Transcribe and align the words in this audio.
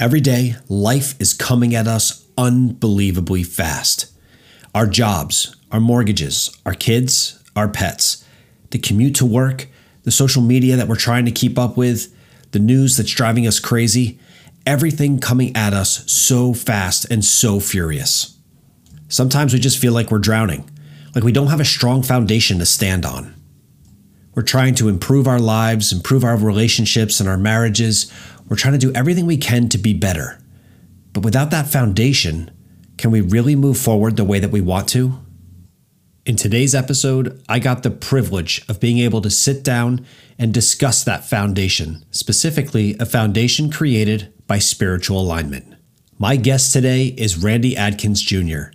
Every 0.00 0.20
day, 0.20 0.54
life 0.68 1.20
is 1.20 1.34
coming 1.34 1.74
at 1.74 1.88
us 1.88 2.24
unbelievably 2.36 3.42
fast. 3.42 4.12
Our 4.72 4.86
jobs, 4.86 5.56
our 5.72 5.80
mortgages, 5.80 6.56
our 6.64 6.74
kids, 6.74 7.42
our 7.56 7.68
pets, 7.68 8.24
the 8.70 8.78
commute 8.78 9.16
to 9.16 9.26
work, 9.26 9.66
the 10.04 10.12
social 10.12 10.40
media 10.40 10.76
that 10.76 10.86
we're 10.86 10.94
trying 10.94 11.24
to 11.24 11.32
keep 11.32 11.58
up 11.58 11.76
with, 11.76 12.14
the 12.52 12.60
news 12.60 12.96
that's 12.96 13.10
driving 13.10 13.44
us 13.44 13.58
crazy, 13.58 14.20
everything 14.64 15.18
coming 15.18 15.54
at 15.56 15.74
us 15.74 16.08
so 16.10 16.54
fast 16.54 17.04
and 17.10 17.24
so 17.24 17.58
furious. 17.58 18.38
Sometimes 19.08 19.52
we 19.52 19.58
just 19.58 19.78
feel 19.78 19.92
like 19.92 20.12
we're 20.12 20.18
drowning, 20.18 20.70
like 21.16 21.24
we 21.24 21.32
don't 21.32 21.48
have 21.48 21.60
a 21.60 21.64
strong 21.64 22.04
foundation 22.04 22.60
to 22.60 22.66
stand 22.66 23.04
on. 23.04 23.34
We're 24.34 24.42
trying 24.42 24.76
to 24.76 24.88
improve 24.88 25.26
our 25.26 25.40
lives, 25.40 25.92
improve 25.92 26.22
our 26.22 26.36
relationships 26.36 27.18
and 27.18 27.28
our 27.28 27.36
marriages. 27.36 28.12
We're 28.48 28.56
trying 28.56 28.78
to 28.78 28.78
do 28.78 28.92
everything 28.94 29.26
we 29.26 29.36
can 29.36 29.68
to 29.68 29.78
be 29.78 29.92
better. 29.92 30.40
But 31.12 31.24
without 31.24 31.50
that 31.50 31.66
foundation, 31.68 32.50
can 32.96 33.10
we 33.10 33.20
really 33.20 33.54
move 33.54 33.78
forward 33.78 34.16
the 34.16 34.24
way 34.24 34.38
that 34.38 34.50
we 34.50 34.60
want 34.60 34.88
to? 34.90 35.20
In 36.24 36.36
today's 36.36 36.74
episode, 36.74 37.42
I 37.48 37.58
got 37.58 37.82
the 37.82 37.90
privilege 37.90 38.64
of 38.68 38.80
being 38.80 38.98
able 38.98 39.20
to 39.22 39.30
sit 39.30 39.62
down 39.62 40.04
and 40.38 40.52
discuss 40.52 41.04
that 41.04 41.24
foundation, 41.24 42.04
specifically 42.10 42.96
a 43.00 43.06
foundation 43.06 43.70
created 43.70 44.32
by 44.46 44.58
spiritual 44.58 45.20
alignment. 45.20 45.74
My 46.18 46.36
guest 46.36 46.72
today 46.72 47.14
is 47.16 47.42
Randy 47.42 47.76
Adkins 47.76 48.20
Jr. 48.20 48.72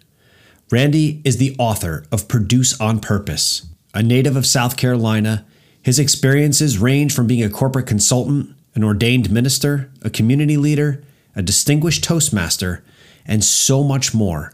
Randy 0.71 1.21
is 1.23 1.37
the 1.37 1.55
author 1.59 2.05
of 2.11 2.27
Produce 2.27 2.79
on 2.79 2.99
Purpose. 2.99 3.67
A 3.93 4.01
native 4.01 4.35
of 4.35 4.45
South 4.45 4.75
Carolina, 4.75 5.45
his 5.81 5.99
experiences 5.99 6.79
range 6.79 7.13
from 7.13 7.27
being 7.27 7.43
a 7.43 7.49
corporate 7.49 7.85
consultant, 7.85 8.52
an 8.75 8.83
ordained 8.83 9.31
minister, 9.31 9.91
a 10.01 10.09
community 10.09 10.57
leader, 10.57 11.03
a 11.35 11.41
distinguished 11.41 12.03
Toastmaster, 12.03 12.83
and 13.25 13.43
so 13.43 13.83
much 13.83 14.13
more. 14.13 14.53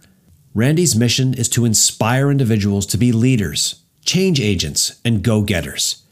Randy's 0.54 0.96
mission 0.96 1.34
is 1.34 1.50
to 1.50 1.66
inspire 1.66 2.32
individuals 2.32 2.86
to 2.88 2.98
be 2.98 3.12
leaders, 3.12 3.84
change 4.04 4.40
agents, 4.40 5.00
and 5.06 5.24
go 5.24 5.42
getters. 5.42 6.04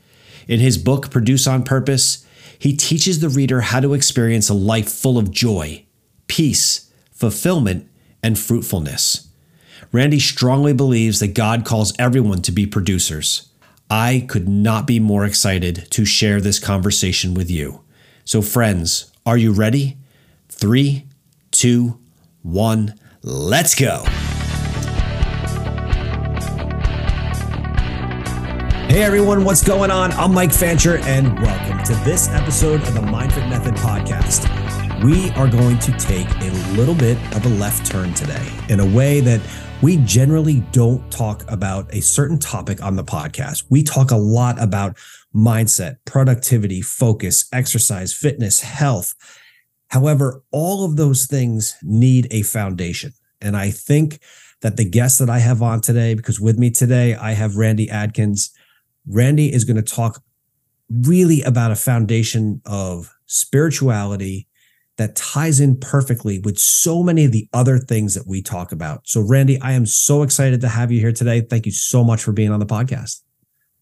In 0.48 0.60
his 0.60 0.78
book, 0.78 1.12
Produce 1.12 1.48
on 1.48 1.64
Purpose, 1.64 2.26
he 2.58 2.76
teaches 2.76 3.20
the 3.20 3.30
reader 3.30 3.62
how 3.62 3.80
to 3.80 3.94
experience 3.94 4.50
a 4.50 4.54
life 4.54 4.90
full 4.90 5.18
of 5.18 5.32
joy, 5.32 5.86
peace, 6.28 6.92
fulfillment, 7.12 7.90
and 8.24 8.38
fruitfulness. 8.38 9.28
Randy 9.92 10.20
strongly 10.20 10.74
believes 10.74 11.20
that 11.20 11.36
God 11.36 11.66
calls 11.66 11.94
everyone 12.00 12.42
to 12.44 12.52
be 12.52 12.66
producers. 12.66 13.50
I 13.90 14.26
could 14.28 14.48
not 14.48 14.86
be 14.86 15.00
more 15.00 15.26
excited 15.26 15.88
to 15.92 16.04
share 16.04 16.42
this 16.42 16.60
conversation 16.60 17.34
with 17.34 17.50
you. 17.50 17.84
So, 18.28 18.42
friends, 18.42 19.10
are 19.26 19.38
you 19.38 19.54
ready? 19.54 19.96
Three, 20.50 21.06
two, 21.50 21.98
one, 22.42 23.00
let's 23.22 23.74
go. 23.74 24.04
Hey 28.90 29.02
everyone, 29.02 29.46
what's 29.46 29.64
going 29.64 29.92
on? 29.92 30.12
I'm 30.12 30.34
Mike 30.34 30.52
Fancher, 30.52 30.98
and 31.04 31.42
welcome 31.42 31.82
to 31.86 31.94
this 32.04 32.28
episode 32.28 32.82
of 32.82 32.96
the 32.96 33.00
Mindfit 33.00 33.48
Method 33.48 33.76
podcast. 33.76 34.44
We 35.06 35.30
are 35.42 35.48
going 35.48 35.80
to 35.80 35.94
take 35.94 36.30
a 36.42 36.52
little 36.76 36.96
bit 36.96 37.18
of 37.34 37.46
a 37.46 37.50
left 37.50 37.90
turn 37.90 38.14
today 38.14 38.46
in 38.68 38.82
a 38.82 38.86
way 38.86 39.22
that 39.22 39.40
we 39.82 39.98
generally 39.98 40.62
don't 40.72 41.10
talk 41.12 41.50
about 41.50 41.94
a 41.94 42.02
certain 42.02 42.40
topic 42.40 42.84
on 42.84 42.98
the 42.98 43.04
podcast. 43.04 43.64
We 43.70 43.84
talk 43.84 44.12
a 44.12 44.18
lot 44.18 44.62
about 44.62 44.98
mindset, 45.36 45.98
productivity, 46.06 46.82
focus, 46.82 47.48
exercise, 47.54 48.14
fitness, 48.14 48.62
health. 48.62 49.14
However, 49.90 50.44
all 50.52 50.86
of 50.86 50.96
those 50.96 51.26
things 51.26 51.76
need 51.82 52.28
a 52.32 52.42
foundation. 52.42 53.12
And 53.42 53.56
I 53.56 53.72
think 53.72 54.20
that 54.62 54.78
the 54.78 54.90
guest 54.90 55.20
that 55.20 55.30
I 55.30 55.40
have 55.40 55.62
on 55.62 55.82
today, 55.82 56.14
because 56.14 56.40
with 56.40 56.58
me 56.58 56.72
today, 56.72 57.16
I 57.16 57.34
have 57.34 57.58
Randy 57.58 57.90
Adkins. 57.90 58.52
Randy 59.08 59.54
is 59.54 59.64
going 59.64 59.78
to 59.78 59.84
talk 59.84 60.24
really 60.90 61.42
about 61.44 61.72
a 61.72 61.76
foundation 61.76 62.62
of 62.66 63.14
spirituality 63.28 64.48
that 64.98 65.16
ties 65.16 65.60
in 65.60 65.80
perfectly 65.80 66.40
with 66.40 66.58
so 66.58 67.04
many 67.04 67.24
of 67.26 67.32
the 67.32 67.48
other 67.54 67.78
things 67.78 68.16
that 68.16 68.26
we 68.26 68.42
talk 68.42 68.72
about. 68.72 69.08
So, 69.08 69.22
Randy, 69.22 69.62
I 69.62 69.74
am 69.74 69.86
so 69.86 70.24
excited 70.24 70.60
to 70.62 70.70
have 70.70 70.92
you 70.92 71.00
here 71.00 71.12
today. 71.12 71.42
Thank 71.42 71.68
you 71.68 71.72
so 71.72 72.04
much 72.04 72.24
for 72.24 72.32
being 72.32 72.52
on 72.52 72.60
the 72.60 72.66
podcast. 72.66 73.22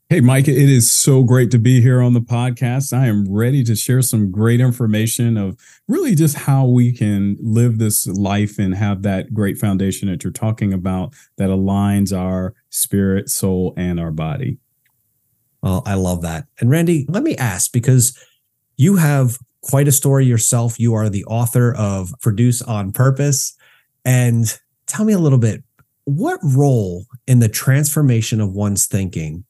Hey, 0.08 0.22
Mike, 0.22 0.48
it 0.48 0.70
is 0.70 0.92
so 0.92 1.24
great 1.24 1.50
to 1.50 1.58
be 1.58 1.82
here 1.82 2.00
on 2.00 2.14
the 2.14 2.22
podcast. 2.22 2.96
I 2.96 3.08
am 3.08 3.26
ready 3.28 3.64
to 3.64 3.76
share 3.76 4.04
some 4.04 4.30
great 4.30 4.62
information 4.62 5.36
of 5.36 5.58
really 5.88 6.14
just 6.14 6.38
how 6.38 6.68
we 6.68 6.92
can 6.92 7.38
live 7.42 7.80
this 7.80 8.06
life 8.06 8.60
and 8.60 8.76
have 8.76 9.02
that 9.02 9.34
great 9.34 9.58
foundation 9.58 10.08
that 10.08 10.24
you're 10.24 10.32
talking 10.32 10.72
about 10.74 11.16
that 11.38 11.50
aligns 11.50 12.16
our 12.16 12.54
spirit, 12.70 13.30
soul, 13.30 13.74
and 13.78 14.00
our 14.00 14.12
body. 14.12 14.60
Well, 15.64 15.82
I 15.88 15.96
love 15.96 16.22
that. 16.22 16.46
And 16.60 16.70
Randy, 16.70 17.08
let 17.10 17.24
me 17.24 17.36
ask 17.38 17.72
because 17.72 18.16
you 18.78 18.98
have 18.98 19.40
quite 19.62 19.88
a 19.88 19.92
story 19.92 20.28
yourself. 20.28 20.80
You 20.80 20.94
are 20.94 21.10
the 21.10 21.26
author 21.26 21.74
of 21.76 22.14
Produce 22.22 22.62
on 22.62 22.92
Purpose. 22.92 23.58
And 24.06 24.56
tell 24.86 25.04
me 25.04 25.14
a 25.14 25.20
little 25.20 25.40
bit 25.40 25.64
what 26.04 26.40
role 26.44 27.06
in 27.26 27.40
the 27.40 27.50
transformation 27.50 28.40
of 28.40 28.54
one's 28.54 28.86
thinking 28.86 29.46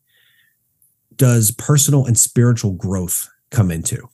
does 1.17 1.51
personal 1.51 2.05
and 2.05 2.17
spiritual 2.17 2.71
growth 2.71 3.29
come 3.51 3.71
into? 3.71 4.07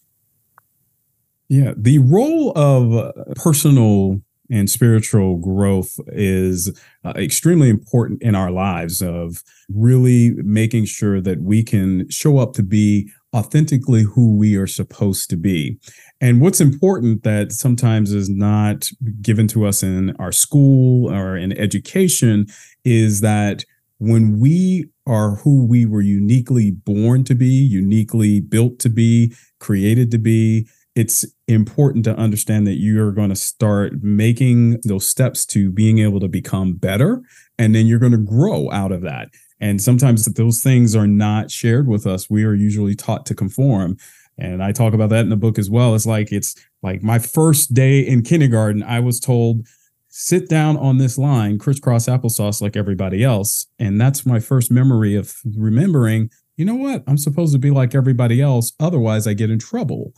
Yeah, 1.50 1.74
the 1.76 2.00
role 2.00 2.54
of 2.56 3.14
personal 3.36 4.22
and 4.50 4.70
spiritual 4.70 5.38
growth 5.38 5.98
is 6.08 6.78
uh, 7.06 7.14
extremely 7.16 7.70
important 7.70 8.22
in 8.22 8.36
our 8.36 8.52
lives 8.52 9.02
of 9.02 9.42
really 9.70 10.32
making 10.44 10.86
sure 10.86 11.22
that 11.22 11.42
we 11.42 11.64
can 11.64 12.10
show 12.10 12.38
up 12.38 12.54
to 12.54 12.64
be 12.64 13.10
authentically 13.34 14.04
who 14.04 14.36
we 14.36 14.58
are 14.58 14.68
supposed 14.68 15.30
to 15.30 15.38
be. 15.38 15.80
And 16.20 16.42
what's 16.42 16.60
important 16.60 17.24
that 17.24 17.54
sometimes 17.54 18.12
is 18.12 18.30
not 18.30 18.90
given 19.22 19.48
to 19.50 19.66
us 19.66 19.82
in 19.82 20.14
our 20.18 20.34
school 20.34 21.10
or 21.10 21.38
in 21.38 21.58
education 21.58 22.48
is 22.84 23.22
that 23.22 23.64
when 24.00 24.40
we 24.40 24.90
are 25.12 25.36
who 25.36 25.66
we 25.66 25.86
were 25.86 26.02
uniquely 26.02 26.72
born 26.72 27.26
to 27.26 27.36
be, 27.36 27.46
uniquely 27.46 28.40
built 28.40 28.80
to 28.80 28.90
be, 28.90 29.36
created 29.60 30.10
to 30.12 30.18
be, 30.18 30.68
it's 30.96 31.26
important 31.48 32.06
to 32.06 32.16
understand 32.16 32.66
that 32.68 32.80
you're 32.80 33.12
going 33.12 33.30
to 33.30 33.36
start 33.36 34.02
making 34.02 34.80
those 34.84 35.08
steps 35.08 35.46
to 35.46 35.70
being 35.70 36.00
able 36.00 36.20
to 36.22 36.28
become 36.28 36.74
better. 36.74 37.22
And 37.58 37.76
then 37.76 37.88
you're 37.88 38.00
going 38.00 38.12
to 38.14 38.18
grow 38.18 38.72
out 38.72 38.92
of 38.92 39.02
that. 39.02 39.30
And 39.60 39.82
sometimes 39.82 40.26
those 40.26 40.62
things 40.62 40.96
are 40.96 41.08
not 41.08 41.52
shared 41.52 41.88
with 41.88 42.08
us. 42.08 42.30
We 42.30 42.44
are 42.46 42.54
usually 42.54 42.96
taught 42.96 43.26
to 43.28 43.36
conform. 43.36 43.98
And 44.38 44.64
I 44.64 44.72
talk 44.72 44.94
about 44.94 45.10
that 45.10 45.22
in 45.22 45.30
the 45.30 45.36
book 45.36 45.60
as 45.60 45.70
well. 45.70 45.94
It's 45.94 46.06
like, 46.06 46.32
it's 46.32 46.56
like 46.82 47.04
my 47.04 47.20
first 47.20 47.74
day 47.74 48.00
in 48.00 48.24
kindergarten, 48.24 48.82
I 48.82 49.02
was 49.02 49.20
told, 49.20 49.68
sit 50.12 50.48
down 50.48 50.78
on 50.78 50.98
this 50.98 51.18
line, 51.18 51.58
crisscross 51.58 52.06
applesauce 52.06 52.62
like 52.62 52.78
everybody 52.78 53.24
else. 53.24 53.66
And 53.80 54.00
that's 54.00 54.26
my 54.26 54.40
first 54.40 54.70
memory 54.70 55.16
of 55.16 55.34
remembering, 55.58 56.30
you 56.58 56.66
know 56.66 56.76
what? 56.76 57.04
I'm 57.08 57.18
supposed 57.18 57.54
to 57.54 57.60
be 57.60 57.72
like 57.72 57.96
everybody 57.96 58.42
else. 58.42 58.74
Otherwise, 58.80 59.26
I 59.26 59.34
get 59.34 59.50
in 59.50 59.58
trouble 59.58 60.14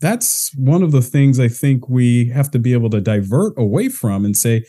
that's 0.00 0.54
one 0.56 0.82
of 0.82 0.92
the 0.92 1.02
things 1.02 1.40
I 1.40 1.48
think 1.48 1.88
we 1.88 2.28
have 2.28 2.50
to 2.52 2.58
be 2.58 2.72
able 2.72 2.90
to 2.90 3.00
divert 3.00 3.54
away 3.58 3.88
from 3.88 4.24
and 4.24 4.36
say, 4.36 4.64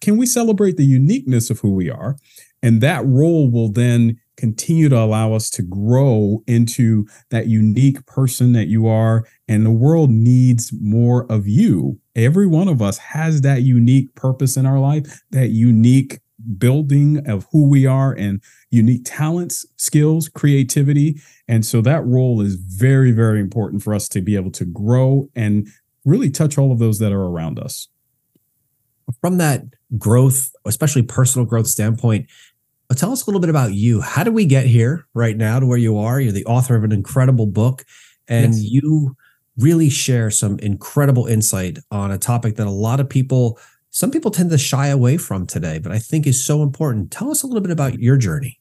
can 0.00 0.16
we 0.16 0.26
celebrate 0.26 0.76
the 0.76 0.86
uniqueness 0.86 1.50
of 1.50 1.60
who 1.60 1.72
we 1.72 1.90
are? 1.90 2.16
And 2.62 2.80
that 2.80 3.04
role 3.06 3.50
will 3.50 3.70
then 3.70 4.18
continue 4.44 4.90
to 4.90 4.98
allow 4.98 5.32
us 5.32 5.48
to 5.48 5.62
grow 5.62 6.42
into 6.46 7.06
that 7.30 7.46
unique 7.46 8.04
person 8.04 8.52
that 8.52 8.66
you 8.66 8.86
are. 8.86 9.26
And 9.48 9.64
the 9.64 9.70
world 9.70 10.10
needs 10.10 10.70
more 10.82 11.24
of 11.32 11.48
you. 11.48 11.98
Every 12.14 12.46
one 12.46 12.68
of 12.68 12.82
us 12.82 12.98
has 12.98 13.40
that 13.40 13.62
unique 13.62 14.14
purpose 14.14 14.58
in 14.58 14.66
our 14.66 14.78
life, 14.78 15.22
that 15.30 15.48
unique 15.48 16.20
building 16.58 17.26
of 17.26 17.46
who 17.52 17.66
we 17.66 17.86
are 17.86 18.12
and 18.12 18.42
unique 18.70 19.00
talents, 19.06 19.64
skills, 19.78 20.28
creativity. 20.28 21.18
And 21.48 21.64
so 21.64 21.80
that 21.80 22.04
role 22.04 22.42
is 22.42 22.56
very, 22.56 23.12
very 23.12 23.40
important 23.40 23.82
for 23.82 23.94
us 23.94 24.10
to 24.10 24.20
be 24.20 24.36
able 24.36 24.50
to 24.50 24.66
grow 24.66 25.30
and 25.34 25.66
really 26.04 26.28
touch 26.28 26.58
all 26.58 26.70
of 26.70 26.78
those 26.78 26.98
that 26.98 27.12
are 27.12 27.24
around 27.24 27.58
us. 27.58 27.88
From 29.22 29.38
that 29.38 29.62
growth, 29.96 30.52
especially 30.66 31.02
personal 31.02 31.46
growth 31.46 31.66
standpoint, 31.66 32.26
uh, 32.90 32.94
tell 32.94 33.12
us 33.12 33.22
a 33.22 33.26
little 33.26 33.40
bit 33.40 33.50
about 33.50 33.72
you. 33.72 34.00
How 34.00 34.24
did 34.24 34.34
we 34.34 34.46
get 34.46 34.66
here 34.66 35.06
right 35.14 35.36
now 35.36 35.60
to 35.60 35.66
where 35.66 35.78
you 35.78 35.98
are? 35.98 36.20
You're 36.20 36.32
the 36.32 36.44
author 36.46 36.76
of 36.76 36.84
an 36.84 36.92
incredible 36.92 37.46
book, 37.46 37.84
and 38.28 38.54
yes. 38.54 38.62
you 38.64 39.16
really 39.56 39.88
share 39.88 40.30
some 40.30 40.58
incredible 40.58 41.26
insight 41.26 41.78
on 41.90 42.10
a 42.10 42.18
topic 42.18 42.56
that 42.56 42.66
a 42.66 42.70
lot 42.70 43.00
of 43.00 43.08
people 43.08 43.58
some 43.94 44.10
people 44.10 44.32
tend 44.32 44.50
to 44.50 44.58
shy 44.58 44.88
away 44.88 45.16
from 45.16 45.46
today, 45.46 45.78
but 45.78 45.92
I 45.92 46.00
think 46.00 46.26
is 46.26 46.44
so 46.44 46.64
important. 46.64 47.12
Tell 47.12 47.30
us 47.30 47.44
a 47.44 47.46
little 47.46 47.62
bit 47.62 47.70
about 47.70 48.00
your 48.00 48.16
journey. 48.16 48.58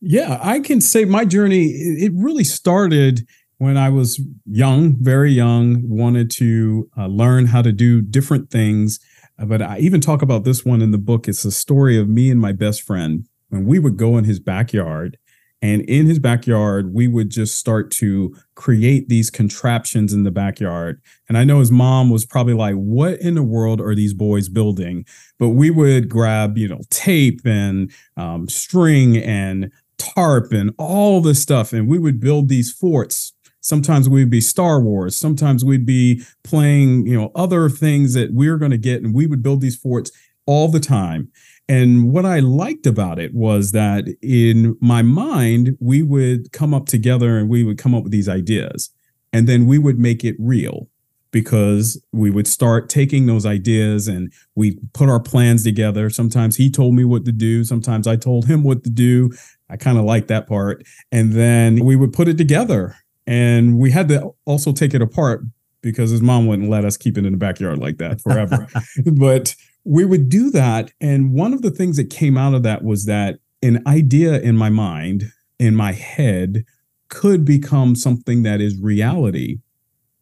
Yeah, 0.00 0.38
I 0.42 0.60
can 0.60 0.80
say 0.80 1.04
my 1.04 1.26
journey, 1.26 1.66
it 1.66 2.10
really 2.14 2.44
started 2.44 3.26
when 3.58 3.76
I 3.76 3.90
was 3.90 4.18
young, 4.46 4.96
very 4.98 5.30
young, 5.30 5.86
wanted 5.86 6.30
to 6.32 6.88
uh, 6.96 7.06
learn 7.08 7.44
how 7.44 7.60
to 7.60 7.70
do 7.70 8.00
different 8.00 8.50
things. 8.50 8.98
But 9.44 9.62
I 9.62 9.78
even 9.78 10.00
talk 10.00 10.22
about 10.22 10.44
this 10.44 10.64
one 10.64 10.82
in 10.82 10.90
the 10.90 10.98
book. 10.98 11.28
It's 11.28 11.44
a 11.44 11.50
story 11.50 11.98
of 11.98 12.08
me 12.08 12.30
and 12.30 12.40
my 12.40 12.52
best 12.52 12.82
friend 12.82 13.26
when 13.48 13.64
we 13.66 13.78
would 13.78 13.96
go 13.96 14.16
in 14.16 14.24
his 14.24 14.38
backyard 14.38 15.18
and 15.62 15.82
in 15.82 16.06
his 16.06 16.18
backyard, 16.18 16.94
we 16.94 17.06
would 17.06 17.28
just 17.28 17.58
start 17.58 17.90
to 17.92 18.34
create 18.54 19.08
these 19.08 19.28
contraptions 19.28 20.12
in 20.12 20.22
the 20.22 20.30
backyard. 20.30 21.02
And 21.28 21.36
I 21.36 21.44
know 21.44 21.60
his 21.60 21.70
mom 21.70 22.08
was 22.08 22.24
probably 22.24 22.54
like, 22.54 22.76
What 22.76 23.20
in 23.20 23.34
the 23.34 23.42
world 23.42 23.80
are 23.80 23.94
these 23.94 24.14
boys 24.14 24.48
building? 24.48 25.04
But 25.38 25.50
we 25.50 25.70
would 25.70 26.08
grab, 26.08 26.56
you 26.56 26.68
know, 26.68 26.80
tape 26.88 27.40
and 27.44 27.92
um, 28.16 28.48
string 28.48 29.18
and 29.18 29.70
tarp 29.98 30.52
and 30.52 30.72
all 30.78 31.20
this 31.20 31.42
stuff. 31.42 31.74
And 31.74 31.86
we 31.88 31.98
would 31.98 32.20
build 32.20 32.48
these 32.48 32.72
forts. 32.72 33.34
Sometimes 33.60 34.08
we'd 34.08 34.30
be 34.30 34.40
Star 34.40 34.80
Wars. 34.80 35.16
Sometimes 35.16 35.64
we'd 35.64 35.86
be 35.86 36.22
playing, 36.44 37.06
you 37.06 37.18
know, 37.18 37.30
other 37.34 37.68
things 37.68 38.14
that 38.14 38.32
we 38.32 38.48
we're 38.48 38.58
going 38.58 38.70
to 38.70 38.78
get. 38.78 39.02
And 39.02 39.14
we 39.14 39.26
would 39.26 39.42
build 39.42 39.60
these 39.60 39.76
forts 39.76 40.10
all 40.46 40.68
the 40.68 40.80
time. 40.80 41.30
And 41.68 42.10
what 42.10 42.26
I 42.26 42.40
liked 42.40 42.86
about 42.86 43.18
it 43.18 43.32
was 43.32 43.70
that 43.72 44.04
in 44.22 44.76
my 44.80 45.02
mind, 45.02 45.76
we 45.78 46.02
would 46.02 46.52
come 46.52 46.74
up 46.74 46.86
together 46.86 47.38
and 47.38 47.48
we 47.48 47.62
would 47.62 47.78
come 47.78 47.94
up 47.94 48.02
with 48.02 48.12
these 48.12 48.28
ideas. 48.28 48.90
And 49.32 49.48
then 49.48 49.66
we 49.66 49.78
would 49.78 49.98
make 49.98 50.24
it 50.24 50.34
real 50.40 50.88
because 51.30 52.02
we 52.12 52.30
would 52.30 52.48
start 52.48 52.88
taking 52.88 53.26
those 53.26 53.46
ideas 53.46 54.08
and 54.08 54.32
we 54.56 54.78
put 54.92 55.08
our 55.08 55.20
plans 55.20 55.62
together. 55.62 56.10
Sometimes 56.10 56.56
he 56.56 56.70
told 56.70 56.94
me 56.94 57.04
what 57.04 57.24
to 57.24 57.32
do, 57.32 57.62
sometimes 57.62 58.06
I 58.06 58.16
told 58.16 58.46
him 58.46 58.64
what 58.64 58.82
to 58.84 58.90
do. 58.90 59.30
I 59.68 59.76
kind 59.76 59.98
of 59.98 60.04
like 60.04 60.26
that 60.26 60.48
part. 60.48 60.82
And 61.12 61.32
then 61.32 61.84
we 61.84 61.94
would 61.94 62.12
put 62.12 62.26
it 62.26 62.36
together. 62.36 62.96
And 63.30 63.78
we 63.78 63.92
had 63.92 64.08
to 64.08 64.34
also 64.44 64.72
take 64.72 64.92
it 64.92 65.00
apart 65.00 65.42
because 65.82 66.10
his 66.10 66.20
mom 66.20 66.48
wouldn't 66.48 66.68
let 66.68 66.84
us 66.84 66.96
keep 66.96 67.16
it 67.16 67.24
in 67.24 67.30
the 67.30 67.38
backyard 67.38 67.78
like 67.78 67.98
that 67.98 68.20
forever. 68.20 68.66
but 69.12 69.54
we 69.84 70.04
would 70.04 70.28
do 70.28 70.50
that. 70.50 70.90
And 71.00 71.32
one 71.32 71.52
of 71.52 71.62
the 71.62 71.70
things 71.70 71.96
that 71.96 72.10
came 72.10 72.36
out 72.36 72.54
of 72.54 72.64
that 72.64 72.82
was 72.82 73.04
that 73.04 73.38
an 73.62 73.84
idea 73.86 74.40
in 74.40 74.56
my 74.56 74.68
mind, 74.68 75.30
in 75.60 75.76
my 75.76 75.92
head, 75.92 76.64
could 77.08 77.44
become 77.44 77.94
something 77.94 78.42
that 78.42 78.60
is 78.60 78.76
reality. 78.80 79.58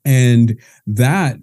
And 0.05 0.61
that 0.87 1.39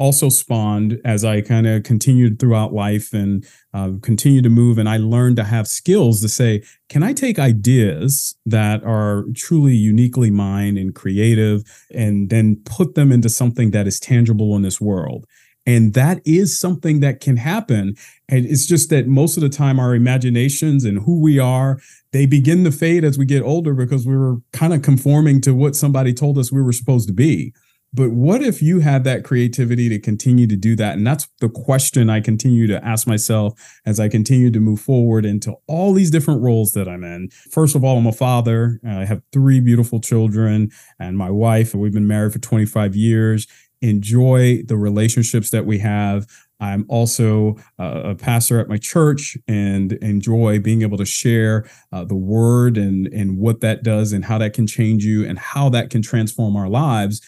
also 0.00 0.30
spawned 0.30 0.98
as 1.04 1.26
I 1.26 1.42
kind 1.42 1.66
of 1.66 1.82
continued 1.82 2.38
throughout 2.40 2.72
life 2.72 3.12
and 3.12 3.46
uh, 3.74 3.90
continued 4.02 4.44
to 4.44 4.50
move. 4.50 4.78
And 4.78 4.88
I 4.88 4.96
learned 4.96 5.36
to 5.36 5.44
have 5.44 5.68
skills 5.68 6.22
to 6.22 6.28
say, 6.28 6.62
can 6.88 7.02
I 7.02 7.12
take 7.12 7.38
ideas 7.38 8.34
that 8.46 8.82
are 8.82 9.26
truly 9.36 9.74
uniquely 9.74 10.30
mine 10.30 10.78
and 10.78 10.94
creative 10.94 11.62
and 11.94 12.30
then 12.30 12.62
put 12.64 12.94
them 12.94 13.12
into 13.12 13.28
something 13.28 13.72
that 13.72 13.86
is 13.86 14.00
tangible 14.00 14.56
in 14.56 14.62
this 14.62 14.80
world? 14.80 15.26
And 15.66 15.92
that 15.92 16.22
is 16.24 16.58
something 16.58 17.00
that 17.00 17.20
can 17.20 17.36
happen. 17.36 17.94
And 18.30 18.46
it's 18.46 18.64
just 18.64 18.88
that 18.88 19.06
most 19.06 19.36
of 19.36 19.42
the 19.42 19.50
time, 19.50 19.78
our 19.78 19.94
imaginations 19.94 20.86
and 20.86 21.00
who 21.00 21.20
we 21.20 21.38
are, 21.38 21.78
they 22.12 22.24
begin 22.24 22.64
to 22.64 22.72
fade 22.72 23.04
as 23.04 23.18
we 23.18 23.26
get 23.26 23.42
older 23.42 23.74
because 23.74 24.06
we 24.06 24.16
were 24.16 24.38
kind 24.54 24.72
of 24.72 24.80
conforming 24.80 25.42
to 25.42 25.54
what 25.54 25.76
somebody 25.76 26.14
told 26.14 26.38
us 26.38 26.50
we 26.50 26.62
were 26.62 26.72
supposed 26.72 27.06
to 27.08 27.14
be. 27.14 27.52
But 27.92 28.10
what 28.10 28.42
if 28.42 28.62
you 28.62 28.80
had 28.80 29.04
that 29.04 29.24
creativity 29.24 29.88
to 29.88 29.98
continue 29.98 30.46
to 30.46 30.56
do 30.56 30.76
that? 30.76 30.96
And 30.96 31.06
that's 31.06 31.28
the 31.40 31.48
question 31.48 32.08
I 32.08 32.20
continue 32.20 32.66
to 32.68 32.84
ask 32.84 33.06
myself 33.06 33.54
as 33.84 33.98
I 33.98 34.08
continue 34.08 34.50
to 34.52 34.60
move 34.60 34.80
forward 34.80 35.24
into 35.24 35.56
all 35.66 35.92
these 35.92 36.10
different 36.10 36.40
roles 36.40 36.72
that 36.72 36.88
I'm 36.88 37.02
in. 37.02 37.30
First 37.50 37.74
of 37.74 37.82
all, 37.82 37.98
I'm 37.98 38.06
a 38.06 38.12
father. 38.12 38.80
I 38.86 39.04
have 39.04 39.22
three 39.32 39.58
beautiful 39.58 40.00
children 40.00 40.70
and 41.00 41.18
my 41.18 41.30
wife. 41.30 41.72
And 41.72 41.82
we've 41.82 41.92
been 41.92 42.06
married 42.06 42.32
for 42.32 42.38
25 42.38 42.94
years 42.94 43.46
enjoy 43.82 44.62
the 44.66 44.76
relationships 44.76 45.50
that 45.50 45.66
we 45.66 45.78
have. 45.78 46.26
I'm 46.60 46.84
also 46.88 47.56
uh, 47.78 48.02
a 48.04 48.14
pastor 48.14 48.60
at 48.60 48.68
my 48.68 48.76
church 48.76 49.36
and 49.48 49.92
enjoy 49.94 50.58
being 50.58 50.82
able 50.82 50.98
to 50.98 51.06
share 51.06 51.66
uh, 51.90 52.04
the 52.04 52.16
word 52.16 52.76
and 52.76 53.06
and 53.06 53.38
what 53.38 53.60
that 53.62 53.82
does 53.82 54.12
and 54.12 54.26
how 54.26 54.36
that 54.38 54.52
can 54.52 54.66
change 54.66 55.04
you 55.04 55.26
and 55.26 55.38
how 55.38 55.70
that 55.70 55.88
can 55.88 56.02
transform 56.02 56.56
our 56.56 56.68
lives. 56.68 57.22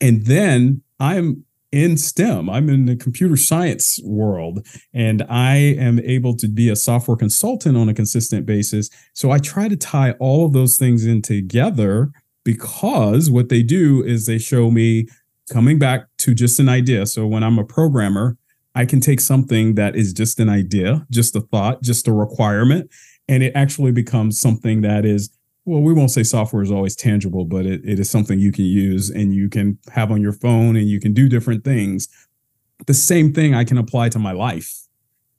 And 0.00 0.26
then 0.26 0.82
I'm 1.00 1.44
in 1.70 1.96
STEM. 1.98 2.48
I'm 2.48 2.68
in 2.68 2.86
the 2.86 2.96
computer 2.96 3.36
science 3.36 4.00
world 4.02 4.66
and 4.94 5.22
I 5.28 5.56
am 5.56 5.98
able 6.00 6.34
to 6.36 6.48
be 6.48 6.70
a 6.70 6.76
software 6.76 7.16
consultant 7.16 7.76
on 7.76 7.88
a 7.88 7.94
consistent 7.94 8.46
basis. 8.46 8.88
So 9.12 9.30
I 9.30 9.38
try 9.38 9.68
to 9.68 9.76
tie 9.76 10.12
all 10.12 10.46
of 10.46 10.54
those 10.54 10.78
things 10.78 11.04
in 11.04 11.20
together 11.20 12.10
because 12.42 13.30
what 13.30 13.50
they 13.50 13.62
do 13.62 14.02
is 14.02 14.24
they 14.24 14.38
show 14.38 14.70
me 14.70 15.08
coming 15.52 15.78
back 15.78 16.06
to 16.18 16.34
just 16.34 16.58
an 16.58 16.68
idea. 16.68 17.04
So 17.06 17.26
when 17.26 17.42
I'm 17.42 17.58
a 17.58 17.64
programmer, 17.64 18.38
I 18.74 18.86
can 18.86 19.00
take 19.00 19.20
something 19.20 19.74
that 19.74 19.96
is 19.96 20.12
just 20.12 20.40
an 20.40 20.48
idea, 20.48 21.06
just 21.10 21.34
a 21.36 21.40
thought, 21.40 21.82
just 21.82 22.06
a 22.06 22.12
requirement, 22.12 22.90
and 23.26 23.42
it 23.42 23.52
actually 23.54 23.92
becomes 23.92 24.40
something 24.40 24.82
that 24.82 25.04
is, 25.04 25.30
well, 25.68 25.82
we 25.82 25.92
won't 25.92 26.10
say 26.10 26.22
software 26.22 26.62
is 26.62 26.72
always 26.72 26.96
tangible, 26.96 27.44
but 27.44 27.66
it, 27.66 27.82
it 27.84 28.00
is 28.00 28.08
something 28.08 28.38
you 28.38 28.50
can 28.50 28.64
use 28.64 29.10
and 29.10 29.34
you 29.34 29.50
can 29.50 29.78
have 29.92 30.10
on 30.10 30.22
your 30.22 30.32
phone 30.32 30.76
and 30.76 30.88
you 30.88 30.98
can 30.98 31.12
do 31.12 31.28
different 31.28 31.62
things. 31.62 32.08
The 32.86 32.94
same 32.94 33.34
thing 33.34 33.54
I 33.54 33.64
can 33.64 33.76
apply 33.76 34.08
to 34.10 34.18
my 34.18 34.32
life. 34.32 34.72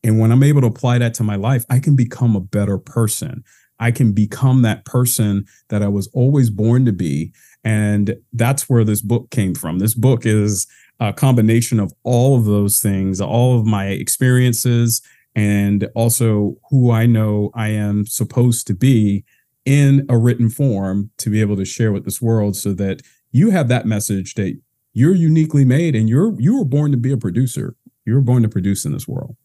And 0.04 0.20
when 0.20 0.32
I'm 0.32 0.44
able 0.44 0.62
to 0.62 0.68
apply 0.68 1.00
that 1.00 1.16
to 1.16 1.24
my 1.24 1.36
life, 1.36 1.66
I 1.68 1.80
can 1.80 1.96
become 1.96 2.36
a 2.36 2.42
better 2.42 2.78
person. 2.78 3.44
I 3.80 3.90
can 3.90 4.12
become 4.12 4.62
that 4.62 4.86
person 4.86 5.46
that 5.70 5.82
I 5.82 5.88
was 5.88 6.08
always 6.14 6.52
born 6.52 6.86
to 6.86 6.94
be. 6.94 7.34
And 7.64 8.16
that's 8.32 8.70
where 8.70 8.84
this 8.84 9.02
book 9.02 9.32
came 9.32 9.56
from. 9.56 9.80
This 9.80 9.96
book 9.96 10.28
is 10.28 10.68
a 11.00 11.12
combination 11.12 11.80
of 11.80 11.92
all 12.04 12.38
of 12.38 12.46
those 12.46 12.80
things, 12.80 13.20
all 13.20 13.60
of 13.60 13.66
my 13.66 13.88
experiences, 13.88 15.02
and 15.34 15.88
also 15.96 16.56
who 16.70 16.92
I 16.92 17.08
know 17.08 17.50
I 17.56 17.70
am 17.70 18.06
supposed 18.06 18.68
to 18.68 18.76
be 18.76 19.26
in 19.66 20.06
a 20.10 20.18
written 20.18 20.50
form 20.50 21.12
to 21.18 21.30
be 21.30 21.42
able 21.42 21.56
to 21.58 21.66
share 21.66 21.92
with 21.92 22.06
this 22.06 22.22
world 22.22 22.56
so 22.56 22.74
that 22.74 23.02
you 23.32 23.52
have 23.52 23.68
that 23.68 23.86
message 23.86 24.34
that 24.36 24.60
you're 24.94 25.16
uniquely 25.16 25.66
made 25.66 25.96
and 25.96 26.10
you're 26.10 26.40
you 26.40 26.58
were 26.58 26.66
born 26.66 26.92
to 26.92 26.98
be 26.98 27.12
a 27.12 27.18
producer. 27.18 27.76
You 28.06 28.16
were 28.16 28.22
born 28.22 28.44
to 28.44 28.50
produce 28.50 28.86
in 28.86 28.92
this 28.92 29.08
world. 29.08 29.36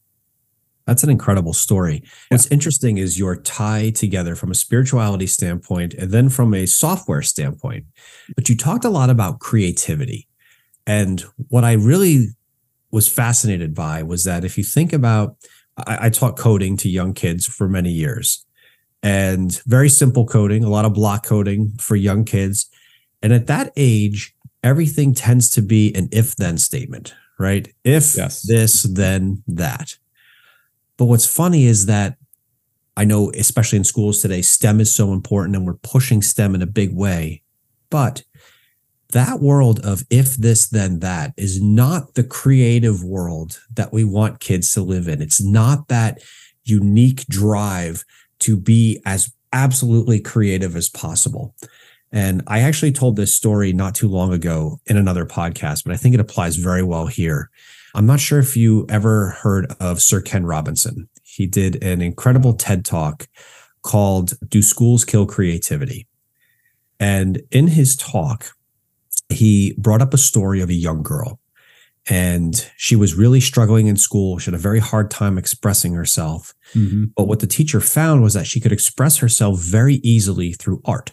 That's 0.86 1.02
an 1.02 1.10
incredible 1.10 1.52
story. 1.52 2.02
Yeah. 2.04 2.10
What's 2.30 2.46
interesting 2.48 2.98
is 2.98 3.18
your 3.18 3.36
tie 3.36 3.90
together 3.90 4.34
from 4.36 4.50
a 4.50 4.54
spirituality 4.54 5.26
standpoint 5.26 5.94
and 5.94 6.10
then 6.10 6.28
from 6.28 6.52
a 6.54 6.66
software 6.66 7.22
standpoint. 7.22 7.86
But 8.34 8.48
you 8.48 8.56
talked 8.56 8.84
a 8.84 8.90
lot 8.90 9.10
about 9.10 9.40
creativity. 9.40 10.28
And 10.86 11.22
what 11.48 11.64
I 11.64 11.72
really 11.72 12.28
was 12.90 13.08
fascinated 13.08 13.74
by 13.74 14.02
was 14.02 14.24
that 14.24 14.44
if 14.44 14.58
you 14.58 14.64
think 14.64 14.92
about, 14.92 15.36
I, 15.86 16.06
I 16.06 16.10
taught 16.10 16.36
coding 16.36 16.76
to 16.78 16.88
young 16.90 17.14
kids 17.14 17.46
for 17.46 17.66
many 17.66 17.90
years 17.90 18.44
and 19.04 19.60
very 19.66 19.90
simple 19.90 20.24
coding, 20.24 20.64
a 20.64 20.70
lot 20.70 20.86
of 20.86 20.94
block 20.94 21.26
coding 21.26 21.72
for 21.78 21.94
young 21.94 22.24
kids. 22.24 22.70
And 23.22 23.34
at 23.34 23.46
that 23.48 23.70
age, 23.76 24.34
everything 24.62 25.14
tends 25.14 25.50
to 25.50 25.62
be 25.62 25.94
an 25.94 26.08
if 26.10 26.34
then 26.36 26.56
statement, 26.56 27.14
right? 27.38 27.68
If 27.84 28.16
yes. 28.16 28.40
this, 28.46 28.82
then 28.84 29.42
that. 29.46 29.98
But 30.96 31.04
what's 31.04 31.26
funny 31.26 31.66
is 31.66 31.84
that 31.84 32.16
I 32.96 33.04
know, 33.04 33.30
especially 33.36 33.76
in 33.76 33.84
schools 33.84 34.22
today, 34.22 34.40
STEM 34.40 34.80
is 34.80 34.94
so 34.94 35.12
important 35.12 35.54
and 35.54 35.66
we're 35.66 35.74
pushing 35.74 36.22
STEM 36.22 36.54
in 36.54 36.62
a 36.62 36.66
big 36.66 36.94
way. 36.94 37.42
But 37.90 38.22
that 39.10 39.40
world 39.40 39.84
of 39.84 40.02
if 40.08 40.34
this, 40.36 40.66
then 40.66 41.00
that 41.00 41.34
is 41.36 41.60
not 41.60 42.14
the 42.14 42.24
creative 42.24 43.04
world 43.04 43.60
that 43.74 43.92
we 43.92 44.02
want 44.02 44.40
kids 44.40 44.72
to 44.72 44.82
live 44.82 45.08
in. 45.08 45.20
It's 45.20 45.42
not 45.42 45.88
that 45.88 46.22
unique 46.64 47.26
drive 47.26 48.04
to 48.44 48.56
be 48.56 49.00
as 49.04 49.32
absolutely 49.52 50.20
creative 50.20 50.76
as 50.76 50.88
possible. 50.88 51.54
And 52.12 52.42
I 52.46 52.60
actually 52.60 52.92
told 52.92 53.16
this 53.16 53.34
story 53.34 53.72
not 53.72 53.94
too 53.94 54.08
long 54.08 54.32
ago 54.32 54.80
in 54.86 54.96
another 54.96 55.26
podcast, 55.26 55.84
but 55.84 55.92
I 55.92 55.96
think 55.96 56.14
it 56.14 56.20
applies 56.20 56.56
very 56.56 56.82
well 56.82 57.06
here. 57.06 57.50
I'm 57.94 58.06
not 58.06 58.20
sure 58.20 58.38
if 58.38 58.56
you 58.56 58.86
ever 58.88 59.30
heard 59.30 59.72
of 59.80 60.02
Sir 60.02 60.20
Ken 60.20 60.44
Robinson. 60.44 61.08
He 61.22 61.46
did 61.46 61.82
an 61.82 62.02
incredible 62.02 62.54
TED 62.54 62.84
talk 62.84 63.28
called 63.82 64.34
Do 64.48 64.62
Schools 64.62 65.04
Kill 65.04 65.26
Creativity? 65.26 66.06
And 67.00 67.42
in 67.50 67.68
his 67.68 67.96
talk, 67.96 68.52
he 69.28 69.74
brought 69.78 70.02
up 70.02 70.14
a 70.14 70.18
story 70.18 70.60
of 70.60 70.68
a 70.70 70.74
young 70.74 71.02
girl. 71.02 71.40
And 72.08 72.70
she 72.76 72.96
was 72.96 73.14
really 73.14 73.40
struggling 73.40 73.86
in 73.86 73.96
school. 73.96 74.38
She 74.38 74.46
had 74.46 74.54
a 74.54 74.58
very 74.58 74.78
hard 74.78 75.10
time 75.10 75.38
expressing 75.38 75.94
herself. 75.94 76.54
Mm-hmm. 76.74 77.06
But 77.16 77.28
what 77.28 77.40
the 77.40 77.46
teacher 77.46 77.80
found 77.80 78.22
was 78.22 78.34
that 78.34 78.46
she 78.46 78.60
could 78.60 78.72
express 78.72 79.18
herself 79.18 79.58
very 79.60 79.96
easily 79.96 80.52
through 80.52 80.82
art, 80.84 81.12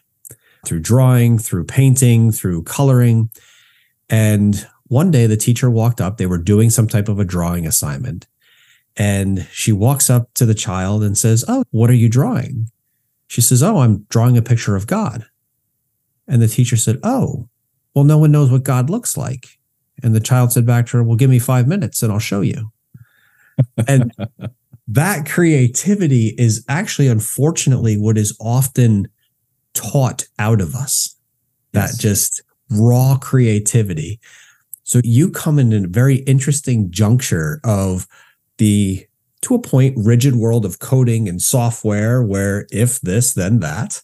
through 0.66 0.82
drawing, 0.82 1.38
through 1.38 1.64
painting, 1.66 2.32
through 2.32 2.64
coloring. 2.64 3.30
And 4.10 4.68
one 4.88 5.12
day 5.12 5.28
the 5.28 5.38
teacher 5.38 5.70
walked 5.70 6.02
up, 6.02 6.18
they 6.18 6.26
were 6.26 6.38
doing 6.38 6.70
some 6.70 6.90
type 6.90 7.08
of 7.08 7.20
a 7.20 7.26
drawing 7.26 7.66
assignment. 7.66 8.28
And 8.98 9.48
she 9.50 9.72
walks 9.72 10.10
up 10.10 10.34
to 10.34 10.46
the 10.46 10.54
child 10.54 11.04
and 11.04 11.18
says, 11.18 11.46
Oh, 11.48 11.64
what 11.72 11.90
are 11.90 11.94
you 11.94 12.10
drawing? 12.10 12.70
She 13.28 13.40
says, 13.40 13.64
Oh, 13.64 13.78
I'm 13.78 14.06
drawing 14.10 14.38
a 14.38 14.42
picture 14.42 14.76
of 14.76 14.88
God. 14.88 15.26
And 16.28 16.42
the 16.42 16.50
teacher 16.50 16.76
said, 16.76 17.00
Oh, 17.02 17.48
Well, 17.96 18.04
no 18.04 18.18
one 18.18 18.34
knows 18.34 18.52
what 18.52 18.64
God 18.64 18.90
looks 18.90 19.16
like. 19.16 19.58
And 20.04 20.16
the 20.16 20.20
child 20.20 20.52
said 20.52 20.66
back 20.66 20.88
to 20.88 20.98
her, 20.98 21.04
Well, 21.04 21.18
give 21.18 21.30
me 21.30 21.40
five 21.40 21.68
minutes 21.68 22.04
and 22.04 22.12
I'll 22.12 22.20
show 22.20 22.42
you. 22.42 22.72
And 23.88 24.12
that 24.88 25.30
creativity 25.30 26.36
is 26.38 26.66
actually, 26.68 27.08
unfortunately, 27.08 27.98
what 27.98 28.18
is 28.18 28.36
often 28.40 29.08
taught 29.74 30.26
out 30.40 30.62
of 30.62 30.76
us. 30.76 31.16
Yes. 31.74 31.92
That 31.92 32.02
just 32.02 32.44
raw 32.70 33.18
creativity. 33.18 34.20
So 34.84 35.00
you 35.04 35.30
come 35.30 35.60
in 35.60 35.72
a 35.74 35.88
very 35.88 36.18
interesting 36.18 36.92
juncture 36.92 37.62
of 37.64 38.08
the, 38.58 39.06
to 39.42 39.56
a 39.56 39.62
point, 39.62 39.96
rigid 39.98 40.36
world 40.36 40.66
of 40.66 40.80
coding 40.80 41.30
and 41.30 41.42
software 41.42 42.22
where 42.24 42.68
if 42.72 43.00
this, 43.02 43.34
then 43.34 43.60
that, 43.60 44.02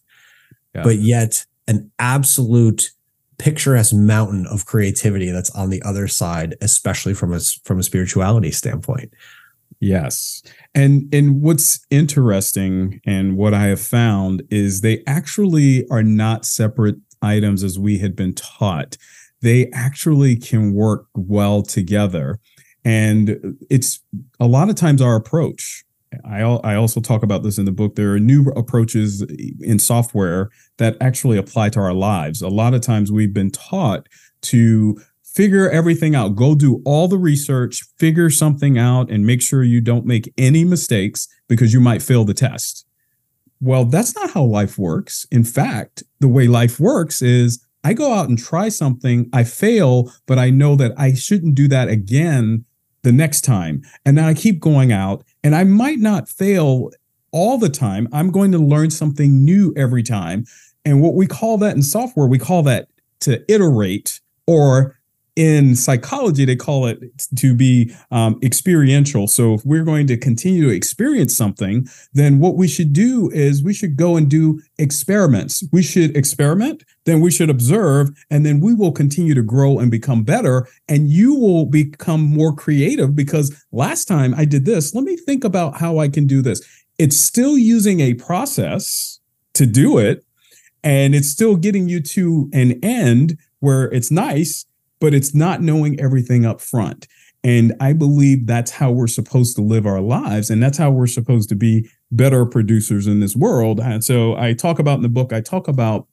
yeah. 0.74 0.84
but 0.84 0.98
yet 0.98 1.46
an 1.68 1.92
absolute 2.00 2.92
picturesque 3.40 3.94
mountain 3.94 4.48
of 4.48 4.66
creativity 4.66 5.30
that's 5.32 5.52
on 5.52 5.70
the 5.70 5.82
other 5.84 6.08
side, 6.08 6.56
especially 6.62 7.14
from 7.14 7.34
a 7.34 7.40
from 7.64 7.80
a 7.80 7.84
spirituality 7.84 8.52
standpoint. 8.52 9.14
Yes. 9.80 10.42
And 10.74 11.14
and 11.14 11.42
what's 11.42 11.86
interesting 11.90 13.00
and 13.06 13.38
what 13.38 13.54
I 13.54 13.66
have 13.66 13.82
found 13.82 14.44
is 14.50 14.82
they 14.82 15.04
actually 15.06 15.88
are 15.90 16.04
not 16.04 16.46
separate 16.46 16.96
items 17.22 17.64
as 17.64 17.78
we 17.78 18.00
had 18.00 18.16
been 18.16 18.34
taught. 18.34 18.98
They 19.42 19.70
actually 19.72 20.36
can 20.36 20.74
work 20.74 21.06
well 21.14 21.62
together. 21.62 22.40
And 22.84 23.58
it's 23.70 24.00
a 24.40 24.48
lot 24.48 24.70
of 24.70 24.76
times 24.76 25.02
our 25.02 25.16
approach 25.16 25.84
I, 26.26 26.42
I 26.42 26.76
also 26.76 27.02
talk 27.02 27.24
about 27.24 27.44
this 27.44 27.58
in 27.58 27.66
the 27.66 27.72
book. 27.72 27.96
There 27.96 28.14
are 28.14 28.20
new 28.20 28.44
approaches 28.56 29.22
in 29.60 29.80
software 29.80 30.50
that 30.78 30.96
actually 31.02 31.38
apply 31.38 31.70
to 31.70 31.80
our 31.80 31.94
lives. 31.94 32.42
A 32.42 32.48
lot 32.48 32.74
of 32.74 32.82
times 32.82 33.12
we've 33.12 33.34
been 33.34 33.52
taught 33.52 34.08
to 34.44 35.00
figure 35.24 35.70
everything 35.70 36.16
out, 36.16 36.36
go 36.36 36.56
do 36.56 36.82
all 36.84 37.08
the 37.08 37.18
research, 37.18 37.84
figure 38.00 38.30
something 38.30 38.78
out, 38.78 39.12
and 39.12 39.26
make 39.26 39.42
sure 39.42 39.64
you 39.64 39.82
don't 39.82 40.06
make 40.06 40.34
any 40.38 40.64
mistakes 40.64 41.28
because 41.48 41.74
you 41.74 41.80
might 41.80 42.02
fail 42.02 42.24
the 42.24 42.34
test. 42.34 42.86
Well, 43.60 43.86
that's 43.86 44.16
not 44.16 44.32
how 44.32 44.44
life 44.44 44.78
works. 44.78 45.28
In 45.32 45.44
fact, 45.44 46.04
the 46.20 46.28
way 46.28 46.48
life 46.48 46.80
works 46.80 47.22
is 47.22 47.64
I 47.84 47.94
go 47.94 48.14
out 48.14 48.30
and 48.30 48.38
try 48.38 48.70
something, 48.70 49.30
I 49.32 49.44
fail, 49.44 50.12
but 50.26 50.40
I 50.40 50.50
know 50.50 50.76
that 50.76 50.94
I 50.98 51.14
shouldn't 51.14 51.56
do 51.56 51.68
that 51.68 51.88
again 51.88 52.66
the 53.04 53.12
next 53.12 53.42
time. 53.42 53.82
And 54.06 54.18
then 54.18 54.26
I 54.26 54.34
keep 54.34 54.60
going 54.60 54.92
out 54.92 55.24
and 55.44 55.56
I 55.56 55.64
might 55.64 56.00
not 56.00 56.30
fail 56.30 56.92
all 57.32 57.58
the 57.58 57.70
time. 57.70 58.08
I'm 58.12 58.32
going 58.32 58.52
to 58.52 58.58
learn 58.58 58.90
something 58.90 59.44
new 59.44 59.74
every 59.76 60.04
time. 60.04 60.46
And 60.86 61.02
what 61.02 61.14
we 61.14 61.28
call 61.28 61.58
that 61.60 61.76
in 61.76 61.84
software, 61.84 62.28
we 62.28 62.40
call 62.40 62.64
that 62.64 62.88
to 63.22 63.44
iterate 63.52 64.22
or 64.46 64.97
in 65.38 65.76
psychology, 65.76 66.46
they 66.46 66.56
call 66.56 66.88
it 66.88 67.00
to 67.36 67.54
be 67.54 67.94
um, 68.10 68.40
experiential. 68.42 69.28
So, 69.28 69.54
if 69.54 69.64
we're 69.64 69.84
going 69.84 70.08
to 70.08 70.18
continue 70.18 70.68
to 70.68 70.76
experience 70.76 71.38
something, 71.38 71.88
then 72.14 72.40
what 72.40 72.56
we 72.56 72.68
should 72.68 72.92
do 72.92 73.30
is 73.32 73.64
we 73.64 73.74
should 73.74 73.96
go 73.96 74.18
and 74.18 74.28
do 74.28 74.60
experiments. 74.80 75.64
We 75.72 75.84
should 75.84 76.18
experiment, 76.18 76.84
then 77.06 77.22
we 77.22 77.30
should 77.30 77.52
observe, 77.52 78.10
and 78.32 78.48
then 78.48 78.60
we 78.60 78.74
will 78.74 78.92
continue 78.92 79.36
to 79.36 79.44
grow 79.44 79.78
and 79.78 79.92
become 79.92 80.24
better. 80.24 80.68
And 80.90 81.08
you 81.08 81.36
will 81.36 81.68
become 81.68 82.22
more 82.22 82.54
creative 82.54 83.16
because 83.16 83.64
last 83.72 84.06
time 84.06 84.34
I 84.36 84.44
did 84.46 84.66
this, 84.66 84.96
let 84.96 85.04
me 85.04 85.18
think 85.18 85.44
about 85.44 85.78
how 85.78 86.00
I 86.00 86.10
can 86.10 86.26
do 86.26 86.42
this. 86.42 86.62
It's 86.98 87.16
still 87.16 87.60
using 87.60 88.00
a 88.00 88.16
process 88.16 89.20
to 89.54 89.68
do 89.68 90.00
it, 90.00 90.26
and 90.84 91.14
it's 91.14 91.30
still 91.30 91.56
getting 91.56 91.88
you 91.88 92.02
to 92.02 92.50
an 92.54 92.84
end 92.84 93.38
where 93.60 93.86
it's 93.92 94.10
nice 94.10 94.66
but 95.00 95.14
it's 95.14 95.34
not 95.34 95.62
knowing 95.62 96.00
everything 96.00 96.46
up 96.46 96.62
front. 96.62 97.08
And 97.44 97.74
I 97.80 97.94
believe 97.94 98.48
that's 98.48 98.72
how 98.72 98.92
we're 98.92 99.08
supposed 99.08 99.56
to 99.56 99.62
live 99.62 99.86
our 99.86 100.02
lives. 100.02 100.50
And 100.50 100.62
that's 100.62 100.78
how 100.78 100.92
we're 100.92 101.08
supposed 101.08 101.50
to 101.50 101.56
be 101.56 101.90
better 102.12 102.46
producers 102.46 103.08
in 103.08 103.20
this 103.20 103.36
world. 103.36 103.80
And 103.80 104.04
so 104.04 104.36
I 104.36 104.54
talk 104.54 104.80
about 104.80 104.98
in 104.98 105.04
the 105.04 105.10
book, 105.10 105.32
I 105.32 105.42
talk 105.42 105.68
about 105.68 106.08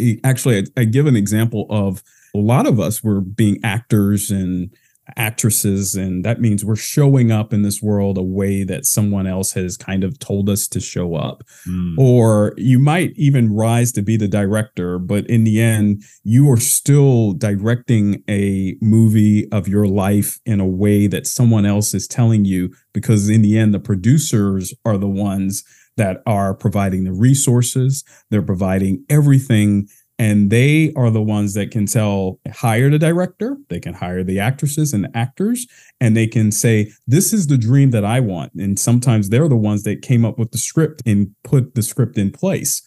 eh, 0.00 0.16
actually, 0.24 0.58
I, 0.58 0.80
I 0.80 0.84
give 0.84 1.06
an 1.06 1.16
example 1.16 1.66
of 1.70 2.02
a 2.34 2.38
lot 2.38 2.66
of 2.66 2.78
us 2.78 3.02
were 3.02 3.20
being 3.20 3.58
actors 3.64 4.30
and 4.30 4.70
actresses 5.16 5.94
and 5.94 6.24
that 6.24 6.40
means 6.40 6.64
we're 6.64 6.76
showing 6.76 7.30
up 7.30 7.52
in 7.52 7.62
this 7.62 7.82
world 7.82 8.18
a 8.18 8.22
way 8.22 8.62
that 8.62 8.84
someone 8.84 9.26
else 9.26 9.52
has 9.52 9.76
kind 9.76 10.04
of 10.04 10.18
told 10.18 10.48
us 10.48 10.68
to 10.68 10.80
show 10.80 11.14
up 11.14 11.42
mm. 11.66 11.96
or 11.98 12.52
you 12.56 12.78
might 12.78 13.12
even 13.16 13.54
rise 13.54 13.92
to 13.92 14.02
be 14.02 14.16
the 14.16 14.28
director 14.28 14.98
but 14.98 15.26
in 15.26 15.44
the 15.44 15.60
end 15.60 16.02
you 16.24 16.50
are 16.50 16.60
still 16.60 17.32
directing 17.32 18.22
a 18.28 18.76
movie 18.80 19.50
of 19.50 19.66
your 19.66 19.86
life 19.86 20.38
in 20.44 20.60
a 20.60 20.66
way 20.66 21.06
that 21.06 21.26
someone 21.26 21.64
else 21.64 21.94
is 21.94 22.06
telling 22.06 22.44
you 22.44 22.70
because 22.92 23.28
in 23.28 23.42
the 23.42 23.58
end 23.58 23.72
the 23.72 23.80
producers 23.80 24.74
are 24.84 24.98
the 24.98 25.08
ones 25.08 25.64
that 25.96 26.22
are 26.26 26.54
providing 26.54 27.04
the 27.04 27.12
resources 27.12 28.04
they're 28.30 28.42
providing 28.42 29.04
everything 29.08 29.88
and 30.18 30.50
they 30.50 30.92
are 30.96 31.10
the 31.10 31.22
ones 31.22 31.54
that 31.54 31.70
can 31.70 31.86
tell 31.86 32.40
hire 32.52 32.90
the 32.90 32.98
director 32.98 33.56
they 33.68 33.78
can 33.78 33.94
hire 33.94 34.24
the 34.24 34.38
actresses 34.38 34.92
and 34.92 35.08
actors 35.14 35.66
and 36.00 36.16
they 36.16 36.26
can 36.26 36.50
say 36.50 36.90
this 37.06 37.32
is 37.32 37.46
the 37.46 37.58
dream 37.58 37.90
that 37.90 38.04
i 38.04 38.20
want. 38.20 38.52
And 38.54 38.78
sometimes 38.78 39.28
they're 39.28 39.48
the 39.48 39.56
ones 39.56 39.82
that 39.84 40.02
came 40.02 40.24
up 40.24 40.38
with 40.38 40.52
the 40.52 40.58
script 40.58 41.02
and 41.06 41.34
put 41.44 41.74
the 41.74 41.82
script 41.82 42.18
in 42.18 42.30
place. 42.30 42.82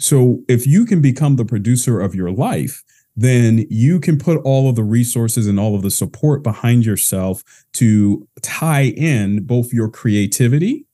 So 0.00 0.42
if 0.48 0.66
you 0.66 0.84
can 0.84 1.00
become 1.00 1.36
the 1.36 1.44
producer 1.44 2.00
of 2.00 2.14
your 2.14 2.30
life 2.30 2.82
then 3.14 3.66
you 3.68 4.00
can 4.00 4.16
put 4.16 4.38
all 4.38 4.70
of 4.70 4.74
the 4.74 4.82
resources 4.82 5.46
and 5.46 5.60
all 5.60 5.74
of 5.74 5.82
the 5.82 5.90
support 5.90 6.42
behind 6.42 6.86
yourself 6.86 7.42
to 7.74 8.26
tie 8.40 8.84
in 8.96 9.44
both 9.44 9.70
your 9.70 9.90
creativity 9.90 10.86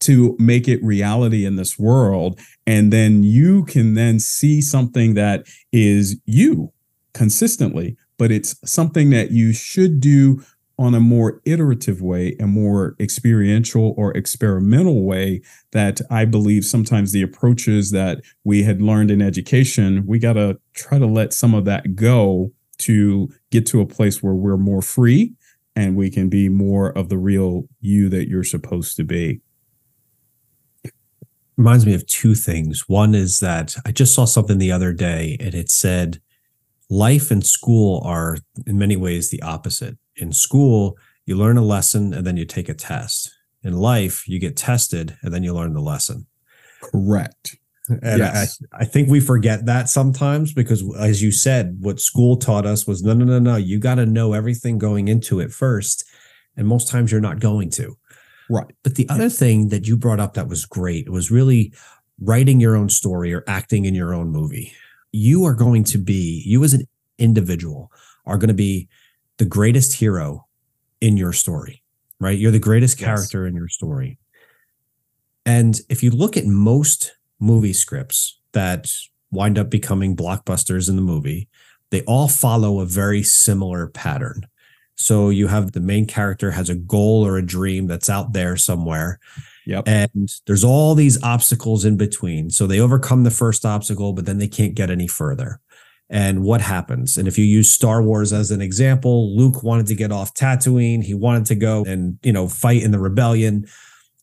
to 0.00 0.36
make 0.38 0.66
it 0.66 0.82
reality 0.82 1.44
in 1.44 1.56
this 1.56 1.78
world 1.78 2.38
and 2.66 2.92
then 2.92 3.22
you 3.22 3.64
can 3.64 3.94
then 3.94 4.18
see 4.18 4.60
something 4.60 5.14
that 5.14 5.46
is 5.72 6.16
you 6.24 6.72
consistently 7.12 7.96
but 8.18 8.30
it's 8.30 8.54
something 8.64 9.10
that 9.10 9.30
you 9.30 9.52
should 9.52 10.00
do 10.00 10.42
on 10.78 10.94
a 10.94 11.00
more 11.00 11.40
iterative 11.44 12.00
way 12.00 12.34
a 12.40 12.46
more 12.46 12.96
experiential 12.98 13.94
or 13.96 14.16
experimental 14.16 15.04
way 15.04 15.40
that 15.72 16.00
i 16.10 16.24
believe 16.24 16.64
sometimes 16.64 17.12
the 17.12 17.22
approaches 17.22 17.90
that 17.90 18.20
we 18.44 18.62
had 18.62 18.80
learned 18.80 19.10
in 19.10 19.20
education 19.20 20.04
we 20.06 20.18
got 20.18 20.34
to 20.34 20.58
try 20.74 20.98
to 20.98 21.06
let 21.06 21.32
some 21.32 21.54
of 21.54 21.64
that 21.64 21.94
go 21.94 22.50
to 22.78 23.28
get 23.50 23.66
to 23.66 23.80
a 23.80 23.86
place 23.86 24.22
where 24.22 24.34
we're 24.34 24.56
more 24.56 24.80
free 24.80 25.34
and 25.76 25.96
we 25.96 26.10
can 26.10 26.28
be 26.28 26.48
more 26.48 26.90
of 26.96 27.08
the 27.08 27.18
real 27.18 27.64
you 27.80 28.08
that 28.08 28.28
you're 28.28 28.42
supposed 28.42 28.96
to 28.96 29.04
be 29.04 29.40
reminds 31.60 31.84
me 31.84 31.92
of 31.92 32.06
two 32.06 32.34
things. 32.34 32.88
One 32.88 33.14
is 33.14 33.40
that 33.40 33.76
I 33.84 33.92
just 33.92 34.14
saw 34.14 34.24
something 34.24 34.56
the 34.56 34.72
other 34.72 34.94
day 34.94 35.36
and 35.40 35.54
it 35.54 35.70
said 35.70 36.18
life 36.88 37.30
and 37.30 37.44
school 37.44 38.00
are 38.02 38.38
in 38.66 38.78
many 38.78 38.96
ways 38.96 39.28
the 39.28 39.42
opposite. 39.42 39.98
In 40.16 40.32
school, 40.32 40.96
you 41.26 41.36
learn 41.36 41.58
a 41.58 41.62
lesson 41.62 42.14
and 42.14 42.26
then 42.26 42.38
you 42.38 42.46
take 42.46 42.70
a 42.70 42.74
test. 42.74 43.30
In 43.62 43.74
life, 43.74 44.26
you 44.26 44.40
get 44.40 44.56
tested 44.56 45.18
and 45.20 45.34
then 45.34 45.42
you 45.42 45.52
learn 45.52 45.74
the 45.74 45.82
lesson. 45.82 46.26
Correct. 46.80 47.56
And 47.88 48.20
yes. 48.20 48.58
I, 48.72 48.78
I 48.78 48.84
think 48.86 49.10
we 49.10 49.20
forget 49.20 49.66
that 49.66 49.90
sometimes 49.90 50.54
because, 50.54 50.82
as 50.98 51.22
you 51.22 51.30
said, 51.30 51.76
what 51.80 52.00
school 52.00 52.36
taught 52.38 52.64
us 52.64 52.86
was 52.86 53.02
no, 53.02 53.12
no, 53.12 53.26
no, 53.26 53.38
no. 53.38 53.56
You 53.56 53.78
got 53.78 53.96
to 53.96 54.06
know 54.06 54.32
everything 54.32 54.78
going 54.78 55.08
into 55.08 55.40
it 55.40 55.52
first. 55.52 56.08
And 56.56 56.66
most 56.66 56.88
times 56.88 57.12
you're 57.12 57.20
not 57.20 57.38
going 57.38 57.68
to. 57.72 57.98
Right. 58.50 58.74
But 58.82 58.96
the 58.96 59.08
other 59.08 59.28
thing 59.30 59.68
that 59.68 59.86
you 59.86 59.96
brought 59.96 60.18
up 60.18 60.34
that 60.34 60.48
was 60.48 60.66
great 60.66 61.08
was 61.08 61.30
really 61.30 61.72
writing 62.20 62.60
your 62.60 62.76
own 62.76 62.88
story 62.88 63.32
or 63.32 63.44
acting 63.46 63.84
in 63.84 63.94
your 63.94 64.12
own 64.12 64.28
movie. 64.28 64.72
You 65.12 65.44
are 65.44 65.54
going 65.54 65.84
to 65.84 65.98
be, 65.98 66.42
you 66.44 66.62
as 66.64 66.74
an 66.74 66.86
individual 67.18 67.92
are 68.26 68.36
going 68.36 68.48
to 68.48 68.54
be 68.54 68.88
the 69.38 69.44
greatest 69.44 69.94
hero 69.94 70.46
in 71.00 71.16
your 71.16 71.32
story, 71.32 71.82
right? 72.18 72.38
You're 72.38 72.50
the 72.50 72.58
greatest 72.58 72.98
character 72.98 73.44
yes. 73.44 73.50
in 73.50 73.56
your 73.56 73.68
story. 73.68 74.18
And 75.46 75.80
if 75.88 76.02
you 76.02 76.10
look 76.10 76.36
at 76.36 76.44
most 76.44 77.16
movie 77.38 77.72
scripts 77.72 78.40
that 78.52 78.90
wind 79.30 79.58
up 79.58 79.70
becoming 79.70 80.16
blockbusters 80.16 80.88
in 80.88 80.96
the 80.96 81.02
movie, 81.02 81.48
they 81.90 82.02
all 82.02 82.28
follow 82.28 82.80
a 82.80 82.86
very 82.86 83.22
similar 83.22 83.86
pattern. 83.86 84.46
So 85.00 85.30
you 85.30 85.46
have 85.46 85.72
the 85.72 85.80
main 85.80 86.06
character 86.06 86.50
has 86.50 86.68
a 86.68 86.74
goal 86.74 87.26
or 87.26 87.38
a 87.38 87.46
dream 87.46 87.86
that's 87.86 88.10
out 88.10 88.34
there 88.34 88.56
somewhere. 88.56 89.18
Yep. 89.64 89.88
And 89.88 90.28
there's 90.46 90.62
all 90.62 90.94
these 90.94 91.22
obstacles 91.22 91.86
in 91.86 91.96
between. 91.96 92.50
So 92.50 92.66
they 92.66 92.80
overcome 92.80 93.24
the 93.24 93.30
first 93.30 93.64
obstacle, 93.64 94.12
but 94.12 94.26
then 94.26 94.36
they 94.36 94.48
can't 94.48 94.74
get 94.74 94.90
any 94.90 95.06
further. 95.06 95.60
And 96.10 96.42
what 96.42 96.60
happens? 96.60 97.16
And 97.16 97.26
if 97.28 97.38
you 97.38 97.44
use 97.44 97.70
Star 97.70 98.02
Wars 98.02 98.32
as 98.32 98.50
an 98.50 98.60
example, 98.60 99.34
Luke 99.36 99.62
wanted 99.62 99.86
to 99.86 99.94
get 99.94 100.12
off 100.12 100.34
Tatooine. 100.34 101.02
He 101.02 101.14
wanted 101.14 101.46
to 101.46 101.54
go 101.54 101.84
and, 101.84 102.18
you 102.22 102.32
know, 102.32 102.48
fight 102.48 102.82
in 102.82 102.90
the 102.90 102.98
rebellion, 102.98 103.66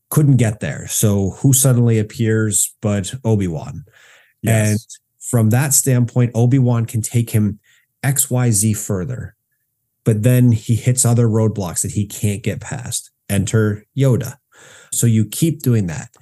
couldn't 0.10 0.38
get 0.38 0.60
there. 0.60 0.88
So 0.88 1.31
who 1.39 1.53
suddenly 1.53 1.98
appears 1.98 2.75
but 2.81 3.13
Obi-Wan? 3.24 3.86
Yes. 4.41 4.69
And 4.69 4.79
from 5.19 5.50
that 5.51 5.74
standpoint, 5.74 6.31
Obi-Wan 6.36 6.86
can 6.86 7.01
take 7.01 7.29
him 7.29 7.60
XYZ 8.03 8.77
further. 8.77 9.37
But 10.07 10.23
then 10.23 10.53
he 10.53 10.75
hits 10.75 11.03
other 11.03 11.27
roadblocks 11.27 11.81
that 11.81 11.91
he 11.91 12.05
can't 12.05 12.41
get 12.41 12.61
past. 12.61 13.11
Enter 13.27 13.83
Yoda. 13.97 14.37
So 14.93 15.05
you 15.05 15.25
keep 15.25 15.61
doing 15.61 15.87
that. 15.87 16.15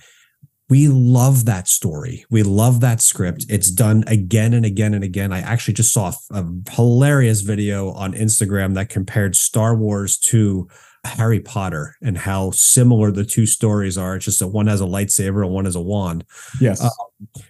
We 0.70 0.88
love 0.88 1.46
that 1.46 1.68
story. 1.68 2.26
We 2.32 2.42
love 2.42 2.80
that 2.82 3.00
script. 3.00 3.46
It's 3.48 3.70
done 3.70 4.04
again 4.08 4.56
and 4.56 4.66
again 4.66 4.96
and 4.96 5.04
again. 5.04 5.32
I 5.32 5.42
actually 5.42 5.76
just 5.76 5.94
saw 5.94 6.12
a 6.32 6.44
hilarious 6.72 7.42
video 7.42 7.92
on 7.92 8.14
Instagram 8.14 8.74
that 8.74 8.90
compared 8.90 9.36
Star 9.36 9.76
Wars 9.76 10.18
to 10.32 10.68
Harry 11.04 11.40
Potter 11.40 11.94
and 12.02 12.18
how 12.18 12.50
similar 12.50 13.12
the 13.12 13.24
two 13.24 13.46
stories 13.46 14.00
are. 14.00 14.16
It's 14.16 14.26
just 14.26 14.40
that 14.40 14.48
one 14.48 14.66
has 14.66 14.82
a 14.82 14.86
lightsaber 14.86 15.46
and 15.46 15.54
one 15.54 15.66
has 15.66 15.76
a 15.76 15.80
wand. 15.80 16.26
Yes. 16.60 16.82
Uh, 16.84 16.90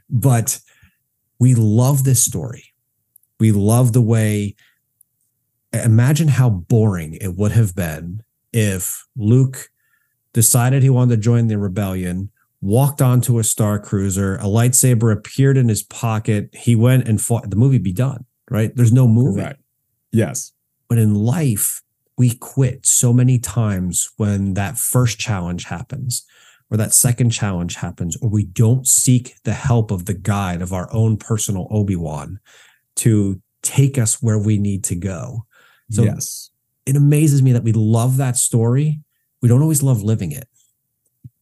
but 0.09 0.59
we 1.39 1.55
love 1.55 2.03
this 2.03 2.21
story. 2.21 2.73
We 3.39 3.53
love 3.53 3.93
the 3.93 4.01
way. 4.01 4.57
Imagine 5.83 6.29
how 6.29 6.49
boring 6.49 7.15
it 7.15 7.35
would 7.35 7.51
have 7.51 7.75
been 7.75 8.23
if 8.53 9.05
Luke 9.15 9.69
decided 10.33 10.83
he 10.83 10.89
wanted 10.89 11.15
to 11.15 11.21
join 11.21 11.47
the 11.47 11.57
rebellion, 11.57 12.29
walked 12.61 13.01
onto 13.01 13.39
a 13.39 13.43
star 13.43 13.79
cruiser, 13.79 14.35
a 14.35 14.43
lightsaber 14.43 15.11
appeared 15.11 15.57
in 15.57 15.69
his 15.69 15.83
pocket, 15.83 16.49
he 16.53 16.75
went 16.75 17.07
and 17.07 17.21
fought. 17.21 17.49
The 17.49 17.55
movie 17.55 17.77
be 17.77 17.93
done, 17.93 18.25
right? 18.49 18.75
There's 18.75 18.93
no 18.93 19.07
movie. 19.07 19.41
Right. 19.41 19.55
Yes. 20.11 20.53
But 20.87 20.97
in 20.97 21.15
life, 21.15 21.81
we 22.17 22.35
quit 22.35 22.85
so 22.85 23.11
many 23.11 23.39
times 23.39 24.09
when 24.17 24.53
that 24.53 24.77
first 24.77 25.19
challenge 25.19 25.65
happens 25.65 26.25
or 26.71 26.77
that 26.77 26.93
second 26.93 27.31
challenge 27.31 27.75
happens 27.75 28.15
or 28.21 28.29
we 28.29 28.45
don't 28.45 28.87
seek 28.87 29.35
the 29.43 29.53
help 29.53 29.91
of 29.91 30.05
the 30.05 30.13
guide 30.13 30.61
of 30.61 30.73
our 30.73 30.91
own 30.93 31.17
personal 31.17 31.67
obi-wan 31.69 32.39
to 32.95 33.41
take 33.61 33.97
us 33.97 34.21
where 34.21 34.39
we 34.39 34.57
need 34.57 34.83
to 34.85 34.95
go 34.95 35.45
so 35.91 36.03
yes. 36.03 36.49
it 36.85 36.95
amazes 36.95 37.41
me 37.41 37.51
that 37.53 37.63
we 37.63 37.73
love 37.73 38.17
that 38.17 38.37
story. 38.37 39.01
We 39.41 39.49
don't 39.49 39.61
always 39.61 39.83
love 39.83 40.01
living 40.01 40.31
it. 40.31 40.47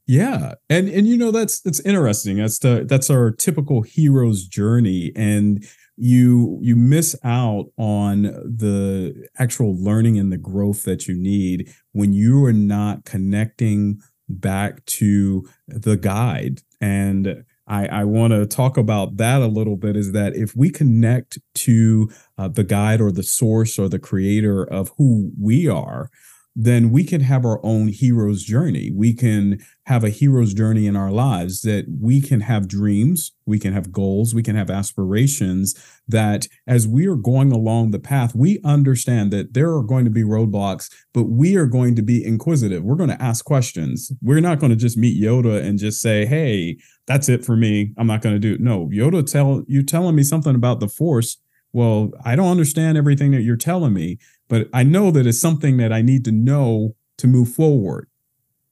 Yeah. 0.05 0.55
And 0.69 0.89
and 0.89 1.07
you 1.07 1.17
know 1.17 1.31
that's 1.31 1.61
that's 1.61 1.79
interesting 1.81 2.37
that's 2.37 2.59
the 2.59 2.85
that's 2.87 3.09
our 3.09 3.31
typical 3.31 3.83
hero's 3.83 4.45
journey. 4.45 5.11
And 5.15 5.65
you 5.95 6.59
you 6.61 6.75
miss 6.75 7.15
out 7.23 7.67
on 7.77 8.23
the 8.23 9.27
actual 9.37 9.75
learning 9.81 10.17
and 10.17 10.31
the 10.31 10.37
growth 10.37 10.83
that 10.83 11.07
you 11.07 11.15
need 11.15 11.73
when 11.93 12.13
you 12.13 12.43
are 12.45 12.53
not 12.53 13.05
connecting 13.05 14.01
back 14.27 14.83
to 14.85 15.47
the 15.67 15.95
guide. 15.95 16.61
And 16.81 17.45
I, 17.67 17.87
I 17.87 18.03
want 18.03 18.31
to 18.33 18.45
talk 18.45 18.77
about 18.77 19.17
that 19.17 19.41
a 19.41 19.47
little 19.47 19.77
bit 19.77 19.95
is 19.95 20.11
that 20.11 20.35
if 20.35 20.55
we 20.55 20.69
connect 20.69 21.39
to 21.55 22.09
uh, 22.37 22.49
the 22.49 22.63
guide 22.63 22.99
or 22.99 23.11
the 23.11 23.23
source 23.23 23.79
or 23.79 23.87
the 23.87 23.99
creator 23.99 24.63
of 24.63 24.91
who 24.97 25.31
we 25.39 25.67
are, 25.67 26.09
then 26.55 26.91
we 26.91 27.03
can 27.03 27.21
have 27.21 27.45
our 27.45 27.59
own 27.65 27.87
hero's 27.87 28.43
journey. 28.43 28.91
We 28.93 29.13
can 29.13 29.59
have 29.85 30.03
a 30.03 30.09
hero's 30.09 30.53
journey 30.53 30.85
in 30.85 30.95
our 30.95 31.11
lives 31.11 31.61
that 31.61 31.85
we 31.99 32.21
can 32.21 32.41
have 32.41 32.67
dreams, 32.67 33.31
we 33.45 33.59
can 33.59 33.73
have 33.73 33.91
goals, 33.91 34.33
we 34.33 34.43
can 34.43 34.55
have 34.55 34.69
aspirations 34.69 35.75
that 36.07 36.47
as 36.67 36.87
we 36.87 37.07
are 37.07 37.15
going 37.15 37.51
along 37.51 37.91
the 37.91 37.99
path, 37.99 38.35
we 38.35 38.59
understand 38.63 39.31
that 39.31 39.53
there 39.53 39.73
are 39.73 39.83
going 39.83 40.05
to 40.05 40.11
be 40.11 40.23
roadblocks, 40.23 40.91
but 41.13 41.23
we 41.23 41.55
are 41.55 41.65
going 41.65 41.95
to 41.95 42.01
be 42.01 42.23
inquisitive. 42.23 42.83
We're 42.83 42.95
going 42.95 43.09
to 43.09 43.21
ask 43.21 43.43
questions. 43.43 44.11
We're 44.21 44.39
not 44.39 44.59
going 44.59 44.69
to 44.69 44.75
just 44.75 44.97
meet 44.97 45.21
Yoda 45.21 45.61
and 45.61 45.79
just 45.79 46.01
say, 46.01 46.25
"Hey, 46.25 46.77
that's 47.07 47.29
it 47.29 47.43
for 47.43 47.55
me. 47.55 47.93
I'm 47.97 48.07
not 48.07 48.21
going 48.21 48.35
to 48.35 48.39
do 48.39 48.53
it." 48.53 48.61
No, 48.61 48.89
Yoda 48.93 49.29
tell 49.29 49.63
you 49.67 49.83
telling 49.83 50.15
me 50.15 50.23
something 50.23 50.55
about 50.55 50.79
the 50.79 50.87
force 50.87 51.37
well, 51.73 52.11
I 52.23 52.35
don't 52.35 52.51
understand 52.51 52.97
everything 52.97 53.31
that 53.31 53.41
you're 53.41 53.57
telling 53.57 53.93
me, 53.93 54.19
but 54.47 54.69
I 54.73 54.83
know 54.83 55.11
that 55.11 55.25
it's 55.25 55.39
something 55.39 55.77
that 55.77 55.91
I 55.91 56.01
need 56.01 56.23
to 56.25 56.31
know 56.31 56.95
to 57.17 57.27
move 57.27 57.49
forward. 57.49 58.07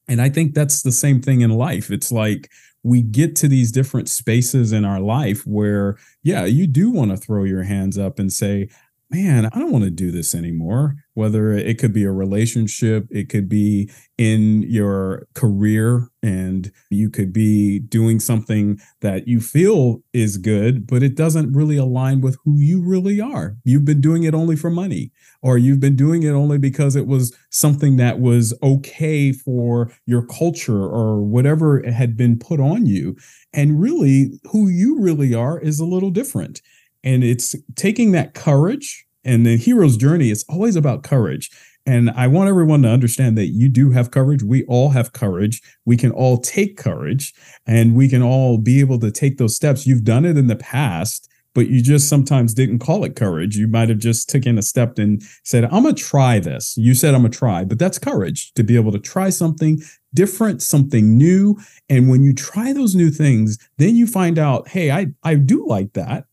And 0.08 0.22
I 0.22 0.30
think 0.30 0.54
that's 0.54 0.82
the 0.82 0.92
same 0.92 1.22
thing 1.22 1.42
in 1.42 1.52
life. 1.52 1.90
It's 1.90 2.12
like 2.12 2.50
we 2.84 3.02
get 3.02 3.36
to 3.38 3.48
these 3.48 3.72
different 3.72 4.10
spaces 4.10 4.72
in 4.72 4.86
our 4.86 5.00
life 5.00 5.46
where, 5.46 5.98
yeah, 6.24 6.46
you 6.46 6.68
do 6.68 6.90
want 6.90 7.12
to 7.12 7.18
throw 7.18 7.44
your 7.44 7.64
hands 7.64 7.98
up 7.98 8.20
and 8.20 8.32
say, 8.32 8.70
man, 9.12 9.48
I 9.48 9.60
don't 9.60 9.72
want 9.72 9.84
to 9.84 9.90
do 9.90 10.10
this 10.10 10.34
anymore. 10.34 10.96
Whether 11.14 11.52
it 11.52 11.78
could 11.78 11.92
be 11.92 12.06
a 12.06 12.12
relationship, 12.12 13.08
it 13.12 13.28
could 13.28 13.50
be 13.50 13.92
in 14.18 14.64
your 14.64 15.28
career, 15.34 16.08
and 16.24 16.72
you 16.90 17.10
could 17.10 17.34
be 17.34 17.80
doing 17.80 18.22
something 18.22 18.80
that 19.02 19.28
you 19.28 19.42
feel 19.42 20.02
is 20.14 20.38
good, 20.38 20.88
but 20.88 21.04
it 21.04 21.16
doesn't 21.16 21.52
really 21.52 21.76
align 21.76 22.22
with 22.22 22.38
who 22.46 22.58
you 22.58 22.82
really 22.82 23.20
are. 23.20 23.58
You've 23.66 23.84
been 23.84 24.00
doing 24.00 24.24
it 24.24 24.34
only 24.34 24.56
for 24.56 24.70
money, 24.70 25.12
or 25.42 25.58
you've 25.58 25.82
been 25.82 25.98
doing 25.98 26.24
it 26.24 26.32
only 26.32 26.58
because 26.58 26.96
it 26.96 27.08
was 27.08 27.36
something 27.50 27.98
that 27.98 28.20
was 28.20 28.54
okay 28.64 29.34
for 29.34 29.92
your 30.06 30.26
culture 30.26 30.84
or 30.86 31.22
whatever 31.22 31.84
had 31.92 32.16
been 32.16 32.40
put 32.40 32.62
on 32.62 32.86
you. 32.86 33.18
And 33.54 33.82
really, 33.82 34.40
who 34.52 34.70
you 34.70 35.02
really 35.02 35.34
are 35.34 35.60
is 35.60 35.80
a 35.80 35.86
little 35.86 36.12
different. 36.12 36.62
And 37.04 37.24
it's 37.24 37.56
taking 37.76 38.12
that 38.12 38.34
courage 38.34 39.06
and 39.24 39.46
the 39.46 39.58
hero's 39.58 39.98
journey 39.98 40.32
is 40.32 40.46
always 40.50 40.76
about 40.76 41.04
courage. 41.04 41.50
And 41.86 42.12
I 42.12 42.28
want 42.28 42.50
everyone 42.50 42.84
to 42.84 42.90
understand 42.90 43.38
that 43.38 43.48
you 43.48 43.68
do 43.68 43.92
have 43.92 44.12
courage. 44.12 44.44
We 44.44 44.64
all 44.66 44.90
have 44.90 45.14
courage. 45.14 45.62
We 45.86 45.98
can 45.98 46.12
all 46.12 46.38
take 46.38 46.78
courage 46.78 47.34
and 47.66 47.96
we 47.96 48.08
can 48.08 48.22
all 48.22 48.58
be 48.58 48.80
able 48.80 49.00
to 49.00 49.12
take 49.12 49.38
those 49.38 49.56
steps. 49.56 49.88
You've 49.88 50.04
done 50.04 50.26
it 50.26 50.38
in 50.38 50.46
the 50.46 50.56
past, 50.56 51.28
but 51.56 51.70
you 51.70 51.82
just 51.82 52.08
sometimes 52.08 52.54
didn't 52.54 52.80
call 52.80 53.04
it 53.04 53.16
courage. 53.16 53.56
You 53.56 53.68
might 53.68 53.90
have 53.90 53.98
just 53.98 54.30
taken 54.30 54.60
a 54.60 54.62
step 54.62 55.00
and 55.00 55.24
said, 55.44 55.66
I'm 55.66 55.84
going 55.84 55.96
to 55.96 56.04
try 56.04 56.40
this. 56.40 56.76
You 56.78 56.94
said, 56.94 57.16
I'm 57.16 57.22
going 57.22 57.32
to 57.32 57.38
try, 57.38 57.66
but 57.66 57.80
that's 57.80 57.98
courage 57.98 58.54
to 58.54 58.64
be 58.64 58.76
able 58.76 58.92
to 58.92 59.00
try 59.00 59.32
something 59.32 59.82
different, 60.14 60.62
something 60.62 61.18
new. 61.18 61.58
And 61.90 62.10
when 62.10 62.22
you 62.22 62.34
try 62.34 62.74
those 62.74 62.94
new 62.94 63.10
things, 63.10 63.58
then 63.78 63.96
you 63.96 64.06
find 64.06 64.38
out, 64.38 64.68
hey, 64.68 64.92
I, 64.92 65.08
I 65.24 65.34
do 65.36 65.66
like 65.66 65.94
that 65.94 66.26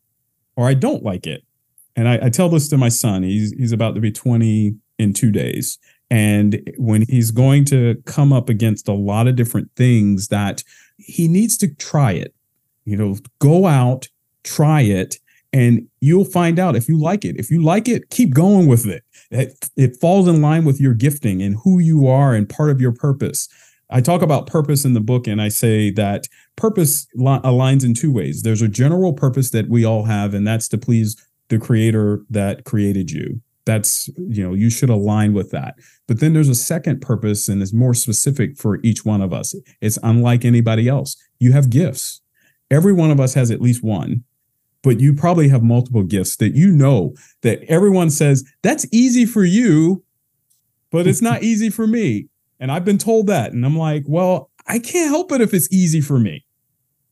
or 0.58 0.66
I 0.66 0.74
don't 0.74 1.04
like 1.04 1.24
it. 1.24 1.44
And 1.94 2.08
I, 2.08 2.18
I 2.24 2.30
tell 2.30 2.48
this 2.48 2.68
to 2.70 2.76
my 2.76 2.88
son. 2.88 3.22
He's 3.22 3.52
he's 3.52 3.70
about 3.70 3.94
to 3.94 4.00
be 4.00 4.10
20 4.10 4.74
in 4.98 5.12
two 5.12 5.30
days. 5.30 5.78
And 6.10 6.60
when 6.76 7.04
he's 7.08 7.30
going 7.30 7.64
to 7.66 8.02
come 8.06 8.32
up 8.32 8.48
against 8.48 8.88
a 8.88 8.92
lot 8.92 9.28
of 9.28 9.36
different 9.36 9.70
things 9.76 10.28
that 10.28 10.64
he 10.96 11.28
needs 11.28 11.56
to 11.58 11.72
try 11.76 12.12
it, 12.12 12.34
you 12.84 12.96
know, 12.96 13.16
go 13.38 13.66
out, 13.66 14.08
try 14.42 14.80
it, 14.80 15.16
and 15.52 15.86
you'll 16.00 16.24
find 16.24 16.58
out 16.58 16.74
if 16.74 16.88
you 16.88 17.00
like 17.00 17.24
it. 17.24 17.36
If 17.36 17.52
you 17.52 17.62
like 17.62 17.86
it, 17.88 18.10
keep 18.10 18.34
going 18.34 18.66
with 18.66 18.84
it. 18.84 19.04
It, 19.30 19.70
it 19.76 19.96
falls 20.00 20.26
in 20.26 20.42
line 20.42 20.64
with 20.64 20.80
your 20.80 20.94
gifting 20.94 21.40
and 21.40 21.56
who 21.62 21.78
you 21.78 22.08
are 22.08 22.34
and 22.34 22.48
part 22.48 22.70
of 22.70 22.80
your 22.80 22.92
purpose. 22.92 23.48
I 23.90 24.00
talk 24.00 24.20
about 24.22 24.46
purpose 24.46 24.84
in 24.84 24.94
the 24.94 25.00
book, 25.00 25.26
and 25.26 25.40
I 25.40 25.48
say 25.48 25.90
that 25.92 26.26
purpose 26.56 27.06
li- 27.14 27.40
aligns 27.42 27.84
in 27.84 27.94
two 27.94 28.12
ways. 28.12 28.42
There's 28.42 28.62
a 28.62 28.68
general 28.68 29.12
purpose 29.12 29.50
that 29.50 29.68
we 29.68 29.84
all 29.84 30.04
have, 30.04 30.34
and 30.34 30.46
that's 30.46 30.68
to 30.68 30.78
please 30.78 31.16
the 31.48 31.58
creator 31.58 32.22
that 32.28 32.64
created 32.64 33.10
you. 33.10 33.40
That's, 33.64 34.08
you 34.16 34.46
know, 34.46 34.54
you 34.54 34.70
should 34.70 34.90
align 34.90 35.32
with 35.32 35.50
that. 35.50 35.74
But 36.06 36.20
then 36.20 36.32
there's 36.32 36.48
a 36.48 36.54
second 36.54 37.00
purpose, 37.00 37.48
and 37.48 37.62
it's 37.62 37.72
more 37.72 37.94
specific 37.94 38.56
for 38.56 38.78
each 38.82 39.04
one 39.04 39.22
of 39.22 39.32
us. 39.32 39.54
It's 39.80 39.98
unlike 40.02 40.44
anybody 40.44 40.88
else. 40.88 41.16
You 41.38 41.52
have 41.52 41.70
gifts. 41.70 42.20
Every 42.70 42.92
one 42.92 43.10
of 43.10 43.20
us 43.20 43.34
has 43.34 43.50
at 43.50 43.62
least 43.62 43.82
one, 43.82 44.24
but 44.82 45.00
you 45.00 45.14
probably 45.14 45.48
have 45.48 45.62
multiple 45.62 46.02
gifts 46.02 46.36
that 46.36 46.54
you 46.54 46.70
know 46.70 47.14
that 47.42 47.62
everyone 47.68 48.10
says, 48.10 48.44
that's 48.62 48.86
easy 48.92 49.24
for 49.24 49.44
you, 49.44 50.04
but 50.90 51.06
it's 51.06 51.22
not 51.22 51.42
easy 51.42 51.70
for 51.70 51.86
me 51.86 52.28
and 52.60 52.70
I've 52.72 52.84
been 52.84 52.98
told 52.98 53.26
that. 53.28 53.52
And 53.52 53.64
I'm 53.64 53.76
like, 53.76 54.04
well, 54.06 54.50
I 54.66 54.78
can't 54.78 55.08
help 55.08 55.32
it 55.32 55.40
if 55.40 55.54
it's 55.54 55.72
easy 55.72 56.00
for 56.00 56.18
me. 56.18 56.44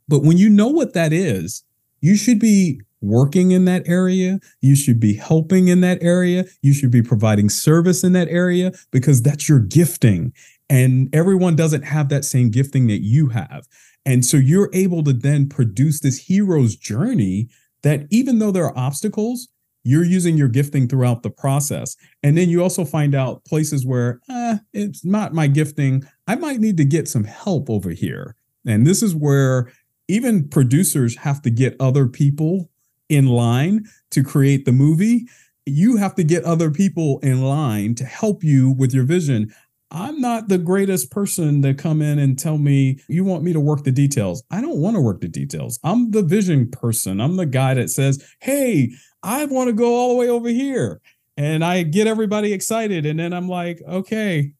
But 0.09 0.23
when 0.23 0.39
you 0.39 0.49
know 0.49 0.69
what 0.69 0.95
that 0.95 1.13
is, 1.13 1.65
you 2.01 2.17
should 2.17 2.39
be 2.39 2.81
working 3.01 3.51
in 3.51 3.65
that 3.67 3.83
area. 3.87 4.41
You 4.61 4.77
should 4.77 5.01
be 5.01 5.15
helping 5.15 5.69
in 5.69 5.81
that 5.81 5.99
area. 6.03 6.45
You 6.63 6.73
should 6.73 6.91
be 6.91 7.03
providing 7.03 7.49
service 7.49 8.05
in 8.05 8.13
that 8.13 8.29
area 8.29 8.73
because 8.91 9.23
that's 9.23 9.49
your 9.49 9.61
gifting. 9.61 10.33
And 10.69 11.09
everyone 11.15 11.57
doesn't 11.57 11.83
have 11.83 12.09
that 12.09 12.25
same 12.25 12.51
gifting 12.51 12.87
that 12.89 13.03
you 13.03 13.29
have. 13.29 13.67
And 14.05 14.25
so 14.25 14.37
you're 14.37 14.71
able 14.73 15.03
to 15.05 15.13
then 15.13 15.49
produce 15.49 16.01
this 16.01 16.27
hero's 16.27 16.77
journey 16.77 17.49
that 17.83 18.07
even 18.11 18.39
though 18.39 18.51
there 18.51 18.65
are 18.65 18.79
obstacles, 18.79 19.49
you're 19.87 20.05
using 20.05 20.37
your 20.37 20.49
gifting 20.49 20.89
throughout 20.89 21.23
the 21.23 21.31
process. 21.31 21.97
And 22.25 22.37
then 22.37 22.49
you 22.49 22.61
also 22.61 22.85
find 22.85 23.15
out 23.15 23.45
places 23.45 23.87
where 23.87 24.21
eh, 24.29 24.57
it's 24.73 25.05
not 25.05 25.33
my 25.33 25.47
gifting. 25.47 26.05
I 26.27 26.35
might 26.35 26.59
need 26.59 26.77
to 26.79 26.85
get 26.85 27.07
some 27.07 27.23
help 27.23 27.71
over 27.71 27.91
here. 27.91 28.35
And 28.67 28.85
this 28.85 29.01
is 29.01 29.15
where 29.15 29.71
even 30.09 30.49
producers 30.49 31.19
have 31.19 31.41
to 31.43 31.51
get 31.51 31.77
other 31.79 32.09
people 32.09 32.69
in 33.09 33.29
line 33.29 33.85
to 34.11 34.25
create 34.25 34.65
the 34.65 34.73
movie. 34.73 35.29
You 35.67 35.99
have 35.99 36.17
to 36.17 36.25
get 36.25 36.43
other 36.43 36.73
people 36.73 37.21
in 37.21 37.43
line 37.43 37.95
to 37.95 38.05
help 38.05 38.43
you 38.43 38.73
with 38.73 38.93
your 38.93 39.05
vision. 39.05 39.55
I'm 39.93 40.21
not 40.21 40.49
the 40.49 40.59
greatest 40.59 41.13
person 41.13 41.63
to 41.63 41.73
come 41.73 42.03
in 42.03 42.19
and 42.19 42.37
tell 42.37 42.59
me 42.59 42.99
you 43.09 43.23
want 43.23 43.45
me 43.45 43.53
to 43.53 43.61
work 43.61 43.85
the 43.85 43.93
details. 43.93 44.43
I 44.51 44.61
don't 44.61 44.79
want 44.79 44.97
to 44.97 45.01
work 45.01 45.21
the 45.21 45.29
details. 45.29 45.79
I'm 45.85 46.11
the 46.11 46.23
vision 46.23 46.71
person. 46.73 47.21
I'm 47.21 47.37
the 47.37 47.47
guy 47.47 47.75
that 47.75 47.91
says, 47.91 48.23
"Hey, 48.41 48.91
I 49.27 49.45
want 49.47 49.69
to 49.69 49.73
go 49.73 49.95
all 49.95 50.11
the 50.11 50.15
way 50.15 50.29
over 50.29 50.49
here. 50.49 51.01
And 51.37 51.65
I 51.65 51.83
get 51.83 52.07
everybody 52.07 52.53
excited. 52.53 53.05
And 53.05 53.19
then 53.19 53.33
I'm 53.33 53.49
like, 53.49 53.83
okay, 53.87 54.53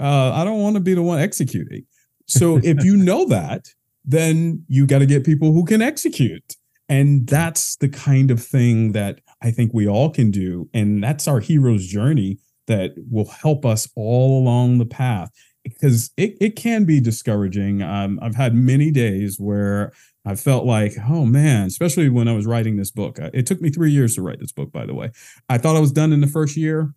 uh, 0.00 0.32
I 0.32 0.42
don't 0.44 0.60
want 0.60 0.74
to 0.74 0.80
be 0.80 0.94
the 0.94 1.02
one 1.02 1.20
executing. 1.20 1.86
So 2.26 2.56
if 2.62 2.82
you 2.82 2.96
know 2.96 3.26
that, 3.26 3.68
then 4.04 4.64
you 4.68 4.86
got 4.86 5.00
to 5.00 5.06
get 5.06 5.24
people 5.24 5.52
who 5.52 5.64
can 5.64 5.82
execute. 5.82 6.56
And 6.88 7.26
that's 7.26 7.76
the 7.76 7.88
kind 7.88 8.30
of 8.30 8.42
thing 8.42 8.92
that 8.92 9.20
I 9.42 9.50
think 9.50 9.72
we 9.74 9.86
all 9.86 10.10
can 10.10 10.30
do. 10.30 10.68
And 10.72 11.02
that's 11.02 11.28
our 11.28 11.40
hero's 11.40 11.86
journey 11.86 12.38
that 12.66 12.94
will 13.10 13.28
help 13.28 13.64
us 13.64 13.88
all 13.96 14.40
along 14.40 14.78
the 14.78 14.86
path 14.86 15.30
because 15.62 16.10
it, 16.16 16.36
it 16.40 16.56
can 16.56 16.84
be 16.84 17.00
discouraging. 17.00 17.82
Um, 17.82 18.18
I've 18.22 18.36
had 18.36 18.54
many 18.54 18.90
days 18.90 19.38
where 19.38 19.92
I 20.26 20.34
felt 20.34 20.66
like, 20.66 20.94
oh 21.08 21.24
man, 21.24 21.66
especially 21.66 22.08
when 22.08 22.26
I 22.26 22.34
was 22.34 22.46
writing 22.46 22.76
this 22.76 22.90
book. 22.90 23.18
It 23.32 23.46
took 23.46 23.60
me 23.60 23.70
three 23.70 23.92
years 23.92 24.16
to 24.16 24.22
write 24.22 24.40
this 24.40 24.52
book, 24.52 24.72
by 24.72 24.84
the 24.84 24.94
way. 24.94 25.12
I 25.48 25.56
thought 25.56 25.76
I 25.76 25.80
was 25.80 25.92
done 25.92 26.12
in 26.12 26.20
the 26.20 26.26
first 26.26 26.56
year, 26.56 26.92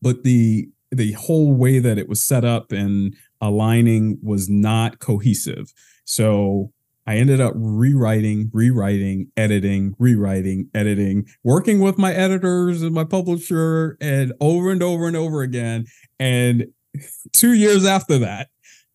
but 0.00 0.22
the 0.22 0.68
the 0.92 1.12
whole 1.12 1.52
way 1.52 1.78
that 1.78 1.98
it 1.98 2.08
was 2.08 2.22
set 2.22 2.44
up 2.44 2.72
and 2.72 3.14
aligning 3.40 4.18
was 4.22 4.48
not 4.48 4.98
cohesive. 4.98 5.72
So 6.04 6.72
I 7.06 7.16
ended 7.16 7.40
up 7.40 7.52
rewriting, 7.56 8.50
rewriting, 8.52 9.30
editing, 9.36 9.94
rewriting, 9.98 10.68
editing, 10.74 11.26
working 11.42 11.80
with 11.80 11.98
my 11.98 12.12
editors 12.12 12.82
and 12.82 12.94
my 12.94 13.04
publisher, 13.04 13.96
and 14.00 14.32
over 14.40 14.70
and 14.70 14.82
over 14.82 15.06
and 15.06 15.16
over 15.16 15.42
again. 15.42 15.86
And 16.18 16.66
two 17.32 17.54
years 17.54 17.84
after 17.84 18.18
that, 18.18 18.48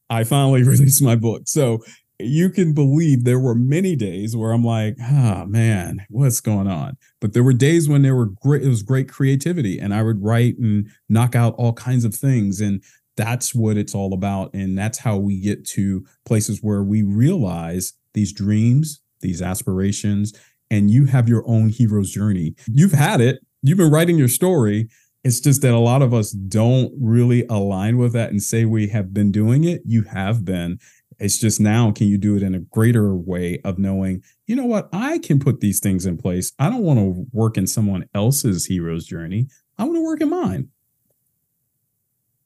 I 0.10 0.24
finally 0.24 0.64
released 0.68 1.02
my 1.02 1.16
book. 1.16 1.44
So 1.48 1.80
you 2.20 2.50
can 2.50 2.74
believe 2.74 3.24
there 3.24 3.40
were 3.40 3.56
many 3.56 3.96
days 3.96 4.36
where 4.36 4.52
I'm 4.52 4.64
like, 4.64 4.96
oh, 5.02 5.46
man, 5.46 6.06
what's 6.10 6.40
going 6.40 6.68
on? 6.68 6.98
But 7.20 7.34
there 7.34 7.44
were 7.44 7.54
days 7.54 7.90
when 7.90 8.02
there 8.02 8.16
were 8.16 8.28
great, 8.28 8.64
it 8.64 8.70
was 8.70 8.84
great 8.84 9.10
creativity, 9.10 9.80
and 9.80 9.94
I 9.94 10.04
would 10.04 10.24
write 10.24 10.58
and 10.58 10.90
knock 11.10 11.36
out 11.36 11.56
all 11.58 11.74
kinds 11.74 12.06
of 12.06 12.16
things. 12.16 12.62
And 12.62 12.82
that's 13.18 13.54
what 13.54 13.78
it's 13.78 13.96
all 13.96 14.14
about. 14.14 14.54
And 14.54 14.78
that's 14.78 15.00
how 15.00 15.18
we 15.18 15.40
get 15.40 15.66
to 15.70 16.06
places 16.26 16.60
where 16.62 16.84
we 16.84 17.04
realize 17.04 17.94
these 18.14 18.34
dreams, 18.34 19.02
these 19.22 19.42
aspirations, 19.42 20.34
and 20.72 20.90
you 20.90 21.06
have 21.06 21.30
your 21.30 21.44
own 21.48 21.70
hero's 21.70 22.12
journey. 22.12 22.56
You've 22.68 22.94
had 22.94 23.22
it, 23.22 23.40
you've 23.62 23.78
been 23.78 23.92
writing 23.92 24.18
your 24.18 24.28
story, 24.28 24.90
it's 25.26 25.40
just 25.40 25.64
that 25.64 25.74
a 25.74 25.80
lot 25.80 26.04
of 26.04 26.14
us 26.14 26.30
don't 26.30 26.94
really 27.02 27.48
align 27.50 27.98
with 27.98 28.14
that 28.14 28.30
and 28.30 28.44
say 28.44 28.64
we 28.64 28.90
have 28.90 29.12
been 29.12 29.32
doing 29.32 29.64
it. 29.64 29.82
You 29.84 30.04
have 30.04 30.46
been. 30.46 30.78
It's 31.20 31.38
just 31.38 31.60
now, 31.60 31.92
can 31.92 32.08
you 32.08 32.18
do 32.18 32.36
it 32.36 32.44
in 32.44 32.56
a 32.56 32.60
greater 32.60 33.16
way 33.16 33.60
of 33.64 33.78
knowing, 33.78 34.24
you 34.48 34.56
know 34.56 34.66
what, 34.66 34.90
I 34.92 35.20
can 35.20 35.40
put 35.40 35.60
these 35.60 35.80
things 35.80 36.06
in 36.06 36.18
place. 36.18 36.52
I 36.60 36.70
don't 36.70 36.84
want 36.84 37.00
to 37.00 37.26
work 37.32 37.58
in 37.58 37.68
someone 37.68 38.06
else's 38.14 38.66
hero's 38.66 39.06
journey. 39.06 39.48
I 39.78 39.84
want 39.84 39.96
to 39.96 40.04
work 40.04 40.22
in 40.22 40.30
mine. 40.30 40.70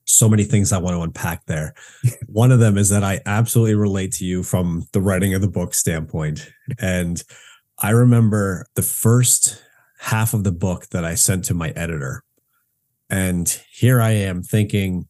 So 0.06 0.28
many 0.28 0.44
things 0.44 0.74
I 0.74 0.80
want 0.80 0.96
to 0.96 1.02
unpack 1.02 1.46
there. 1.46 1.74
One 2.28 2.52
of 2.52 2.60
them 2.60 2.78
is 2.78 2.90
that 2.90 3.04
I 3.04 3.22
absolutely 3.26 3.76
relate 3.76 4.12
to 4.14 4.26
you 4.26 4.44
from 4.44 4.88
the 4.92 5.02
writing 5.02 5.34
of 5.34 5.42
the 5.42 5.48
book 5.48 5.74
standpoint. 5.74 6.52
And 6.80 7.24
I 7.78 7.92
remember 7.92 8.66
the 8.76 8.82
first 8.82 9.64
half 10.00 10.34
of 10.34 10.44
the 10.44 10.52
book 10.52 10.88
that 10.90 11.06
I 11.06 11.16
sent 11.16 11.46
to 11.46 11.54
my 11.54 11.70
editor 11.72 12.24
and 13.10 13.50
here 13.72 14.00
I 14.02 14.12
am 14.12 14.44
thinking, 14.44 15.08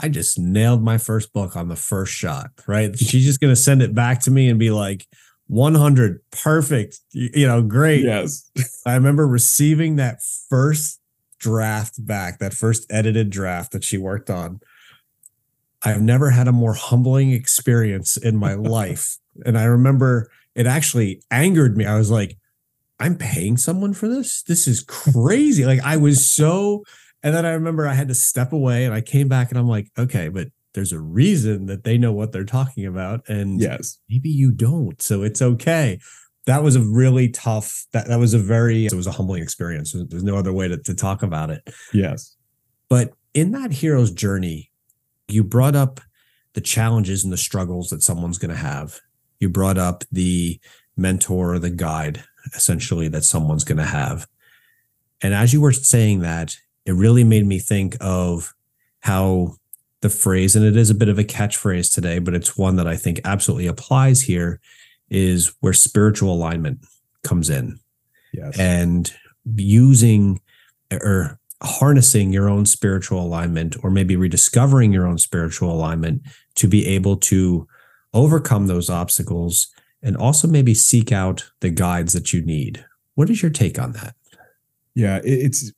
I 0.00 0.08
just 0.08 0.38
nailed 0.38 0.82
my 0.82 0.98
first 0.98 1.32
book 1.32 1.56
on 1.56 1.68
the 1.68 1.76
first 1.76 2.12
shot, 2.12 2.50
right? 2.66 2.96
She's 2.98 3.24
just 3.24 3.40
going 3.40 3.52
to 3.52 3.60
send 3.60 3.82
it 3.82 3.94
back 3.94 4.20
to 4.22 4.30
me 4.30 4.48
and 4.48 4.58
be 4.58 4.70
like, 4.70 5.06
100, 5.48 6.20
perfect, 6.30 7.00
you 7.12 7.46
know, 7.46 7.62
great. 7.62 8.04
Yes. 8.04 8.50
I 8.86 8.94
remember 8.94 9.26
receiving 9.26 9.96
that 9.96 10.20
first 10.48 11.00
draft 11.38 12.04
back, 12.04 12.38
that 12.38 12.52
first 12.52 12.86
edited 12.90 13.30
draft 13.30 13.72
that 13.72 13.82
she 13.82 13.96
worked 13.96 14.28
on. 14.28 14.60
I've 15.82 16.02
never 16.02 16.30
had 16.30 16.48
a 16.48 16.52
more 16.52 16.74
humbling 16.74 17.32
experience 17.32 18.16
in 18.16 18.36
my 18.36 18.54
life. 18.54 19.16
And 19.46 19.56
I 19.56 19.64
remember 19.64 20.30
it 20.54 20.66
actually 20.66 21.22
angered 21.30 21.76
me. 21.76 21.86
I 21.86 21.96
was 21.96 22.10
like, 22.10 22.36
I'm 23.00 23.16
paying 23.16 23.56
someone 23.56 23.94
for 23.94 24.08
this? 24.08 24.42
This 24.42 24.66
is 24.66 24.82
crazy. 24.82 25.64
Like 25.64 25.80
I 25.84 25.96
was 25.96 26.28
so 26.28 26.82
and 27.22 27.34
then 27.34 27.44
I 27.44 27.50
remember 27.50 27.86
I 27.86 27.94
had 27.94 28.08
to 28.08 28.14
step 28.14 28.52
away 28.52 28.84
and 28.84 28.94
I 28.94 29.00
came 29.00 29.28
back 29.28 29.50
and 29.50 29.58
I'm 29.58 29.68
like, 29.68 29.90
okay, 29.98 30.28
but 30.28 30.48
there's 30.74 30.92
a 30.92 31.00
reason 31.00 31.66
that 31.66 31.84
they 31.84 31.98
know 31.98 32.12
what 32.12 32.32
they're 32.32 32.44
talking 32.44 32.86
about. 32.86 33.28
And 33.28 33.60
yes, 33.60 33.98
maybe 34.08 34.28
you 34.28 34.52
don't. 34.52 35.00
So 35.02 35.22
it's 35.22 35.42
okay. 35.42 35.98
That 36.46 36.62
was 36.62 36.76
a 36.76 36.80
really 36.80 37.28
tough, 37.28 37.86
that, 37.92 38.06
that 38.08 38.18
was 38.18 38.34
a 38.34 38.38
very, 38.38 38.86
it 38.86 38.94
was 38.94 39.06
a 39.06 39.12
humbling 39.12 39.42
experience. 39.42 39.94
There's 40.08 40.24
no 40.24 40.36
other 40.36 40.52
way 40.52 40.68
to, 40.68 40.78
to 40.78 40.94
talk 40.94 41.22
about 41.22 41.50
it. 41.50 41.62
Yes. 41.92 42.36
But 42.88 43.12
in 43.34 43.52
that 43.52 43.72
hero's 43.72 44.10
journey, 44.10 44.70
you 45.26 45.44
brought 45.44 45.76
up 45.76 46.00
the 46.54 46.60
challenges 46.60 47.24
and 47.24 47.32
the 47.32 47.36
struggles 47.36 47.90
that 47.90 48.02
someone's 48.02 48.38
going 48.38 48.50
to 48.50 48.56
have. 48.56 49.00
You 49.40 49.48
brought 49.48 49.78
up 49.78 50.04
the 50.10 50.60
mentor 50.96 51.54
or 51.54 51.58
the 51.58 51.70
guide, 51.70 52.24
essentially, 52.54 53.08
that 53.08 53.24
someone's 53.24 53.64
going 53.64 53.78
to 53.78 53.84
have. 53.84 54.26
And 55.22 55.34
as 55.34 55.52
you 55.52 55.60
were 55.60 55.72
saying 55.72 56.20
that, 56.20 56.56
it 56.88 56.94
really 56.94 57.22
made 57.22 57.44
me 57.44 57.58
think 57.58 57.98
of 58.00 58.54
how 59.00 59.56
the 60.00 60.08
phrase, 60.08 60.56
and 60.56 60.64
it 60.64 60.74
is 60.74 60.88
a 60.88 60.94
bit 60.94 61.10
of 61.10 61.18
a 61.18 61.24
catchphrase 61.24 61.92
today, 61.92 62.18
but 62.18 62.34
it's 62.34 62.56
one 62.56 62.76
that 62.76 62.86
I 62.86 62.96
think 62.96 63.20
absolutely 63.24 63.66
applies 63.66 64.22
here, 64.22 64.58
is 65.10 65.52
where 65.60 65.74
spiritual 65.74 66.32
alignment 66.32 66.78
comes 67.24 67.50
in. 67.50 67.78
Yes. 68.32 68.58
And 68.58 69.12
using 69.54 70.40
or 70.90 71.38
harnessing 71.62 72.32
your 72.32 72.48
own 72.48 72.64
spiritual 72.64 73.20
alignment, 73.20 73.76
or 73.84 73.90
maybe 73.90 74.16
rediscovering 74.16 74.90
your 74.90 75.06
own 75.06 75.18
spiritual 75.18 75.70
alignment 75.70 76.22
to 76.54 76.68
be 76.68 76.86
able 76.86 77.18
to 77.18 77.68
overcome 78.14 78.66
those 78.66 78.88
obstacles 78.88 79.68
and 80.02 80.16
also 80.16 80.48
maybe 80.48 80.72
seek 80.72 81.12
out 81.12 81.50
the 81.60 81.68
guides 81.68 82.14
that 82.14 82.32
you 82.32 82.40
need. 82.40 82.82
What 83.14 83.28
is 83.28 83.42
your 83.42 83.50
take 83.50 83.78
on 83.78 83.92
that? 83.92 84.14
Yeah, 84.94 85.20
it's 85.22 85.70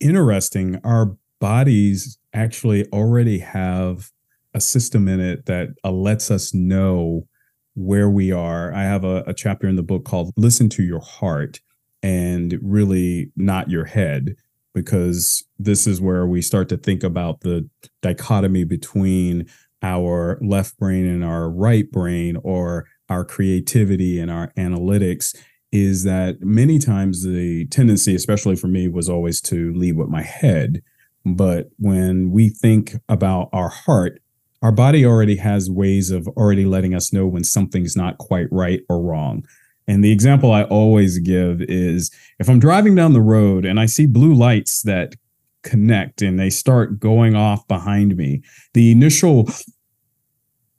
interesting. 0.00 0.80
Our 0.84 1.16
bodies 1.40 2.18
actually 2.32 2.86
already 2.92 3.38
have 3.38 4.10
a 4.54 4.60
system 4.60 5.08
in 5.08 5.20
it 5.20 5.46
that 5.46 5.70
uh, 5.84 5.90
lets 5.90 6.30
us 6.30 6.52
know 6.52 7.26
where 7.74 8.10
we 8.10 8.32
are. 8.32 8.72
I 8.72 8.82
have 8.82 9.04
a, 9.04 9.22
a 9.26 9.34
chapter 9.34 9.66
in 9.66 9.76
the 9.76 9.82
book 9.82 10.04
called 10.04 10.32
Listen 10.36 10.68
to 10.70 10.82
Your 10.82 11.00
Heart 11.00 11.60
and 12.02 12.58
really 12.62 13.32
not 13.36 13.70
your 13.70 13.86
head 13.86 14.36
because 14.74 15.44
this 15.58 15.86
is 15.86 16.00
where 16.00 16.26
we 16.26 16.42
start 16.42 16.68
to 16.70 16.76
think 16.76 17.02
about 17.02 17.40
the 17.40 17.68
dichotomy 18.00 18.64
between 18.64 19.46
our 19.82 20.38
left 20.40 20.78
brain 20.78 21.06
and 21.06 21.24
our 21.24 21.50
right 21.50 21.90
brain 21.90 22.36
or 22.42 22.86
our 23.08 23.24
creativity 23.24 24.18
and 24.18 24.30
our 24.30 24.52
analytics 24.56 25.36
is 25.72 26.04
that 26.04 26.42
many 26.42 26.78
times 26.78 27.24
the 27.24 27.66
tendency, 27.66 28.14
especially 28.14 28.56
for 28.56 28.68
me, 28.68 28.88
was 28.88 29.08
always 29.08 29.40
to 29.40 29.72
lead 29.72 29.96
with 29.96 30.08
my 30.08 30.22
head. 30.22 30.82
But 31.24 31.70
when 31.78 32.30
we 32.30 32.50
think 32.50 32.94
about 33.08 33.48
our 33.52 33.70
heart, 33.70 34.20
our 34.60 34.72
body 34.72 35.04
already 35.04 35.36
has 35.36 35.70
ways 35.70 36.10
of 36.10 36.28
already 36.28 36.66
letting 36.66 36.94
us 36.94 37.12
know 37.12 37.26
when 37.26 37.42
something's 37.42 37.96
not 37.96 38.18
quite 38.18 38.46
right 38.52 38.80
or 38.88 39.02
wrong. 39.02 39.44
And 39.88 40.04
the 40.04 40.12
example 40.12 40.52
I 40.52 40.64
always 40.64 41.18
give 41.18 41.62
is 41.62 42.10
if 42.38 42.48
I'm 42.48 42.60
driving 42.60 42.94
down 42.94 43.14
the 43.14 43.20
road 43.20 43.64
and 43.64 43.80
I 43.80 43.86
see 43.86 44.06
blue 44.06 44.34
lights 44.34 44.82
that 44.82 45.14
connect 45.62 46.22
and 46.22 46.38
they 46.38 46.50
start 46.50 47.00
going 47.00 47.34
off 47.34 47.66
behind 47.66 48.16
me, 48.16 48.42
the 48.74 48.92
initial, 48.92 49.48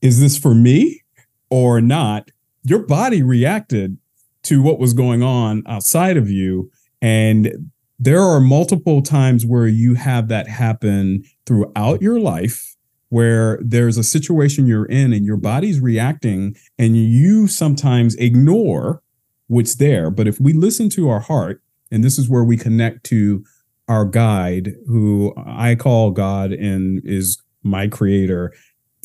is 0.02 0.20
this 0.22 0.38
for 0.38 0.54
me 0.54 1.02
or 1.50 1.82
not? 1.82 2.30
Your 2.64 2.86
body 2.86 3.22
reacted 3.22 3.98
to 4.44 4.62
what 4.62 4.80
was 4.80 4.94
going 4.94 5.24
on 5.24 5.64
outside 5.68 6.18
of 6.18 6.30
you. 6.30 6.70
And 7.02 7.72
there 8.00 8.22
are 8.22 8.40
multiple 8.40 9.02
times 9.02 9.46
where 9.46 9.68
you 9.68 9.96
have 9.96 10.28
that 10.28 10.48
happen 10.48 11.24
throughout 11.46 12.02
your 12.02 12.20
life 12.20 12.76
where 13.10 13.60
there's 13.62 13.98
a 13.98 14.04
situation 14.04 14.66
you're 14.66 14.88
in 14.88 15.14
and 15.14 15.24
your 15.24 15.38
body's 15.38 15.80
reacting 15.80 16.56
and 16.80 16.98
you 16.98 17.48
sometimes 17.48 18.16
ignore 18.16 19.04
what's 19.48 19.76
there. 19.76 20.10
But 20.10 20.28
if 20.28 20.40
we 20.40 20.52
listen 20.52 20.90
to 20.90 21.10
our 21.10 21.20
heart, 21.20 21.62
and 21.92 22.04
this 22.04 22.18
is 22.18 22.28
where 22.28 22.44
we 22.44 22.58
connect 22.58 23.04
to 23.06 23.46
our 23.88 24.04
guide, 24.04 24.74
who 24.88 25.32
I 25.38 25.76
call 25.76 26.10
God 26.10 26.52
and 26.52 27.02
is 27.06 27.40
my 27.62 27.88
creator, 27.88 28.52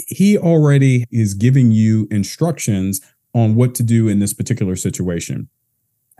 he 0.06 0.38
already 0.38 1.04
is 1.10 1.34
giving 1.34 1.70
you 1.70 2.08
instructions 2.10 3.02
on 3.38 3.54
what 3.54 3.74
to 3.76 3.82
do 3.82 4.08
in 4.08 4.18
this 4.18 4.34
particular 4.34 4.76
situation. 4.76 5.48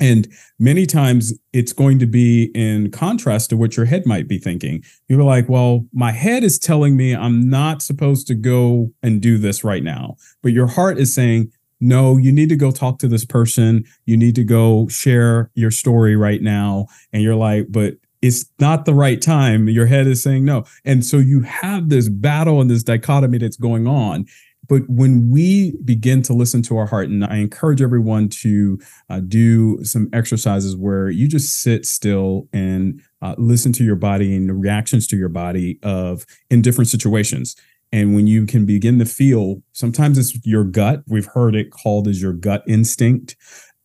And 0.01 0.29
many 0.59 0.87
times 0.87 1.35
it's 1.53 1.73
going 1.73 1.99
to 1.99 2.07
be 2.07 2.53
in 2.55 2.91
contrast 2.91 3.51
to 3.51 3.57
what 3.57 3.77
your 3.77 3.87
head 3.87 4.07
might 4.07 4.29
be 4.29 4.39
thinking. 4.39 4.85
You're 5.09 5.25
like, 5.25 5.49
well, 5.49 5.87
my 5.93 6.13
head 6.13 6.45
is 6.45 6.59
telling 6.59 6.97
me 6.97 7.17
I'm 7.17 7.51
not 7.51 7.83
supposed 7.83 8.27
to 8.29 8.35
go 8.35 8.93
and 9.03 9.21
do 9.21 9.39
this 9.39 9.65
right 9.65 9.83
now. 9.83 10.15
But 10.43 10.53
your 10.53 10.69
heart 10.69 10.99
is 10.99 11.15
saying, 11.15 11.51
no, 11.81 12.17
you 12.17 12.33
need 12.33 12.49
to 12.49 12.57
go 12.57 12.71
talk 12.71 12.99
to 13.01 13.09
this 13.09 13.25
person. 13.25 13.85
You 14.05 14.17
need 14.17 14.35
to 14.37 14.45
go 14.45 14.89
share 14.89 15.51
your 15.55 15.71
story 15.71 16.17
right 16.17 16.43
now. 16.43 16.87
And 17.13 17.23
you're 17.23 17.37
like, 17.37 17.67
but 17.71 17.95
it's 18.21 18.47
not 18.59 18.85
the 18.85 18.95
right 18.95 19.23
time. 19.23 19.69
Your 19.69 19.87
head 19.87 20.07
is 20.07 20.23
saying 20.23 20.45
no. 20.45 20.65
And 20.85 21.05
so 21.07 21.19
you 21.19 21.43
have 21.43 21.89
this 21.89 22.09
battle 22.09 22.61
and 22.61 22.69
this 22.69 22.83
dichotomy 22.83 23.39
that's 23.39 23.57
going 23.57 23.87
on. 23.87 24.27
But 24.69 24.83
when 24.89 25.31
we 25.31 25.77
begin 25.85 26.23
to 26.23 26.35
listen 26.35 26.63
to 26.63 26.77
our 26.77 26.87
heart, 26.87 27.09
and 27.09 27.25
I 27.25 27.37
encourage 27.37 27.81
everyone 27.81 28.29
to 28.41 28.79
uh, 29.09 29.21
do 29.21 29.83
some 29.83 30.09
exercises 30.13 30.77
where 30.77 31.09
you 31.09 31.27
just 31.27 31.63
sit 31.63 31.87
still 31.87 32.49
and 32.53 33.01
uh, 33.23 33.35
listen 33.39 33.73
to 33.75 33.85
your 33.85 33.97
body 33.97 34.37
and 34.37 34.49
the 34.49 34.55
reactions 34.55 35.07
to 35.09 35.17
your 35.17 35.31
body 35.31 35.79
of 35.83 36.27
in 36.51 36.63
different 36.63 36.89
situations. 36.89 37.57
And 37.91 38.15
when 38.15 38.27
you 38.27 38.45
can 38.45 38.67
begin 38.67 38.99
to 38.99 39.07
feel, 39.07 39.63
sometimes 39.73 40.19
it's 40.19 40.39
your 40.47 40.65
gut. 40.65 41.03
We've 41.09 41.25
heard 41.33 41.55
it 41.55 41.71
called 41.71 42.07
as 42.07 42.21
your 42.21 42.35
gut 42.35 42.63
instinct. 42.67 43.37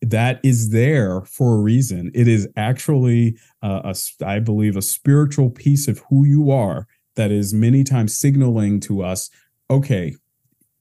That 0.02 0.40
is 0.42 0.70
there 0.70 1.22
for 1.22 1.54
a 1.54 1.60
reason. 1.60 2.10
It 2.14 2.28
is 2.28 2.46
actually, 2.56 3.38
uh, 3.62 3.94
a, 3.94 4.24
I 4.26 4.40
believe, 4.40 4.76
a 4.76 4.82
spiritual 4.82 5.48
piece 5.48 5.88
of 5.88 6.02
who 6.10 6.26
you 6.26 6.50
are 6.50 6.86
that 7.16 7.30
is 7.30 7.54
many 7.54 7.84
times 7.84 8.18
signaling 8.18 8.80
to 8.80 9.02
us, 9.02 9.30
okay, 9.70 10.14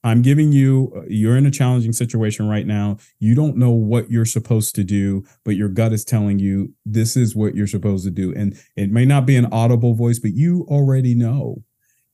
I'm 0.03 0.21
giving 0.21 0.51
you, 0.51 0.91
uh, 0.95 1.01
you're 1.07 1.37
in 1.37 1.45
a 1.45 1.51
challenging 1.51 1.93
situation 1.93 2.47
right 2.47 2.67
now. 2.67 2.97
You 3.19 3.35
don't 3.35 3.57
know 3.57 3.71
what 3.71 4.11
you're 4.11 4.25
supposed 4.25 4.75
to 4.75 4.83
do, 4.83 5.23
but 5.45 5.55
your 5.55 5.69
gut 5.69 5.93
is 5.93 6.03
telling 6.03 6.39
you 6.39 6.73
this 6.85 7.15
is 7.15 7.35
what 7.35 7.55
you're 7.55 7.67
supposed 7.67 8.03
to 8.05 8.11
do. 8.11 8.33
And 8.35 8.57
it 8.75 8.91
may 8.91 9.05
not 9.05 9.25
be 9.25 9.35
an 9.37 9.47
audible 9.51 9.93
voice, 9.93 10.19
but 10.19 10.33
you 10.33 10.65
already 10.67 11.15
know. 11.15 11.63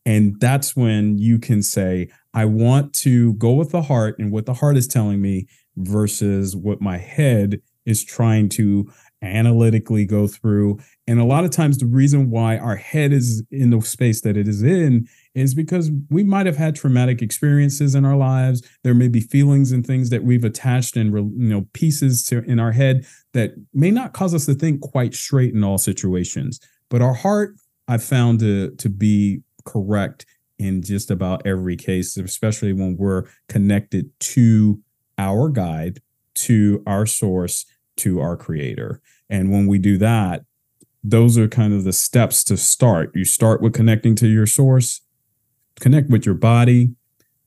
And 0.05 0.39
that's 0.39 0.75
when 0.75 1.17
you 1.17 1.39
can 1.39 1.61
say, 1.61 2.09
I 2.33 2.45
want 2.45 2.93
to 2.95 3.33
go 3.33 3.53
with 3.53 3.71
the 3.71 3.81
heart 3.81 4.17
and 4.19 4.31
what 4.31 4.45
the 4.45 4.53
heart 4.53 4.77
is 4.77 4.87
telling 4.87 5.21
me 5.21 5.47
versus 5.75 6.55
what 6.55 6.81
my 6.81 6.97
head 6.97 7.61
is 7.85 8.03
trying 8.03 8.49
to 8.49 8.91
analytically 9.21 10.05
go 10.05 10.27
through. 10.27 10.79
And 11.07 11.19
a 11.19 11.25
lot 11.25 11.43
of 11.43 11.51
times, 11.51 11.77
the 11.77 11.85
reason 11.85 12.29
why 12.29 12.57
our 12.57 12.75
head 12.75 13.11
is 13.11 13.43
in 13.51 13.69
the 13.69 13.81
space 13.81 14.21
that 14.21 14.37
it 14.37 14.47
is 14.47 14.63
in 14.63 15.07
is 15.35 15.53
because 15.53 15.91
we 16.09 16.23
might 16.23 16.45
have 16.45 16.57
had 16.57 16.75
traumatic 16.75 17.21
experiences 17.21 17.95
in 17.95 18.05
our 18.05 18.15
lives. 18.15 18.61
There 18.83 18.93
may 18.93 19.07
be 19.07 19.21
feelings 19.21 19.71
and 19.71 19.85
things 19.85 20.09
that 20.09 20.23
we've 20.23 20.43
attached 20.43 20.95
and 20.95 21.13
you 21.13 21.49
know 21.49 21.67
pieces 21.73 22.23
to 22.25 22.43
in 22.43 22.59
our 22.59 22.71
head 22.71 23.05
that 23.33 23.51
may 23.73 23.91
not 23.91 24.13
cause 24.13 24.33
us 24.33 24.45
to 24.45 24.53
think 24.53 24.81
quite 24.81 25.13
straight 25.13 25.53
in 25.53 25.63
all 25.63 25.77
situations. 25.77 26.59
But 26.89 27.01
our 27.01 27.13
heart, 27.13 27.55
I've 27.87 28.03
found 28.03 28.39
to 28.39 28.71
to 28.71 28.89
be 28.89 29.41
correct 29.65 30.25
in 30.57 30.81
just 30.81 31.09
about 31.09 31.45
every 31.45 31.77
case, 31.77 32.17
especially 32.17 32.73
when 32.73 32.97
we're 32.97 33.23
connected 33.47 34.11
to 34.19 34.81
our 35.17 35.49
guide, 35.49 36.01
to 36.35 36.83
our 36.85 37.05
source, 37.05 37.65
to 37.99 38.19
our 38.19 38.35
creator. 38.35 39.01
And 39.29 39.51
when 39.51 39.67
we 39.67 39.79
do 39.79 39.97
that, 39.97 40.43
those 41.03 41.37
are 41.37 41.47
kind 41.47 41.73
of 41.73 41.83
the 41.83 41.93
steps 41.93 42.43
to 42.45 42.57
start. 42.57 43.11
You 43.15 43.25
start 43.25 43.61
with 43.61 43.73
connecting 43.73 44.15
to 44.15 44.27
your 44.27 44.47
source, 44.47 45.01
connect 45.79 46.09
with 46.09 46.25
your 46.25 46.35
body, 46.35 46.95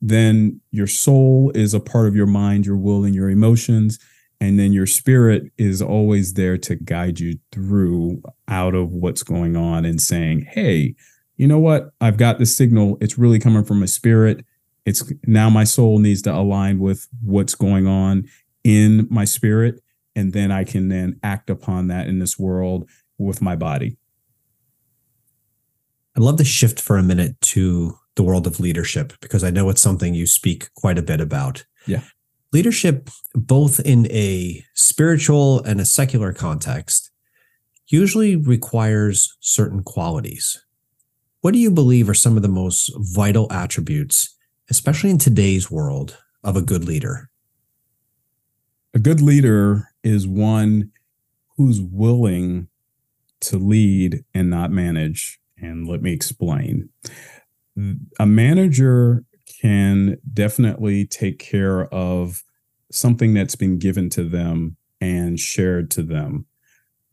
then 0.01 0.61
your 0.73 0.89
soul 0.89 1.53
is 1.55 1.75
a 1.75 1.81
part 1.81 2.09
of 2.09 2.17
your 2.17 2.27
mind, 2.27 2.67
your 2.67 2.77
will, 2.77 3.05
and 3.05 3.15
your 3.15 3.31
emotions. 3.31 3.99
And 4.41 4.59
then 4.59 4.73
your 4.73 4.87
spirit 4.87 5.53
is 5.57 5.81
always 5.81 6.35
there 6.35 6.59
to 6.59 6.75
guide 6.75 7.21
you 7.21 7.39
through 7.53 8.23
out 8.49 8.75
of 8.75 8.91
what's 8.91 9.23
going 9.23 9.57
on 9.57 9.85
and 9.85 10.01
saying, 10.01 10.49
hey, 10.51 10.97
you 11.37 11.47
know 11.47 11.61
what? 11.61 11.93
I've 12.01 12.17
got 12.17 12.41
the 12.41 12.47
signal. 12.47 12.99
It's 13.01 13.17
really 13.17 13.39
coming 13.39 13.63
from 13.63 13.85
a 13.85 13.87
spirit. 13.87 14.45
It's 14.85 15.13
now 15.27 15.49
my 15.49 15.63
soul 15.63 16.01
needs 16.01 16.23
to 16.23 16.35
align 16.35 16.81
with 16.81 17.07
what's 17.23 17.55
going 17.55 17.87
on 17.87 18.29
in 18.65 19.07
my 19.09 19.25
spirit. 19.25 19.81
And 20.15 20.33
then 20.33 20.51
I 20.51 20.65
can 20.65 20.89
then 20.89 21.19
act 21.23 21.49
upon 21.51 21.89
that 21.89 22.07
in 22.07 22.19
this 22.19 22.39
world 22.39 22.89
with 23.19 23.41
my 23.41 23.57
body. 23.57 23.97
I'd 26.17 26.23
love 26.23 26.37
to 26.37 26.45
shift 26.45 26.81
for 26.81 26.99
a 26.99 27.03
minute 27.03 27.41
to 27.41 27.99
the 28.17 28.23
world 28.23 28.47
of 28.47 28.61
leadership 28.61 29.15
because 29.21 29.43
I 29.43 29.51
know 29.51 29.71
it's 29.71 29.81
something 29.81 30.15
you 30.15 30.27
speak 30.27 30.73
quite 30.75 30.99
a 30.99 31.03
bit 31.03 31.21
about. 31.21 31.65
Yeah. 31.87 32.03
Leadership, 32.53 33.09
both 33.35 33.81
in 33.81 34.07
a 34.11 34.63
spiritual 34.75 35.63
and 35.63 35.81
a 35.81 35.87
secular 35.87 36.35
context, 36.35 37.11
usually 37.87 38.37
requires 38.37 39.37
certain 39.41 39.83
qualities. 39.83 40.63
What 41.41 41.55
do 41.55 41.59
you 41.59 41.71
believe 41.71 42.09
are 42.09 42.15
some 42.15 42.37
of 42.37 42.43
the 42.43 42.49
most 42.49 42.93
vital 42.97 43.51
attributes, 43.51 44.37
especially 44.69 45.11
in 45.11 45.19
today's 45.19 45.71
world, 45.71 46.19
of 46.45 46.57
a 46.57 46.63
good 46.63 46.85
leader? 46.85 47.31
A 48.95 48.99
good 48.99 49.23
leader 49.23 49.89
is 50.03 50.27
one 50.27 50.91
who's 51.57 51.81
willing 51.81 52.69
to 53.41 53.57
lead 53.57 54.25
and 54.35 54.51
not 54.51 54.71
manage. 54.71 55.39
And 55.57 55.87
let 55.87 56.03
me 56.03 56.13
explain. 56.13 56.89
A 58.19 58.27
manager 58.27 59.25
can 59.61 60.19
definitely 60.33 61.07
take 61.07 61.39
care 61.39 61.85
of 61.95 62.43
something 62.91 63.33
that's 63.35 63.57
been 63.57 63.79
given 63.79 64.11
to 64.11 64.25
them 64.25 64.77
and 65.01 65.39
shared 65.39 65.91
to 65.93 66.03
them. 66.03 66.47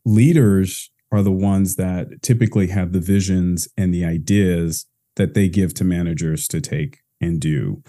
Leaders 0.04 0.90
are 1.12 1.22
the 1.22 1.32
ones 1.32 1.76
that 1.76 2.22
typically 2.22 2.68
have 2.68 2.92
the 2.92 3.00
visions 3.00 3.68
and 3.76 3.92
the 3.92 4.04
ideas 4.04 4.86
that 5.16 5.34
they 5.34 5.48
give 5.48 5.74
to 5.74 5.84
managers 5.84 6.46
to 6.48 6.60
take 6.60 6.98
and 7.20 7.40
do. 7.40 7.82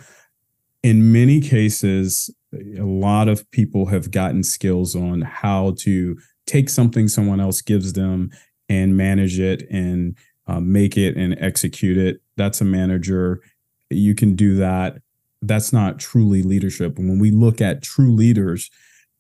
In 0.84 1.12
many 1.12 1.40
cases, 1.40 2.30
a 2.54 2.84
lot 2.84 3.28
of 3.28 3.50
people 3.52 3.88
have 3.88 4.12
gotten 4.12 4.44
skills 4.44 4.96
on 4.96 5.22
how 5.22 5.76
to 5.80 6.18
take 6.46 6.70
something 6.70 7.08
someone 7.08 7.40
else 7.40 7.62
gives 7.62 7.94
them 7.94 8.30
and 8.68 8.98
manage 8.98 9.40
it 9.40 9.64
and 9.70 10.18
uh, 10.48 10.60
make 10.60 10.98
it 10.98 11.16
and 11.16 11.38
execute 11.40 11.98
it. 11.98 12.22
That's 12.38 12.62
a 12.62 12.66
manager. 12.66 13.42
You 13.90 14.16
can 14.16 14.36
do 14.36 14.56
that. 14.56 14.98
That's 15.42 15.72
not 15.72 16.00
truly 16.00 16.44
leadership. 16.44 16.98
When 16.98 17.20
we 17.20 17.32
look 17.32 17.62
at 17.62 17.82
true 17.82 18.14
leaders, 18.14 18.70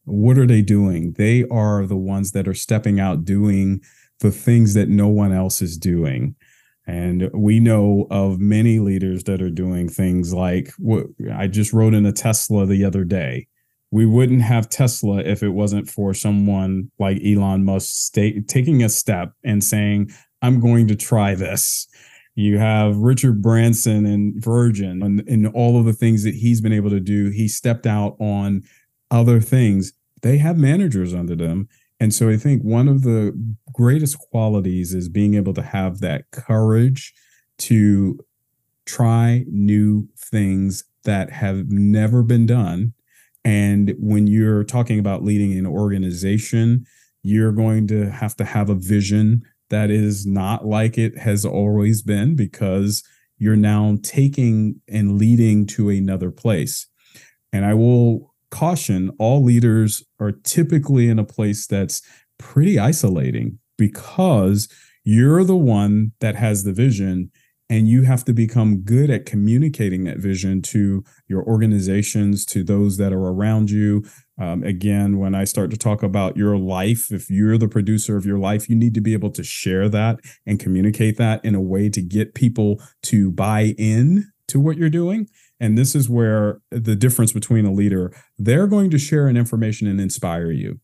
what 0.05 0.37
are 0.37 0.47
they 0.47 0.61
doing? 0.61 1.13
They 1.13 1.45
are 1.49 1.85
the 1.85 1.97
ones 1.97 2.31
that 2.31 2.47
are 2.47 2.53
stepping 2.53 2.99
out 2.99 3.23
doing 3.23 3.81
the 4.19 4.31
things 4.31 4.73
that 4.73 4.89
no 4.89 5.07
one 5.07 5.31
else 5.31 5.61
is 5.61 5.77
doing. 5.77 6.35
And 6.91 7.29
we 7.33 7.61
know 7.61 8.05
of 8.11 8.41
many 8.41 8.79
leaders 8.79 9.23
that 9.23 9.41
are 9.41 9.49
doing 9.49 9.87
things 9.87 10.33
like 10.33 10.73
what 10.77 11.05
I 11.33 11.47
just 11.47 11.71
rode 11.71 11.93
in 11.93 12.05
a 12.05 12.11
Tesla 12.11 12.65
the 12.65 12.83
other 12.83 13.05
day. 13.05 13.47
We 13.91 14.05
wouldn't 14.05 14.41
have 14.41 14.67
Tesla 14.67 15.19
if 15.19 15.41
it 15.41 15.51
wasn't 15.51 15.89
for 15.89 16.13
someone 16.13 16.91
like 16.99 17.23
Elon 17.25 17.63
Musk 17.63 18.11
taking 18.13 18.83
a 18.83 18.89
step 18.89 19.31
and 19.41 19.63
saying, 19.63 20.11
I'm 20.41 20.59
going 20.59 20.89
to 20.89 20.95
try 20.97 21.33
this. 21.33 21.87
You 22.35 22.57
have 22.57 22.97
Richard 22.97 23.41
Branson 23.41 24.05
and 24.05 24.43
Virgin 24.43 25.01
and, 25.01 25.21
and 25.29 25.47
all 25.47 25.79
of 25.79 25.85
the 25.85 25.93
things 25.93 26.25
that 26.25 26.35
he's 26.35 26.59
been 26.59 26.73
able 26.73 26.89
to 26.89 26.99
do. 26.99 27.29
He 27.29 27.47
stepped 27.47 27.87
out 27.87 28.17
on 28.19 28.63
other 29.09 29.39
things. 29.39 29.93
They 30.23 30.39
have 30.39 30.57
managers 30.57 31.13
under 31.13 31.37
them 31.37 31.69
and 32.01 32.11
so 32.11 32.31
I 32.31 32.35
think 32.35 32.63
one 32.63 32.87
of 32.87 33.03
the 33.03 33.31
greatest 33.71 34.17
qualities 34.17 34.95
is 34.95 35.07
being 35.07 35.35
able 35.35 35.53
to 35.53 35.61
have 35.61 35.99
that 35.99 36.31
courage 36.31 37.13
to 37.59 38.19
try 38.87 39.45
new 39.47 40.09
things 40.17 40.83
that 41.03 41.29
have 41.29 41.69
never 41.69 42.23
been 42.23 42.47
done. 42.47 42.93
And 43.45 43.93
when 43.99 44.25
you're 44.25 44.63
talking 44.63 44.97
about 44.97 45.23
leading 45.23 45.55
an 45.55 45.67
organization, 45.67 46.87
you're 47.21 47.51
going 47.51 47.85
to 47.89 48.09
have 48.09 48.35
to 48.37 48.45
have 48.45 48.71
a 48.71 48.75
vision 48.75 49.43
that 49.69 49.91
is 49.91 50.25
not 50.25 50.65
like 50.65 50.97
it 50.97 51.19
has 51.19 51.45
always 51.45 52.01
been 52.01 52.35
because 52.35 53.03
you're 53.37 53.55
now 53.55 53.99
taking 54.01 54.81
and 54.87 55.19
leading 55.19 55.67
to 55.67 55.89
another 55.89 56.31
place. 56.31 56.87
And 57.53 57.63
I 57.63 57.75
will 57.75 58.30
caution 58.51 59.09
all 59.17 59.41
leaders 59.41 60.03
are 60.19 60.31
typically 60.31 61.09
in 61.09 61.17
a 61.17 61.23
place 61.23 61.65
that's 61.65 62.01
pretty 62.37 62.77
isolating 62.77 63.57
because 63.77 64.67
you're 65.03 65.43
the 65.43 65.55
one 65.55 66.11
that 66.19 66.35
has 66.35 66.63
the 66.63 66.73
vision 66.73 67.31
and 67.69 67.87
you 67.87 68.03
have 68.03 68.25
to 68.25 68.33
become 68.33 68.81
good 68.81 69.09
at 69.09 69.25
communicating 69.25 70.03
that 70.03 70.17
vision 70.17 70.61
to 70.61 71.05
your 71.29 71.41
organizations 71.43 72.45
to 72.45 72.63
those 72.63 72.97
that 72.97 73.13
are 73.13 73.27
around 73.27 73.71
you. 73.71 74.03
Um, 74.37 74.63
again 74.63 75.19
when 75.19 75.35
i 75.35 75.43
start 75.43 75.69
to 75.69 75.77
talk 75.77 76.01
about 76.01 76.35
your 76.35 76.57
life 76.57 77.11
if 77.11 77.29
you're 77.29 77.59
the 77.59 77.67
producer 77.67 78.17
of 78.17 78.25
your 78.25 78.39
life 78.39 78.67
you 78.69 78.75
need 78.75 78.95
to 78.95 79.01
be 79.01 79.13
able 79.13 79.29
to 79.29 79.43
share 79.43 79.87
that 79.89 80.19
and 80.47 80.59
communicate 80.59 81.17
that 81.17 81.45
in 81.45 81.53
a 81.53 81.61
way 81.61 81.89
to 81.89 82.01
get 82.01 82.33
people 82.33 82.81
to 83.03 83.29
buy 83.29 83.75
in 83.77 84.31
to 84.47 84.59
what 84.59 84.77
you're 84.77 84.89
doing 84.89 85.27
and 85.61 85.77
this 85.77 85.95
is 85.95 86.09
where 86.09 86.59
the 86.71 86.95
difference 86.95 87.31
between 87.31 87.65
a 87.65 87.71
leader, 87.71 88.11
they're 88.37 88.67
going 88.67 88.89
to 88.89 88.97
share 88.97 89.27
an 89.27 89.37
information 89.37 89.87
and 89.87 90.01
inspire 90.01 90.51
you. 90.51 90.79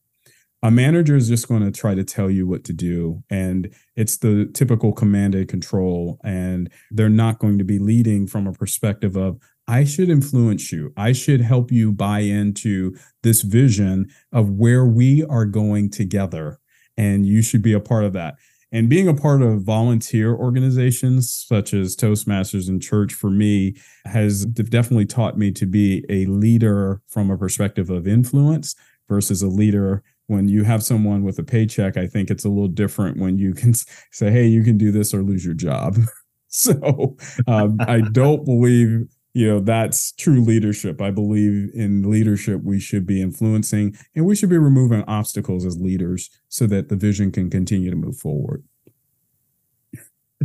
A 0.63 0.71
manager 0.71 1.15
is 1.15 1.27
just 1.27 1.47
going 1.47 1.63
to 1.63 1.71
try 1.71 1.95
to 1.95 2.03
tell 2.03 2.29
you 2.29 2.47
what 2.47 2.63
to 2.65 2.73
do. 2.73 3.23
And 3.29 3.73
it's 3.95 4.17
the 4.17 4.49
typical 4.53 4.93
command 4.93 5.35
and 5.35 5.47
control. 5.47 6.19
And 6.23 6.71
they're 6.91 7.09
not 7.09 7.39
going 7.39 7.57
to 7.57 7.63
be 7.63 7.79
leading 7.79 8.27
from 8.27 8.47
a 8.47 8.53
perspective 8.53 9.15
of, 9.15 9.39
I 9.67 9.83
should 9.83 10.09
influence 10.09 10.71
you. 10.71 10.93
I 10.95 11.11
should 11.11 11.41
help 11.41 11.71
you 11.71 11.91
buy 11.91 12.19
into 12.19 12.95
this 13.23 13.41
vision 13.41 14.09
of 14.31 14.51
where 14.51 14.85
we 14.85 15.25
are 15.25 15.45
going 15.45 15.89
together. 15.89 16.59
And 16.97 17.25
you 17.25 17.41
should 17.41 17.61
be 17.61 17.73
a 17.73 17.79
part 17.79 18.03
of 18.03 18.13
that. 18.13 18.35
And 18.71 18.89
being 18.89 19.07
a 19.07 19.13
part 19.13 19.41
of 19.41 19.63
volunteer 19.63 20.35
organizations 20.35 21.45
such 21.47 21.73
as 21.73 21.95
Toastmasters 21.95 22.67
and 22.67 22.81
church 22.81 23.13
for 23.13 23.29
me 23.29 23.75
has 24.05 24.45
definitely 24.45 25.05
taught 25.05 25.37
me 25.37 25.51
to 25.51 25.65
be 25.65 26.03
a 26.09 26.25
leader 26.25 27.01
from 27.07 27.31
a 27.31 27.37
perspective 27.37 27.89
of 27.89 28.07
influence 28.07 28.75
versus 29.07 29.41
a 29.41 29.47
leader 29.47 30.03
when 30.27 30.49
you 30.49 30.63
have 30.63 30.83
someone 30.83 31.23
with 31.23 31.39
a 31.39 31.43
paycheck. 31.43 31.95
I 31.95 32.07
think 32.07 32.29
it's 32.29 32.43
a 32.43 32.49
little 32.49 32.67
different 32.67 33.17
when 33.17 33.37
you 33.37 33.53
can 33.53 33.73
say, 34.11 34.31
hey, 34.31 34.47
you 34.47 34.63
can 34.63 34.77
do 34.77 34.91
this 34.91 35.13
or 35.13 35.23
lose 35.23 35.45
your 35.45 35.53
job. 35.53 35.97
so 36.49 37.15
um, 37.47 37.77
I 37.79 38.01
don't 38.01 38.43
believe 38.43 39.07
you 39.37 39.47
know 39.47 39.59
that's 39.59 40.13
true 40.13 40.41
leadership. 40.41 40.99
I 40.99 41.11
believe 41.11 41.69
in 41.75 42.09
leadership 42.09 42.63
we 42.63 42.79
should 42.79 43.05
be 43.05 43.21
influencing 43.21 43.95
and 44.15 44.25
we 44.25 44.35
should 44.35 44.49
be 44.49 44.57
removing 44.57 45.03
obstacles 45.07 45.63
as 45.63 45.79
leaders 45.79 46.31
so 46.49 46.65
that 46.65 46.89
the 46.89 46.95
vision 46.95 47.31
can 47.31 47.51
continue 47.51 47.91
to 47.91 47.95
move 47.95 48.17
forward. 48.17 48.63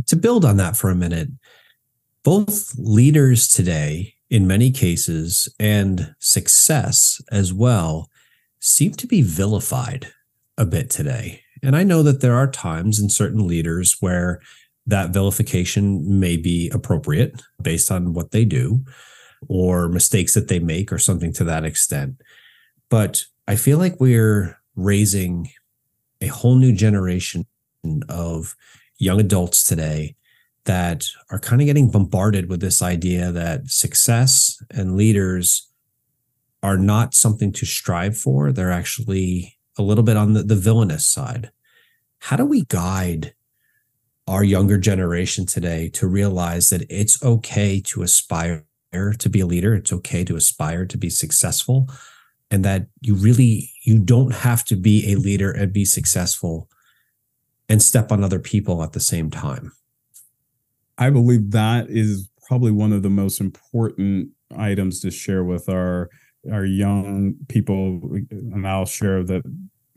To 0.05 0.15
build 0.15 0.45
on 0.45 0.57
that 0.57 0.77
for 0.77 0.91
a 0.91 0.95
minute 0.95 1.29
both 2.23 2.75
leaders 2.77 3.47
today 3.47 4.13
in 4.29 4.45
many 4.45 4.69
cases 4.69 5.51
and 5.59 6.13
success 6.19 7.19
as 7.31 7.51
well 7.51 8.11
seem 8.59 8.93
to 8.93 9.07
be 9.07 9.23
vilified 9.23 10.13
a 10.55 10.67
bit 10.67 10.91
today. 10.91 11.41
And 11.63 11.75
i 11.75 11.81
know 11.81 12.03
that 12.03 12.21
there 12.21 12.35
are 12.35 12.47
times 12.47 12.99
in 12.99 13.09
certain 13.09 13.47
leaders 13.47 13.97
where 14.01 14.39
that 14.85 15.11
vilification 15.11 16.19
may 16.19 16.37
be 16.37 16.69
appropriate 16.73 17.41
based 17.61 17.91
on 17.91 18.13
what 18.13 18.31
they 18.31 18.45
do 18.45 18.83
or 19.47 19.87
mistakes 19.87 20.33
that 20.33 20.47
they 20.47 20.59
make 20.59 20.91
or 20.91 20.97
something 20.97 21.33
to 21.33 21.43
that 21.43 21.65
extent. 21.65 22.21
But 22.89 23.23
I 23.47 23.55
feel 23.55 23.77
like 23.77 23.99
we're 23.99 24.59
raising 24.75 25.49
a 26.21 26.27
whole 26.27 26.55
new 26.55 26.73
generation 26.73 27.45
of 28.09 28.55
young 28.97 29.19
adults 29.19 29.63
today 29.63 30.15
that 30.65 31.07
are 31.29 31.39
kind 31.39 31.61
of 31.61 31.65
getting 31.65 31.91
bombarded 31.91 32.49
with 32.49 32.61
this 32.61 32.81
idea 32.81 33.31
that 33.31 33.67
success 33.67 34.61
and 34.71 34.95
leaders 34.95 35.69
are 36.61 36.77
not 36.77 37.13
something 37.13 37.51
to 37.51 37.65
strive 37.65 38.17
for. 38.17 38.51
They're 38.51 38.71
actually 38.71 39.57
a 39.77 39.83
little 39.83 40.03
bit 40.03 40.15
on 40.15 40.33
the, 40.33 40.43
the 40.43 40.55
villainous 40.55 41.05
side. 41.05 41.51
How 42.19 42.37
do 42.37 42.45
we 42.45 42.63
guide 42.63 43.33
our 44.27 44.43
younger 44.43 44.77
generation 44.77 45.45
today 45.45 45.89
to 45.89 46.07
realize 46.07 46.69
that 46.69 46.85
it's 46.89 47.21
okay 47.23 47.81
to 47.81 48.03
aspire 48.03 48.65
to 49.17 49.27
be 49.29 49.39
a 49.39 49.45
leader 49.45 49.73
it's 49.73 49.91
okay 49.91 50.23
to 50.23 50.35
aspire 50.35 50.85
to 50.85 50.97
be 50.97 51.09
successful 51.09 51.89
and 52.53 52.63
that 52.63 52.85
you 53.01 53.15
really 53.15 53.71
you 53.83 53.97
don't 53.97 54.31
have 54.31 54.63
to 54.65 54.75
be 54.75 55.11
a 55.11 55.15
leader 55.15 55.51
and 55.51 55.73
be 55.73 55.85
successful 55.85 56.69
and 57.67 57.81
step 57.81 58.11
on 58.11 58.23
other 58.23 58.37
people 58.37 58.83
at 58.83 58.91
the 58.93 58.99
same 58.99 59.31
time. 59.31 59.71
I 60.99 61.09
believe 61.09 61.49
that 61.49 61.89
is 61.89 62.29
probably 62.47 62.71
one 62.71 62.93
of 62.93 63.01
the 63.01 63.09
most 63.09 63.41
important 63.41 64.29
items 64.55 64.99
to 64.99 65.09
share 65.09 65.43
with 65.43 65.67
our 65.67 66.11
our 66.51 66.63
young 66.63 67.33
people. 67.47 68.01
And 68.29 68.67
i'll 68.67 68.85
share 68.85 69.23
that 69.23 69.41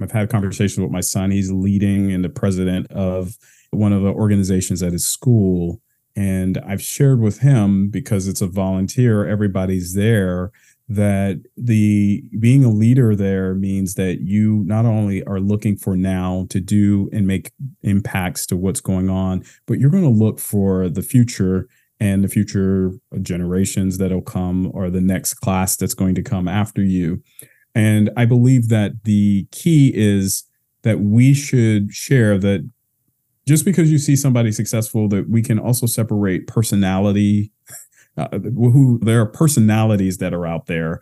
i've 0.01 0.12
had 0.12 0.31
conversations 0.31 0.79
with 0.79 0.91
my 0.91 1.03
son. 1.03 1.31
He's 1.31 1.53
leading 1.53 2.11
and 2.11 2.25
the 2.25 2.31
president 2.31 2.91
of 2.91 3.37
one 3.77 3.93
of 3.93 4.03
the 4.03 4.11
organizations 4.11 4.83
at 4.83 4.93
his 4.93 5.07
school. 5.07 5.81
And 6.15 6.59
I've 6.67 6.83
shared 6.83 7.21
with 7.21 7.41
him 7.41 7.89
because 7.91 8.27
it's 8.27 8.41
a 8.41 8.47
volunteer, 8.47 9.27
everybody's 9.27 9.95
there, 9.95 10.51
that 10.89 11.43
the 11.57 12.23
being 12.39 12.65
a 12.65 12.71
leader 12.71 13.17
there 13.17 13.55
means 13.55 13.95
that 13.95 14.21
you 14.21 14.62
not 14.67 14.87
only 14.87 15.23
are 15.25 15.41
looking 15.41 15.77
for 15.77 15.97
now 15.97 16.47
to 16.51 16.61
do 16.61 17.11
and 17.12 17.27
make 17.27 17.51
impacts 17.83 18.47
to 18.47 18.57
what's 18.57 18.81
going 18.81 19.11
on, 19.11 19.45
but 19.67 19.79
you're 19.79 19.91
going 19.91 20.05
to 20.05 20.09
look 20.09 20.39
for 20.39 20.89
the 20.89 21.03
future 21.03 21.69
and 21.99 22.23
the 22.23 22.29
future 22.29 22.93
generations 23.23 23.99
that'll 23.99 24.23
come 24.23 24.71
or 24.75 24.91
the 24.91 25.01
next 25.01 25.35
class 25.35 25.77
that's 25.77 25.95
going 25.95 26.15
to 26.15 26.23
come 26.23 26.47
after 26.47 26.83
you. 26.83 27.23
And 27.75 28.11
I 28.17 28.25
believe 28.25 28.69
that 28.69 29.05
the 29.05 29.47
key 29.51 29.93
is 29.95 30.45
that 30.83 31.01
we 31.01 31.35
should 31.35 31.93
share 31.93 32.39
that 32.39 32.71
just 33.47 33.65
because 33.65 33.91
you 33.91 33.99
see 33.99 34.17
somebody 34.17 34.51
successful 34.53 35.09
that 35.09 35.31
we 35.31 35.43
can 35.43 35.59
also 35.59 35.87
separate 35.87 36.47
personality 36.47 37.53
uh, 38.17 38.29
who 38.39 38.99
there 39.03 39.21
are 39.21 39.27
personalities 39.27 40.19
that 40.19 40.35
are 40.35 40.47
out 40.47 40.67
there. 40.67 41.01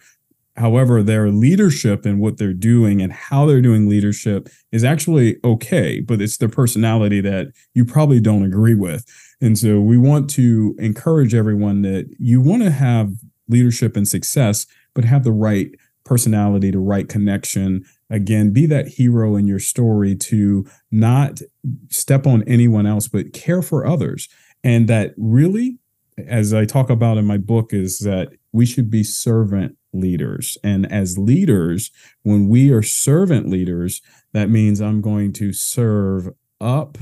However 0.57 1.03
their 1.03 1.31
leadership 1.31 2.07
and 2.07 2.21
what 2.21 2.39
they're 2.39 2.53
doing 2.53 3.03
and 3.03 3.13
how 3.13 3.45
they're 3.45 3.61
doing 3.61 3.89
leadership 3.89 4.49
is 4.71 4.85
actually 4.85 5.37
okay 5.43 6.01
but 6.01 6.21
it's 6.21 6.37
their 6.37 6.49
personality 6.49 7.21
that 7.23 7.49
you 7.75 7.85
probably 7.85 8.21
don't 8.21 8.45
agree 8.45 8.75
with. 8.75 9.05
And 9.41 9.59
so 9.59 9.81
we 9.81 9.99
want 9.99 10.31
to 10.31 10.77
encourage 10.79 11.35
everyone 11.35 11.83
that 11.83 12.09
you 12.19 12.41
want 12.41 12.63
to 12.63 12.71
have 12.71 13.15
leadership 13.49 13.97
and 13.97 14.07
success 14.07 14.67
but 14.95 15.05
have 15.05 15.25
the 15.25 15.33
right 15.33 15.71
personality 16.05 16.71
the 16.71 16.79
right 16.79 17.09
connection 17.09 17.85
again 18.11 18.53
be 18.53 18.67
that 18.67 18.89
hero 18.89 19.37
in 19.37 19.47
your 19.47 19.59
story 19.59 20.15
to 20.15 20.67
not 20.91 21.41
step 21.91 22.27
on 22.27 22.43
anyone 22.45 22.87
else 22.87 23.09
but 23.09 23.33
care 23.33 23.63
for 23.63 23.87
others. 23.87 24.29
And 24.63 24.89
that 24.89 25.15
really 25.17 25.79
as 26.29 26.55
i 26.55 26.65
talk 26.65 26.91
about 26.91 27.19
in 27.19 27.25
my 27.25 27.37
book 27.37 27.73
is 27.73 27.99
that 27.99 28.29
we 28.53 28.65
should 28.65 28.89
be 28.89 29.03
servant 29.03 29.77
leaders. 29.93 30.57
And 30.63 30.91
as 30.93 31.19
leaders 31.19 31.91
when 32.23 32.49
we 32.49 32.71
are 32.71 32.83
servant 32.83 33.49
leaders 33.49 34.01
that 34.33 34.51
means 34.51 34.81
i'm 34.81 35.01
going 35.01 35.33
to 35.35 35.53
serve 35.53 36.31
up. 36.61 36.99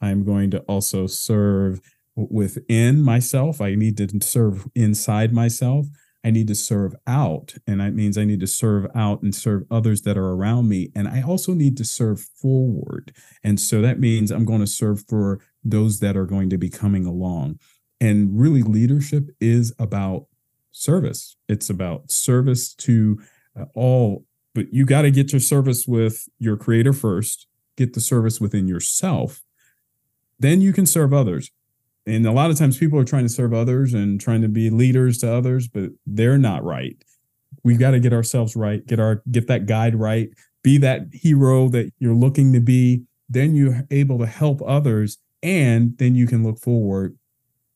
I'm 0.00 0.24
going 0.24 0.50
to 0.52 0.60
also 0.60 1.06
serve 1.06 1.80
within 2.14 3.02
myself. 3.02 3.60
I 3.60 3.74
need 3.74 3.96
to 3.98 4.08
serve 4.20 4.68
inside 4.74 5.32
myself 5.32 5.86
I 6.24 6.30
need 6.30 6.48
to 6.48 6.54
serve 6.54 6.94
out. 7.06 7.54
And 7.66 7.80
that 7.80 7.94
means 7.94 8.18
I 8.18 8.24
need 8.24 8.40
to 8.40 8.46
serve 8.46 8.86
out 8.94 9.22
and 9.22 9.34
serve 9.34 9.64
others 9.70 10.02
that 10.02 10.18
are 10.18 10.30
around 10.30 10.68
me. 10.68 10.90
And 10.94 11.06
I 11.06 11.22
also 11.22 11.54
need 11.54 11.76
to 11.76 11.84
serve 11.84 12.20
forward. 12.20 13.12
And 13.44 13.60
so 13.60 13.80
that 13.82 14.00
means 14.00 14.30
I'm 14.30 14.44
going 14.44 14.60
to 14.60 14.66
serve 14.66 15.04
for 15.08 15.40
those 15.62 16.00
that 16.00 16.16
are 16.16 16.26
going 16.26 16.50
to 16.50 16.58
be 16.58 16.70
coming 16.70 17.06
along. 17.06 17.58
And 18.00 18.38
really, 18.38 18.62
leadership 18.62 19.30
is 19.40 19.72
about 19.78 20.26
service, 20.70 21.36
it's 21.48 21.70
about 21.70 22.10
service 22.10 22.74
to 22.74 23.20
uh, 23.58 23.64
all. 23.74 24.24
But 24.54 24.72
you 24.72 24.84
got 24.84 25.02
to 25.02 25.10
get 25.10 25.32
your 25.32 25.40
service 25.40 25.86
with 25.86 26.28
your 26.38 26.56
creator 26.56 26.92
first, 26.92 27.46
get 27.76 27.92
the 27.92 28.00
service 28.00 28.40
within 28.40 28.66
yourself. 28.66 29.42
Then 30.38 30.60
you 30.60 30.72
can 30.72 30.86
serve 30.86 31.12
others 31.12 31.50
and 32.08 32.26
a 32.26 32.32
lot 32.32 32.50
of 32.50 32.58
times 32.58 32.78
people 32.78 32.98
are 32.98 33.04
trying 33.04 33.24
to 33.24 33.28
serve 33.28 33.52
others 33.52 33.94
and 33.94 34.20
trying 34.20 34.42
to 34.42 34.48
be 34.48 34.70
leaders 34.70 35.18
to 35.18 35.32
others 35.32 35.68
but 35.68 35.90
they're 36.06 36.38
not 36.38 36.64
right. 36.64 36.96
We've 37.64 37.78
got 37.78 37.92
to 37.92 38.00
get 38.00 38.12
ourselves 38.12 38.56
right 38.56 38.86
get 38.86 39.00
our 39.00 39.22
get 39.30 39.46
that 39.48 39.66
guide 39.66 39.94
right 39.94 40.30
be 40.62 40.78
that 40.78 41.06
hero 41.12 41.68
that 41.68 41.92
you're 41.98 42.14
looking 42.14 42.52
to 42.52 42.60
be. 42.60 43.04
Then 43.28 43.54
you're 43.54 43.86
able 43.90 44.18
to 44.18 44.26
help 44.26 44.60
others 44.66 45.18
and 45.42 45.96
then 45.98 46.14
you 46.14 46.26
can 46.26 46.42
look 46.42 46.58
forward. 46.58 47.16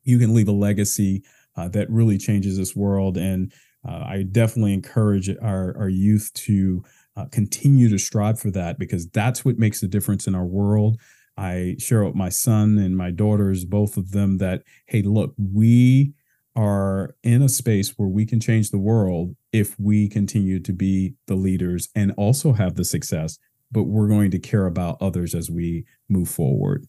You 0.02 0.18
can 0.18 0.34
leave 0.34 0.48
a 0.48 0.52
legacy 0.52 1.22
uh, 1.56 1.68
that 1.68 1.90
really 1.90 2.18
changes 2.18 2.56
this 2.56 2.74
world. 2.74 3.16
And 3.16 3.52
uh, 3.86 4.04
i 4.06 4.22
definitely 4.22 4.74
encourage 4.74 5.28
our, 5.40 5.76
our 5.76 5.88
youth 5.88 6.30
to 6.34 6.84
uh, 7.16 7.26
continue 7.26 7.88
to 7.88 7.98
strive 7.98 8.40
for 8.40 8.50
that 8.50 8.78
because 8.78 9.08
that's 9.08 9.44
what 9.44 9.58
makes 9.58 9.82
a 9.82 9.88
difference 9.88 10.26
in 10.26 10.34
our 10.34 10.44
world 10.44 10.98
I 11.36 11.76
share 11.78 12.04
with 12.04 12.14
my 12.14 12.28
son 12.28 12.78
and 12.78 12.96
my 12.96 13.10
daughters, 13.10 13.64
both 13.64 13.96
of 13.96 14.10
them, 14.12 14.38
that, 14.38 14.62
hey, 14.86 15.02
look, 15.02 15.34
we 15.38 16.12
are 16.54 17.14
in 17.22 17.42
a 17.42 17.48
space 17.48 17.94
where 17.96 18.08
we 18.08 18.26
can 18.26 18.40
change 18.40 18.70
the 18.70 18.78
world 18.78 19.34
if 19.52 19.78
we 19.78 20.08
continue 20.08 20.60
to 20.60 20.72
be 20.72 21.14
the 21.26 21.34
leaders 21.34 21.88
and 21.94 22.12
also 22.16 22.52
have 22.52 22.74
the 22.74 22.84
success, 22.84 23.38
but 23.70 23.84
we're 23.84 24.08
going 24.08 24.30
to 24.30 24.38
care 24.38 24.66
about 24.66 25.00
others 25.00 25.34
as 25.34 25.50
we 25.50 25.84
move 26.08 26.28
forward. 26.28 26.86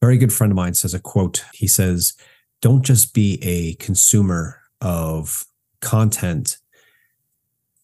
Very 0.00 0.18
good 0.18 0.32
friend 0.32 0.52
of 0.52 0.56
mine 0.56 0.74
says 0.74 0.94
a 0.94 1.00
quote. 1.00 1.44
He 1.54 1.68
says, 1.68 2.14
Don't 2.60 2.84
just 2.84 3.14
be 3.14 3.38
a 3.42 3.74
consumer 3.74 4.60
of 4.80 5.46
content 5.80 6.58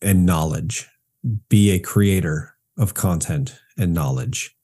and 0.01 0.26
knowledge, 0.26 0.88
be 1.49 1.70
a 1.70 1.78
creator 1.78 2.57
of 2.76 2.95
content 2.95 3.59
and 3.76 3.94
knowledge. 3.94 4.54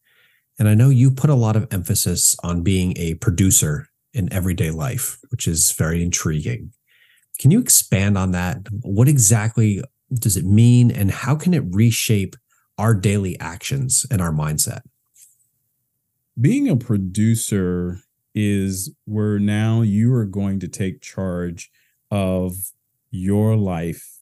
And 0.58 0.68
I 0.68 0.74
know 0.74 0.88
you 0.90 1.10
put 1.10 1.30
a 1.30 1.34
lot 1.34 1.56
of 1.56 1.66
emphasis 1.70 2.36
on 2.42 2.62
being 2.62 2.96
a 2.96 3.14
producer 3.14 3.86
in 4.12 4.32
everyday 4.32 4.70
life, 4.70 5.18
which 5.30 5.46
is 5.46 5.72
very 5.72 6.02
intriguing. 6.02 6.72
Can 7.38 7.50
you 7.50 7.60
expand 7.60 8.18
on 8.18 8.32
that? 8.32 8.66
What 8.82 9.08
exactly 9.08 9.82
does 10.12 10.36
it 10.36 10.44
mean, 10.44 10.90
and 10.90 11.10
how 11.10 11.36
can 11.36 11.54
it 11.54 11.62
reshape 11.68 12.34
our 12.78 12.94
daily 12.94 13.38
actions 13.38 14.06
and 14.10 14.20
our 14.20 14.32
mindset? 14.32 14.80
Being 16.40 16.68
a 16.68 16.76
producer 16.76 18.00
is 18.34 18.92
where 19.04 19.38
now 19.38 19.82
you 19.82 20.12
are 20.14 20.24
going 20.24 20.60
to 20.60 20.68
take 20.68 21.00
charge 21.00 21.70
of 22.10 22.54
your 23.10 23.56
life. 23.56 24.18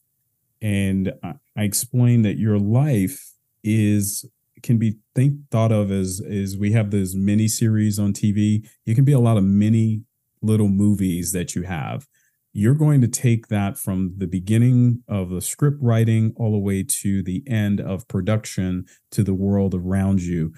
And 0.61 1.13
I 1.23 1.63
explained 1.63 2.25
that 2.25 2.37
your 2.37 2.57
life 2.59 3.33
is 3.63 4.25
can 4.63 4.77
be 4.77 4.97
think 5.15 5.49
thought 5.51 5.71
of 5.71 5.91
as 5.91 6.19
is 6.19 6.57
we 6.57 6.71
have 6.71 6.91
those 6.91 7.15
mini 7.15 7.47
series 7.47 7.99
on 7.99 8.13
TV. 8.13 8.67
It 8.85 8.95
can 8.95 9.05
be 9.05 9.13
a 9.13 9.19
lot 9.19 9.37
of 9.37 9.43
mini 9.43 10.03
little 10.41 10.67
movies 10.67 11.31
that 11.31 11.55
you 11.55 11.63
have. 11.63 12.07
You're 12.53 12.75
going 12.75 13.01
to 13.01 13.07
take 13.07 13.47
that 13.47 13.77
from 13.77 14.13
the 14.17 14.27
beginning 14.27 15.03
of 15.07 15.29
the 15.29 15.41
script 15.41 15.77
writing 15.79 16.33
all 16.37 16.51
the 16.51 16.57
way 16.57 16.83
to 17.01 17.21
the 17.21 17.43
end 17.45 17.79
of 17.79 18.07
production 18.07 18.85
to 19.11 19.23
the 19.23 19.33
world 19.33 19.75
around 19.75 20.21
you. 20.21 20.53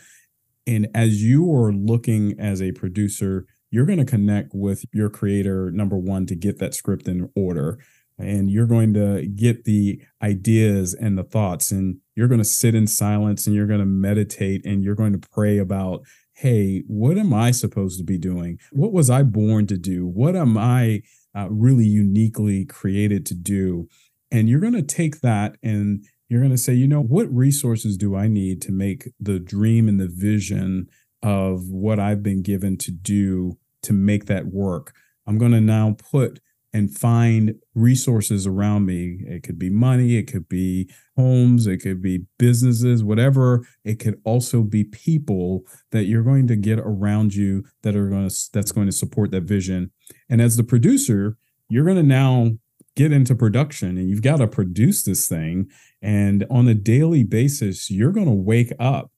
And 0.66 0.88
as 0.94 1.24
you 1.24 1.54
are 1.54 1.74
looking 1.74 2.40
as 2.40 2.62
a 2.62 2.72
producer, 2.72 3.46
you're 3.72 3.86
going 3.86 4.00
to 4.00 4.06
connect 4.06 4.54
with 4.54 4.86
your 4.94 5.10
creator, 5.10 5.72
number 5.72 5.98
one, 5.98 6.26
to 6.28 6.36
get 6.36 6.60
that 6.60 6.74
script 6.74 7.08
in 7.08 7.30
order. 7.36 7.80
And 8.18 8.52
you're 8.52 8.68
going 8.68 8.94
to 8.94 9.26
get 9.28 9.66
the 9.66 10.02
ideas 10.22 10.94
and 10.94 11.18
the 11.18 11.24
thoughts, 11.24 11.72
and 11.72 11.98
you're 12.20 12.28
going 12.28 12.38
to 12.38 12.44
sit 12.44 12.76
in 12.76 12.86
silence 12.86 13.48
and 13.48 13.56
you're 13.56 13.66
going 13.66 13.80
to 13.80 13.86
meditate 13.86 14.66
and 14.66 14.84
you're 14.84 14.94
going 14.94 15.14
to 15.14 15.30
pray 15.30 15.58
about, 15.58 16.02
hey, 16.34 16.84
what 16.86 17.18
am 17.18 17.34
I 17.34 17.52
supposed 17.52 17.98
to 17.98 18.04
be 18.04 18.18
doing? 18.18 18.60
What 18.74 18.92
was 18.92 19.10
I 19.10 19.24
born 19.24 19.68
to 19.68 19.78
do? 19.78 20.06
What 20.06 20.36
am 20.36 20.58
I 20.58 21.04
uh, 21.34 21.48
really 21.50 21.86
uniquely 21.86 22.66
created 22.66 23.26
to 23.28 23.36
do? 23.36 23.88
And 24.30 24.50
you're 24.50 24.60
going 24.60 24.74
to 24.74 24.82
take 24.82 25.22
that 25.22 25.56
and 25.64 26.04
you're 26.28 26.42
going 26.42 26.52
to 26.52 26.58
say, 26.58 26.74
you 26.74 26.90
know, 26.90 27.02
what 27.02 27.34
resources 27.34 27.96
do 27.96 28.18
I 28.18 28.28
need 28.28 28.62
to 28.64 28.74
make 28.74 29.08
the 29.18 29.40
dream 29.40 29.88
and 29.88 29.98
the 29.98 30.12
vision 30.14 30.90
of 31.24 31.70
what 31.70 32.02
I've 32.02 32.22
been 32.22 32.42
given 32.42 32.76
to 32.80 32.92
do 32.92 33.58
to 33.84 33.94
make 33.94 34.26
that 34.26 34.48
work? 34.48 34.94
I'm 35.26 35.38
going 35.38 35.54
to 35.54 35.62
now 35.62 35.96
put 36.12 36.42
and 36.72 36.96
find 36.96 37.56
resources 37.74 38.46
around 38.46 38.86
me. 38.86 39.20
It 39.26 39.44
could 39.44 39.58
be 39.58 39.70
money, 39.70 40.18
it 40.18 40.32
could 40.32 40.48
be 40.48 40.90
homes, 41.16 41.66
it 41.66 41.78
could 41.78 42.02
be 42.02 42.26
businesses, 42.38 43.04
whatever. 43.04 43.66
It 43.84 44.00
could 44.00 44.22
also 44.24 44.62
be 44.62 44.84
people 44.84 45.64
that 45.92 46.06
you're 46.06 46.24
going 46.24 46.48
to 46.48 46.56
get 46.56 46.80
around 46.80 47.36
you 47.36 47.64
that 47.82 47.96
are 47.96 48.10
going 48.10 48.30
to 48.30 48.36
that's 48.54 48.72
going 48.72 48.88
to 48.88 48.94
support 48.94 49.32
that 49.32 49.44
vision. 49.44 49.92
And 50.30 50.42
as 50.42 50.58
the 50.58 50.64
producer, 50.64 51.38
you're 51.70 51.86
going 51.86 51.98
to 51.98 52.04
now 52.04 52.52
get 52.96 53.12
into 53.12 53.36
production 53.36 53.98
and 53.98 54.10
you've 54.10 54.22
got 54.22 54.38
to 54.38 54.48
produce 54.48 55.04
this 55.04 55.28
thing. 55.28 55.70
And 56.02 56.46
on 56.50 56.68
a 56.68 56.74
daily 56.74 57.24
basis, 57.24 57.90
you're 57.90 58.12
going 58.12 58.26
to 58.26 58.32
wake 58.32 58.74
up 58.80 59.12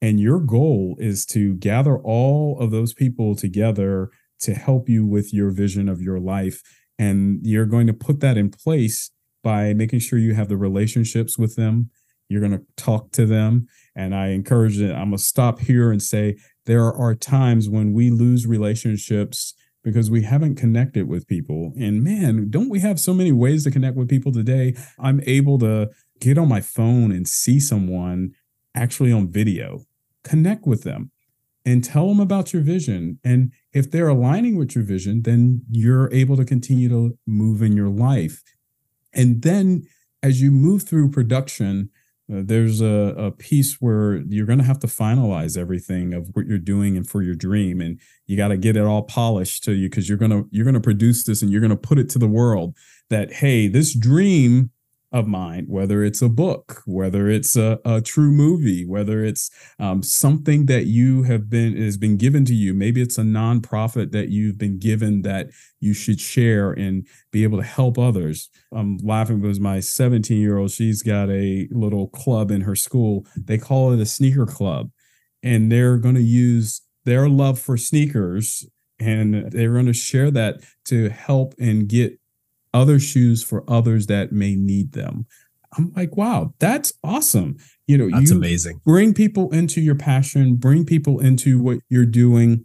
and 0.00 0.20
your 0.20 0.40
goal 0.40 0.96
is 0.98 1.26
to 1.26 1.54
gather 1.54 1.98
all 1.98 2.58
of 2.60 2.70
those 2.70 2.94
people 2.94 3.34
together 3.34 4.10
to 4.40 4.54
help 4.54 4.88
you 4.88 5.04
with 5.04 5.34
your 5.34 5.50
vision 5.50 5.88
of 5.88 6.00
your 6.00 6.20
life. 6.20 6.62
And 6.98 7.40
you're 7.42 7.66
going 7.66 7.86
to 7.86 7.92
put 7.92 8.20
that 8.20 8.36
in 8.36 8.50
place 8.50 9.10
by 9.42 9.72
making 9.72 10.00
sure 10.00 10.18
you 10.18 10.34
have 10.34 10.48
the 10.48 10.56
relationships 10.56 11.38
with 11.38 11.56
them. 11.56 11.90
You're 12.28 12.40
going 12.40 12.58
to 12.58 12.64
talk 12.76 13.12
to 13.12 13.24
them. 13.24 13.66
And 13.94 14.14
I 14.14 14.28
encourage 14.28 14.80
it. 14.80 14.90
I'm 14.90 15.10
going 15.10 15.18
to 15.18 15.22
stop 15.22 15.60
here 15.60 15.90
and 15.90 16.02
say 16.02 16.36
there 16.66 16.92
are 16.92 17.14
times 17.14 17.68
when 17.68 17.92
we 17.92 18.10
lose 18.10 18.46
relationships 18.46 19.54
because 19.82 20.10
we 20.10 20.22
haven't 20.22 20.56
connected 20.56 21.08
with 21.08 21.26
people. 21.26 21.72
And 21.78 22.02
man, 22.02 22.50
don't 22.50 22.68
we 22.68 22.80
have 22.80 23.00
so 23.00 23.14
many 23.14 23.32
ways 23.32 23.64
to 23.64 23.70
connect 23.70 23.96
with 23.96 24.08
people 24.08 24.32
today? 24.32 24.74
I'm 24.98 25.22
able 25.24 25.58
to 25.60 25.90
get 26.20 26.36
on 26.36 26.48
my 26.48 26.60
phone 26.60 27.12
and 27.12 27.26
see 27.26 27.60
someone 27.60 28.32
actually 28.74 29.12
on 29.12 29.30
video, 29.30 29.84
connect 30.24 30.66
with 30.66 30.82
them 30.82 31.10
and 31.64 31.84
tell 31.84 32.08
them 32.08 32.20
about 32.20 32.52
your 32.52 32.62
vision. 32.62 33.18
And 33.24 33.52
if 33.72 33.90
they're 33.90 34.08
aligning 34.08 34.56
with 34.56 34.74
your 34.74 34.84
vision, 34.84 35.22
then 35.22 35.62
you're 35.70 36.12
able 36.12 36.36
to 36.36 36.44
continue 36.44 36.88
to 36.88 37.18
move 37.26 37.62
in 37.62 37.76
your 37.76 37.88
life. 37.88 38.42
And 39.12 39.42
then 39.42 39.82
as 40.22 40.40
you 40.40 40.50
move 40.50 40.84
through 40.84 41.10
production, 41.10 41.90
uh, 42.30 42.42
there's 42.44 42.80
a, 42.80 43.14
a 43.16 43.30
piece 43.30 43.76
where 43.80 44.16
you're 44.28 44.46
going 44.46 44.58
to 44.58 44.64
have 44.64 44.78
to 44.80 44.86
finalize 44.86 45.56
everything 45.56 46.12
of 46.12 46.28
what 46.34 46.46
you're 46.46 46.58
doing 46.58 46.96
and 46.96 47.08
for 47.08 47.22
your 47.22 47.34
dream 47.34 47.80
and 47.80 47.98
you 48.26 48.36
got 48.36 48.48
to 48.48 48.56
get 48.56 48.76
it 48.76 48.84
all 48.84 49.02
polished 49.02 49.64
to 49.64 49.72
you 49.72 49.88
because 49.88 50.08
you're 50.08 50.18
going 50.18 50.30
to 50.30 50.46
you're 50.50 50.64
going 50.64 50.74
to 50.74 50.80
produce 50.80 51.24
this 51.24 51.40
and 51.40 51.50
you're 51.50 51.60
going 51.60 51.70
to 51.70 51.76
put 51.76 51.98
it 51.98 52.10
to 52.10 52.18
the 52.18 52.28
world 52.28 52.76
that 53.08 53.32
hey 53.32 53.66
this 53.66 53.94
dream 53.94 54.70
of 55.10 55.26
mine, 55.26 55.64
whether 55.68 56.04
it's 56.04 56.20
a 56.20 56.28
book, 56.28 56.82
whether 56.84 57.28
it's 57.28 57.56
a, 57.56 57.80
a 57.84 58.00
true 58.00 58.30
movie, 58.30 58.84
whether 58.84 59.24
it's 59.24 59.50
um, 59.78 60.02
something 60.02 60.66
that 60.66 60.86
you 60.86 61.22
have 61.22 61.48
been 61.48 61.76
has 61.76 61.96
been 61.96 62.16
given 62.16 62.44
to 62.44 62.54
you. 62.54 62.74
Maybe 62.74 63.00
it's 63.00 63.16
a 63.16 63.22
nonprofit 63.22 64.12
that 64.12 64.28
you've 64.28 64.58
been 64.58 64.78
given 64.78 65.22
that 65.22 65.48
you 65.80 65.94
should 65.94 66.20
share 66.20 66.72
and 66.72 67.06
be 67.32 67.42
able 67.42 67.58
to 67.58 67.64
help 67.64 67.98
others. 67.98 68.50
I'm 68.72 68.98
laughing 68.98 69.40
because 69.40 69.60
my 69.60 69.80
17 69.80 70.38
year 70.38 70.58
old, 70.58 70.70
she's 70.70 71.02
got 71.02 71.30
a 71.30 71.68
little 71.70 72.08
club 72.08 72.50
in 72.50 72.62
her 72.62 72.76
school. 72.76 73.26
They 73.36 73.58
call 73.58 73.92
it 73.92 74.00
a 74.00 74.06
sneaker 74.06 74.46
club, 74.46 74.90
and 75.42 75.72
they're 75.72 75.96
going 75.96 76.16
to 76.16 76.22
use 76.22 76.82
their 77.04 77.28
love 77.28 77.58
for 77.58 77.78
sneakers 77.78 78.66
and 79.00 79.50
they're 79.52 79.72
going 79.72 79.86
to 79.86 79.92
share 79.92 80.30
that 80.30 80.60
to 80.86 81.08
help 81.08 81.54
and 81.58 81.88
get 81.88 82.18
other 82.74 82.98
shoes 82.98 83.42
for 83.42 83.64
others 83.68 84.06
that 84.06 84.32
may 84.32 84.54
need 84.54 84.92
them. 84.92 85.26
I'm 85.76 85.92
like, 85.94 86.16
wow, 86.16 86.54
that's 86.58 86.92
awesome. 87.04 87.56
You 87.86 87.98
know, 87.98 88.10
that's 88.10 88.30
you 88.30 88.36
amazing. 88.36 88.80
Bring 88.84 89.14
people 89.14 89.50
into 89.52 89.80
your 89.80 89.94
passion, 89.94 90.56
bring 90.56 90.84
people 90.84 91.20
into 91.20 91.60
what 91.60 91.80
you're 91.88 92.06
doing, 92.06 92.64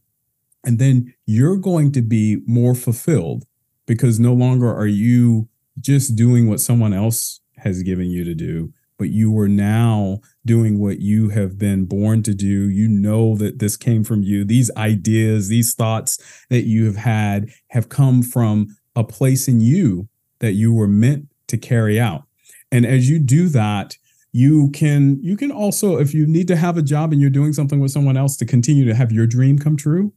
and 0.63 0.79
then 0.79 1.13
you're 1.25 1.57
going 1.57 1.91
to 1.93 2.01
be 2.01 2.41
more 2.45 2.75
fulfilled 2.75 3.45
because 3.85 4.19
no 4.19 4.33
longer 4.33 4.73
are 4.73 4.87
you 4.87 5.49
just 5.79 6.15
doing 6.15 6.47
what 6.47 6.61
someone 6.61 6.93
else 6.93 7.41
has 7.57 7.83
given 7.83 8.07
you 8.07 8.23
to 8.23 8.33
do, 8.33 8.71
but 8.97 9.09
you 9.09 9.37
are 9.37 9.47
now 9.47 10.19
doing 10.45 10.79
what 10.79 10.99
you 10.99 11.29
have 11.29 11.57
been 11.57 11.85
born 11.85 12.23
to 12.23 12.33
do. 12.33 12.69
You 12.69 12.87
know 12.87 13.35
that 13.37 13.59
this 13.59 13.75
came 13.75 14.03
from 14.03 14.23
you. 14.23 14.45
These 14.45 14.71
ideas, 14.77 15.49
these 15.49 15.73
thoughts 15.73 16.45
that 16.49 16.63
you 16.63 16.85
have 16.85 16.97
had 16.97 17.49
have 17.69 17.89
come 17.89 18.21
from 18.21 18.75
a 18.95 19.03
place 19.03 19.47
in 19.47 19.59
you 19.61 20.07
that 20.39 20.53
you 20.53 20.73
were 20.73 20.87
meant 20.87 21.27
to 21.47 21.57
carry 21.57 21.99
out. 21.99 22.23
And 22.71 22.85
as 22.85 23.09
you 23.09 23.19
do 23.19 23.49
that, 23.49 23.97
you 24.31 24.71
can 24.71 25.19
you 25.21 25.37
can 25.37 25.51
also 25.51 25.97
if 25.97 26.13
you 26.13 26.25
need 26.25 26.47
to 26.47 26.55
have 26.55 26.75
a 26.75 26.81
job 26.81 27.11
and 27.11 27.21
you're 27.21 27.29
doing 27.29 27.53
something 27.53 27.79
with 27.79 27.91
someone 27.91 28.17
else 28.17 28.35
to 28.37 28.45
continue 28.45 28.83
to 28.85 28.95
have 28.95 29.11
your 29.11 29.27
dream 29.27 29.59
come 29.59 29.77
true, 29.77 30.11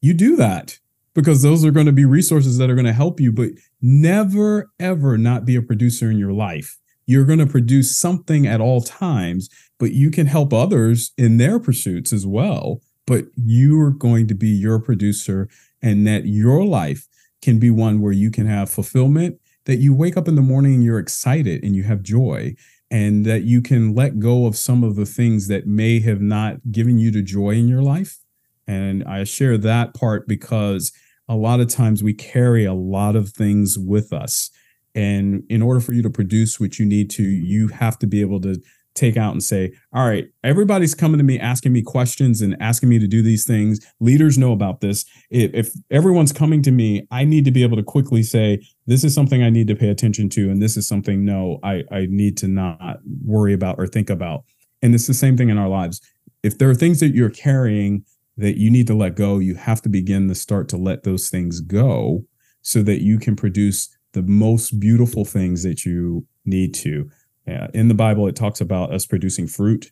you 0.00 0.14
do 0.14 0.36
that 0.36 0.78
because 1.14 1.42
those 1.42 1.64
are 1.64 1.70
going 1.70 1.86
to 1.86 1.92
be 1.92 2.06
resources 2.06 2.56
that 2.56 2.70
are 2.70 2.74
going 2.74 2.86
to 2.86 2.94
help 2.94 3.20
you 3.20 3.30
but 3.30 3.50
never 3.82 4.70
ever 4.80 5.18
not 5.18 5.44
be 5.44 5.54
a 5.54 5.62
producer 5.62 6.10
in 6.10 6.18
your 6.18 6.32
life. 6.32 6.78
You're 7.04 7.26
going 7.26 7.40
to 7.40 7.46
produce 7.46 7.94
something 7.94 8.46
at 8.46 8.60
all 8.60 8.80
times, 8.80 9.50
but 9.78 9.92
you 9.92 10.10
can 10.10 10.26
help 10.26 10.52
others 10.52 11.12
in 11.18 11.36
their 11.36 11.58
pursuits 11.58 12.12
as 12.12 12.26
well. 12.26 12.80
But 13.06 13.26
you 13.36 13.78
are 13.80 13.90
going 13.90 14.28
to 14.28 14.34
be 14.34 14.48
your 14.48 14.78
producer 14.78 15.48
and 15.82 16.06
that 16.06 16.24
your 16.24 16.64
life 16.64 17.06
can 17.42 17.58
be 17.58 17.70
one 17.70 18.00
where 18.00 18.12
you 18.12 18.30
can 18.30 18.46
have 18.46 18.70
fulfillment, 18.70 19.38
that 19.66 19.76
you 19.76 19.94
wake 19.94 20.16
up 20.16 20.28
in 20.28 20.36
the 20.36 20.42
morning 20.42 20.74
and 20.74 20.84
you're 20.84 20.98
excited 20.98 21.62
and 21.62 21.76
you 21.76 21.82
have 21.82 22.02
joy, 22.02 22.54
and 22.90 23.26
that 23.26 23.42
you 23.42 23.60
can 23.60 23.94
let 23.94 24.18
go 24.18 24.46
of 24.46 24.56
some 24.56 24.84
of 24.84 24.96
the 24.96 25.06
things 25.06 25.48
that 25.48 25.66
may 25.66 26.00
have 26.00 26.20
not 26.20 26.70
given 26.70 26.98
you 26.98 27.10
the 27.10 27.22
joy 27.22 27.50
in 27.50 27.68
your 27.68 27.82
life. 27.82 28.18
And 28.66 29.04
I 29.04 29.24
share 29.24 29.58
that 29.58 29.94
part 29.94 30.28
because 30.28 30.92
a 31.28 31.34
lot 31.34 31.60
of 31.60 31.68
times 31.68 32.02
we 32.02 32.14
carry 32.14 32.64
a 32.64 32.74
lot 32.74 33.16
of 33.16 33.30
things 33.30 33.78
with 33.78 34.12
us. 34.12 34.50
And 34.94 35.44
in 35.48 35.62
order 35.62 35.80
for 35.80 35.94
you 35.94 36.02
to 36.02 36.10
produce 36.10 36.60
what 36.60 36.78
you 36.78 36.84
need 36.84 37.08
to, 37.10 37.22
you 37.22 37.68
have 37.68 37.98
to 38.00 38.06
be 38.06 38.20
able 38.20 38.40
to 38.42 38.60
take 38.94 39.16
out 39.16 39.32
and 39.32 39.42
say, 39.42 39.72
all 39.92 40.06
right, 40.06 40.26
everybody's 40.44 40.94
coming 40.94 41.18
to 41.18 41.24
me 41.24 41.38
asking 41.38 41.72
me 41.72 41.82
questions 41.82 42.40
and 42.42 42.56
asking 42.60 42.88
me 42.88 42.98
to 42.98 43.06
do 43.06 43.22
these 43.22 43.44
things. 43.44 43.80
Leaders 44.00 44.36
know 44.36 44.52
about 44.52 44.80
this. 44.80 45.04
If, 45.30 45.54
if, 45.54 45.72
everyone's 45.90 46.32
coming 46.32 46.62
to 46.62 46.70
me, 46.70 47.06
I 47.10 47.24
need 47.24 47.44
to 47.46 47.50
be 47.50 47.62
able 47.62 47.76
to 47.76 47.82
quickly 47.82 48.22
say, 48.22 48.62
this 48.86 49.04
is 49.04 49.14
something 49.14 49.42
I 49.42 49.50
need 49.50 49.68
to 49.68 49.74
pay 49.74 49.88
attention 49.88 50.28
to. 50.30 50.50
And 50.50 50.60
this 50.60 50.76
is 50.76 50.86
something, 50.86 51.24
no, 51.24 51.58
I, 51.62 51.84
I 51.90 52.06
need 52.10 52.36
to 52.38 52.48
not 52.48 52.98
worry 53.24 53.54
about 53.54 53.76
or 53.78 53.86
think 53.86 54.10
about. 54.10 54.44
And 54.82 54.94
it's 54.94 55.06
the 55.06 55.14
same 55.14 55.36
thing 55.36 55.48
in 55.48 55.58
our 55.58 55.68
lives. 55.68 56.00
If 56.42 56.58
there 56.58 56.68
are 56.68 56.74
things 56.74 57.00
that 57.00 57.14
you're 57.14 57.30
carrying 57.30 58.04
that 58.36 58.58
you 58.58 58.70
need 58.70 58.86
to 58.88 58.94
let 58.94 59.14
go, 59.14 59.38
you 59.38 59.54
have 59.54 59.82
to 59.82 59.88
begin 59.88 60.28
to 60.28 60.34
start 60.34 60.68
to 60.70 60.76
let 60.76 61.04
those 61.04 61.28
things 61.28 61.60
go 61.60 62.24
so 62.62 62.82
that 62.82 63.02
you 63.02 63.18
can 63.18 63.36
produce 63.36 63.94
the 64.12 64.22
most 64.22 64.78
beautiful 64.78 65.24
things 65.24 65.62
that 65.62 65.84
you 65.84 66.26
need 66.44 66.74
to. 66.74 67.08
Yeah, 67.46 67.68
in 67.74 67.88
the 67.88 67.94
Bible, 67.94 68.28
it 68.28 68.36
talks 68.36 68.60
about 68.60 68.92
us 68.92 69.06
producing 69.06 69.46
fruit, 69.48 69.90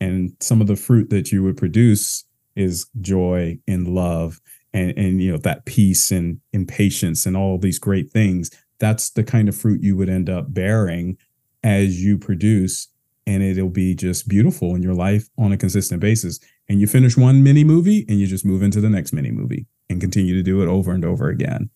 and 0.00 0.36
some 0.40 0.60
of 0.60 0.66
the 0.66 0.76
fruit 0.76 1.10
that 1.10 1.32
you 1.32 1.42
would 1.42 1.56
produce 1.56 2.24
is 2.54 2.86
joy 3.00 3.58
and 3.66 3.88
love, 3.88 4.40
and 4.72 4.96
and 4.96 5.20
you 5.20 5.32
know 5.32 5.38
that 5.38 5.64
peace 5.64 6.10
and 6.10 6.40
impatience 6.52 7.26
and 7.26 7.36
all 7.36 7.58
these 7.58 7.78
great 7.78 8.10
things. 8.10 8.50
That's 8.78 9.10
the 9.10 9.24
kind 9.24 9.48
of 9.48 9.56
fruit 9.56 9.82
you 9.82 9.96
would 9.96 10.08
end 10.08 10.28
up 10.30 10.52
bearing 10.52 11.18
as 11.64 12.02
you 12.02 12.18
produce, 12.18 12.88
and 13.26 13.42
it'll 13.42 13.68
be 13.68 13.94
just 13.94 14.28
beautiful 14.28 14.74
in 14.74 14.82
your 14.82 14.94
life 14.94 15.28
on 15.38 15.52
a 15.52 15.56
consistent 15.56 16.00
basis. 16.00 16.38
And 16.68 16.80
you 16.80 16.86
finish 16.86 17.16
one 17.16 17.42
mini 17.42 17.64
movie, 17.64 18.04
and 18.08 18.20
you 18.20 18.26
just 18.26 18.44
move 18.44 18.62
into 18.62 18.80
the 18.80 18.90
next 18.90 19.12
mini 19.12 19.30
movie, 19.30 19.66
and 19.90 20.00
continue 20.00 20.34
to 20.34 20.42
do 20.42 20.62
it 20.62 20.68
over 20.68 20.92
and 20.92 21.04
over 21.04 21.28
again. 21.28 21.70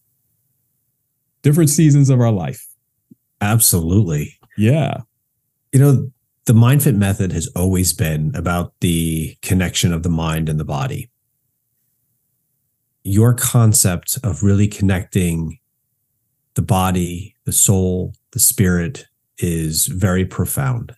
Different 1.43 1.71
seasons 1.71 2.11
of 2.11 2.21
our 2.21 2.33
life. 2.33 2.67
Absolutely. 3.41 4.39
Yeah. 4.57 5.03
You 5.73 5.81
know, 5.81 6.11
the 6.47 6.53
MindFit 6.53 6.97
method 6.97 7.33
has 7.33 7.49
always 7.57 7.93
been 7.93 8.33
about 8.35 8.73
the 8.81 9.37
connection 9.43 9.93
of 9.93 10.03
the 10.03 10.09
mind 10.09 10.49
and 10.49 10.61
the 10.61 10.65
body. 10.65 11.11
Your 13.03 13.35
concept 13.35 14.19
of 14.23 14.43
really 14.43 14.69
connecting 14.69 15.59
the 16.55 16.63
body, 16.63 17.35
the 17.45 17.53
soul, 17.53 18.15
the 18.33 18.39
spirit 18.39 19.07
is 19.39 19.87
very 19.87 20.25
profound. 20.25 20.95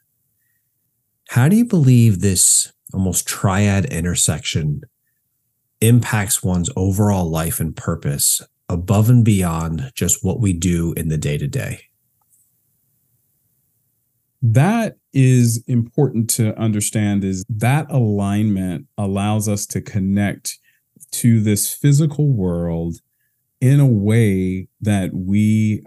How 1.28 1.48
do 1.48 1.56
you 1.56 1.64
believe 1.64 2.20
this 2.20 2.72
almost 2.94 3.26
triad 3.26 3.84
intersection 3.86 4.82
impacts 5.80 6.42
one's 6.42 6.70
overall 6.76 7.30
life 7.30 7.60
and 7.60 7.76
purpose 7.76 8.40
above 8.68 9.10
and 9.10 9.24
beyond 9.24 9.92
just 9.94 10.24
what 10.24 10.40
we 10.40 10.52
do 10.52 10.92
in 10.94 11.08
the 11.08 11.18
day 11.18 11.36
to 11.38 11.46
day? 11.46 11.87
That 14.40 14.98
is 15.12 15.64
important 15.66 16.30
to 16.30 16.56
understand 16.58 17.24
is 17.24 17.44
that 17.48 17.90
alignment 17.90 18.86
allows 18.96 19.48
us 19.48 19.66
to 19.66 19.80
connect 19.80 20.58
to 21.12 21.40
this 21.40 21.72
physical 21.72 22.28
world 22.28 22.98
in 23.60 23.80
a 23.80 23.86
way 23.86 24.68
that 24.80 25.10
we 25.12 25.82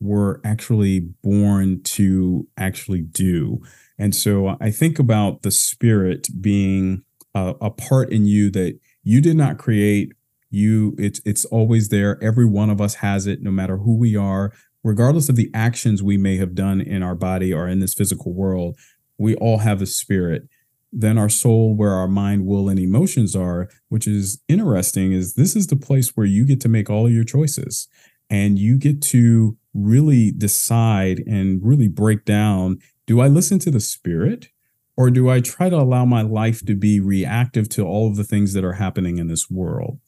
were 0.00 0.40
actually 0.44 1.00
born 1.22 1.82
to 1.82 2.46
actually 2.56 3.00
do. 3.00 3.60
And 3.98 4.14
so 4.14 4.56
I 4.60 4.70
think 4.70 4.98
about 4.98 5.42
the 5.42 5.50
spirit 5.50 6.28
being 6.40 7.02
a, 7.34 7.54
a, 7.60 7.70
part 7.70 8.12
in 8.12 8.26
you 8.26 8.50
that 8.50 8.78
you 9.02 9.20
did 9.20 9.36
not 9.36 9.58
create. 9.58 10.12
You, 10.50 10.94
it's 10.98 11.20
it's 11.24 11.44
always 11.46 11.88
there. 11.88 12.22
Every 12.22 12.46
one 12.46 12.70
of 12.70 12.80
us 12.80 12.96
has 12.96 13.26
it, 13.26 13.42
no 13.42 13.50
matter 13.50 13.78
who 13.78 13.96
we 13.96 14.16
are, 14.16 14.52
regardless 14.86 15.28
of 15.28 15.34
the 15.34 15.50
actions 15.52 16.00
we 16.00 16.16
may 16.16 16.36
have 16.36 16.54
done 16.54 16.80
in 16.80 17.02
our 17.02 17.16
body 17.16 17.52
or 17.52 17.66
in 17.66 17.80
this 17.80 17.92
physical 17.92 18.32
world. 18.32 18.78
We 19.18 19.34
all 19.34 19.58
have 19.58 19.82
a 19.82 19.86
spirit. 19.86 20.48
Then 20.92 21.18
our 21.18 21.28
soul, 21.28 21.74
where 21.74 21.92
our 21.92 22.06
mind, 22.06 22.46
will, 22.46 22.68
and 22.68 22.78
emotions 22.78 23.34
are, 23.34 23.68
which 23.88 24.06
is 24.06 24.40
interesting, 24.46 25.10
is 25.10 25.34
this 25.34 25.56
is 25.56 25.66
the 25.66 25.76
place 25.76 26.16
where 26.16 26.24
you 26.24 26.46
get 26.46 26.60
to 26.60 26.68
make 26.68 26.88
all 26.88 27.10
your 27.10 27.24
choices 27.24 27.88
and 28.30 28.60
you 28.60 28.78
get 28.78 29.02
to 29.02 29.56
really 29.74 30.30
decide 30.30 31.18
and 31.26 31.60
really 31.64 31.88
break 31.88 32.24
down 32.24 32.78
do 33.06 33.20
I 33.20 33.28
listen 33.28 33.58
to 33.60 33.70
the 33.70 33.78
spirit 33.78 34.48
or 34.96 35.10
do 35.10 35.28
I 35.28 35.40
try 35.40 35.68
to 35.68 35.76
allow 35.76 36.04
my 36.04 36.22
life 36.22 36.64
to 36.64 36.74
be 36.74 36.98
reactive 36.98 37.68
to 37.70 37.84
all 37.84 38.08
of 38.08 38.16
the 38.16 38.24
things 38.24 38.52
that 38.52 38.64
are 38.64 38.74
happening 38.74 39.18
in 39.18 39.28
this 39.28 39.48
world? 39.50 40.00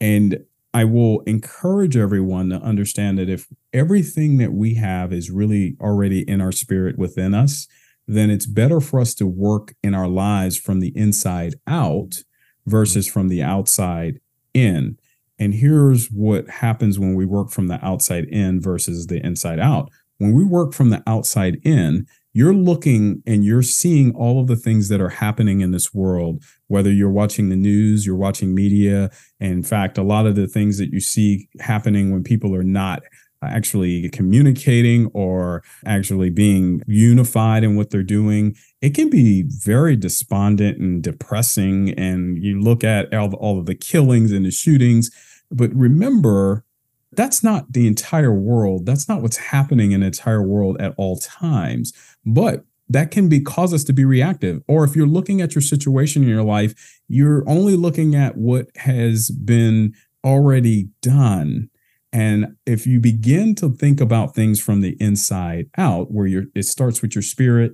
And 0.00 0.44
I 0.74 0.84
will 0.84 1.20
encourage 1.20 1.96
everyone 1.96 2.48
to 2.48 2.56
understand 2.56 3.18
that 3.18 3.28
if 3.28 3.46
everything 3.72 4.38
that 4.38 4.52
we 4.52 4.74
have 4.74 5.12
is 5.12 5.30
really 5.30 5.76
already 5.80 6.22
in 6.28 6.40
our 6.40 6.52
spirit 6.52 6.98
within 6.98 7.34
us, 7.34 7.66
then 8.06 8.30
it's 8.30 8.46
better 8.46 8.80
for 8.80 8.98
us 8.98 9.14
to 9.14 9.26
work 9.26 9.74
in 9.82 9.94
our 9.94 10.08
lives 10.08 10.56
from 10.56 10.80
the 10.80 10.92
inside 10.96 11.54
out 11.66 12.22
versus 12.66 13.06
from 13.06 13.28
the 13.28 13.42
outside 13.42 14.20
in. 14.54 14.98
And 15.38 15.54
here's 15.54 16.06
what 16.06 16.48
happens 16.48 16.98
when 16.98 17.14
we 17.14 17.26
work 17.26 17.50
from 17.50 17.68
the 17.68 17.84
outside 17.84 18.24
in 18.26 18.60
versus 18.60 19.08
the 19.08 19.24
inside 19.24 19.58
out. 19.58 19.90
When 20.18 20.32
we 20.34 20.44
work 20.44 20.72
from 20.72 20.90
the 20.90 21.02
outside 21.06 21.58
in, 21.64 22.06
you're 22.32 22.54
looking 22.54 23.22
and 23.26 23.44
you're 23.44 23.62
seeing 23.62 24.14
all 24.14 24.40
of 24.40 24.46
the 24.46 24.56
things 24.56 24.88
that 24.88 25.00
are 25.00 25.10
happening 25.10 25.60
in 25.60 25.70
this 25.70 25.92
world, 25.92 26.42
whether 26.68 26.90
you're 26.90 27.10
watching 27.10 27.48
the 27.48 27.56
news, 27.56 28.06
you're 28.06 28.16
watching 28.16 28.54
media. 28.54 29.10
And 29.40 29.52
in 29.52 29.62
fact, 29.62 29.98
a 29.98 30.02
lot 30.02 30.26
of 30.26 30.34
the 30.34 30.46
things 30.46 30.78
that 30.78 30.92
you 30.92 31.00
see 31.00 31.48
happening 31.60 32.10
when 32.10 32.24
people 32.24 32.54
are 32.54 32.62
not 32.62 33.02
actually 33.44 34.08
communicating 34.10 35.06
or 35.14 35.64
actually 35.84 36.30
being 36.30 36.80
unified 36.86 37.64
in 37.64 37.76
what 37.76 37.90
they're 37.90 38.02
doing, 38.04 38.54
it 38.80 38.94
can 38.94 39.10
be 39.10 39.42
very 39.42 39.96
despondent 39.96 40.78
and 40.78 41.02
depressing. 41.02 41.90
And 41.98 42.42
you 42.42 42.60
look 42.60 42.84
at 42.84 43.12
all, 43.12 43.34
all 43.34 43.58
of 43.58 43.66
the 43.66 43.74
killings 43.74 44.30
and 44.30 44.46
the 44.46 44.52
shootings 44.52 45.10
but 45.52 45.72
remember, 45.74 46.64
that's 47.12 47.42
not 47.42 47.72
the 47.72 47.86
entire 47.86 48.32
world. 48.32 48.86
That's 48.86 49.08
not 49.08 49.22
what's 49.22 49.36
happening 49.36 49.92
in 49.92 50.00
the 50.00 50.06
entire 50.06 50.42
world 50.42 50.80
at 50.80 50.94
all 50.96 51.18
times. 51.18 51.92
But 52.24 52.64
that 52.88 53.10
can 53.10 53.28
be 53.28 53.40
cause 53.40 53.72
us 53.72 53.84
to 53.84 53.92
be 53.92 54.04
reactive. 54.04 54.62
Or 54.68 54.84
if 54.84 54.96
you're 54.96 55.06
looking 55.06 55.40
at 55.40 55.54
your 55.54 55.62
situation 55.62 56.22
in 56.22 56.28
your 56.28 56.42
life, 56.42 57.00
you're 57.08 57.48
only 57.48 57.76
looking 57.76 58.14
at 58.14 58.36
what 58.36 58.68
has 58.76 59.30
been 59.30 59.94
already 60.24 60.88
done. 61.00 61.68
And 62.12 62.56
if 62.66 62.86
you 62.86 63.00
begin 63.00 63.54
to 63.56 63.70
think 63.70 64.00
about 64.00 64.34
things 64.34 64.60
from 64.60 64.82
the 64.82 64.96
inside 65.00 65.70
out, 65.78 66.10
where 66.10 66.26
you're, 66.26 66.44
it 66.54 66.64
starts 66.64 67.00
with 67.00 67.14
your 67.14 67.22
spirit, 67.22 67.72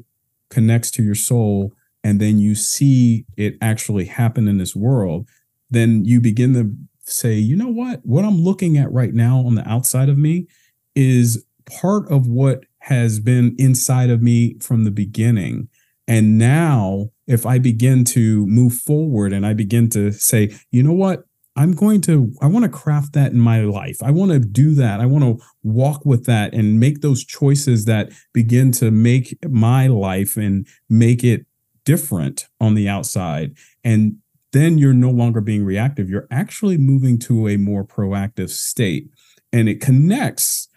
connects 0.50 0.90
to 0.92 1.02
your 1.02 1.16
soul, 1.16 1.72
and 2.04 2.20
then 2.20 2.38
you 2.38 2.54
see 2.54 3.26
it 3.36 3.56
actually 3.60 4.04
happen 4.04 4.46
in 4.46 4.58
this 4.58 4.76
world, 4.76 5.28
then 5.68 6.04
you 6.04 6.20
begin 6.20 6.54
to 6.54 6.74
say, 7.10 7.34
you 7.34 7.56
know 7.56 7.68
what? 7.68 8.00
What 8.04 8.24
I'm 8.24 8.40
looking 8.40 8.76
at 8.76 8.92
right 8.92 9.14
now 9.14 9.38
on 9.38 9.54
the 9.54 9.68
outside 9.68 10.08
of 10.08 10.18
me 10.18 10.46
is 10.94 11.44
part 11.66 12.10
of 12.10 12.26
what 12.26 12.64
has 12.80 13.20
been 13.20 13.54
inside 13.58 14.10
of 14.10 14.22
me 14.22 14.58
from 14.60 14.84
the 14.84 14.90
beginning. 14.90 15.68
And 16.06 16.38
now, 16.38 17.10
if 17.26 17.44
I 17.44 17.58
begin 17.58 18.04
to 18.06 18.46
move 18.46 18.72
forward 18.72 19.32
and 19.32 19.44
I 19.44 19.52
begin 19.52 19.90
to 19.90 20.10
say, 20.12 20.54
you 20.70 20.82
know 20.82 20.92
what? 20.92 21.24
I'm 21.54 21.72
going 21.72 22.00
to, 22.02 22.32
I 22.40 22.46
want 22.46 22.64
to 22.64 22.70
craft 22.70 23.14
that 23.14 23.32
in 23.32 23.40
my 23.40 23.62
life. 23.62 24.02
I 24.02 24.12
want 24.12 24.30
to 24.30 24.38
do 24.38 24.74
that. 24.76 25.00
I 25.00 25.06
want 25.06 25.24
to 25.24 25.44
walk 25.62 26.06
with 26.06 26.24
that 26.26 26.54
and 26.54 26.78
make 26.78 27.00
those 27.00 27.24
choices 27.24 27.84
that 27.86 28.10
begin 28.32 28.70
to 28.72 28.90
make 28.90 29.36
my 29.46 29.88
life 29.88 30.36
and 30.36 30.66
make 30.88 31.24
it 31.24 31.46
different 31.84 32.46
on 32.60 32.74
the 32.74 32.88
outside. 32.88 33.56
And 33.82 34.18
then 34.52 34.78
you're 34.78 34.94
no 34.94 35.10
longer 35.10 35.40
being 35.40 35.64
reactive. 35.64 36.08
You're 36.08 36.28
actually 36.30 36.78
moving 36.78 37.18
to 37.20 37.48
a 37.48 37.56
more 37.56 37.84
proactive 37.84 38.50
state. 38.50 39.10
And 39.52 39.68
it 39.68 39.80
connects 39.80 40.68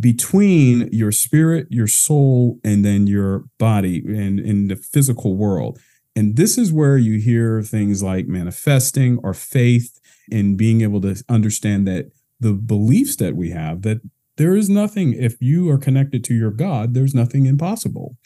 between 0.00 0.88
your 0.92 1.12
spirit, 1.12 1.66
your 1.70 1.86
soul, 1.86 2.58
and 2.64 2.84
then 2.84 3.06
your 3.06 3.44
body 3.58 4.02
and 4.06 4.40
in 4.40 4.68
the 4.68 4.76
physical 4.76 5.36
world. 5.36 5.78
And 6.16 6.36
this 6.36 6.58
is 6.58 6.72
where 6.72 6.96
you 6.96 7.20
hear 7.20 7.62
things 7.62 8.02
like 8.02 8.26
manifesting 8.26 9.18
or 9.22 9.34
faith 9.34 10.00
and 10.30 10.56
being 10.56 10.80
able 10.80 11.00
to 11.02 11.22
understand 11.28 11.86
that 11.88 12.10
the 12.40 12.52
beliefs 12.52 13.16
that 13.16 13.36
we 13.36 13.50
have 13.50 13.82
that 13.82 14.00
there 14.36 14.56
is 14.56 14.68
nothing, 14.68 15.12
if 15.12 15.40
you 15.40 15.70
are 15.70 15.78
connected 15.78 16.24
to 16.24 16.34
your 16.34 16.50
God, 16.50 16.94
there's 16.94 17.14
nothing 17.14 17.46
impossible. 17.46 18.16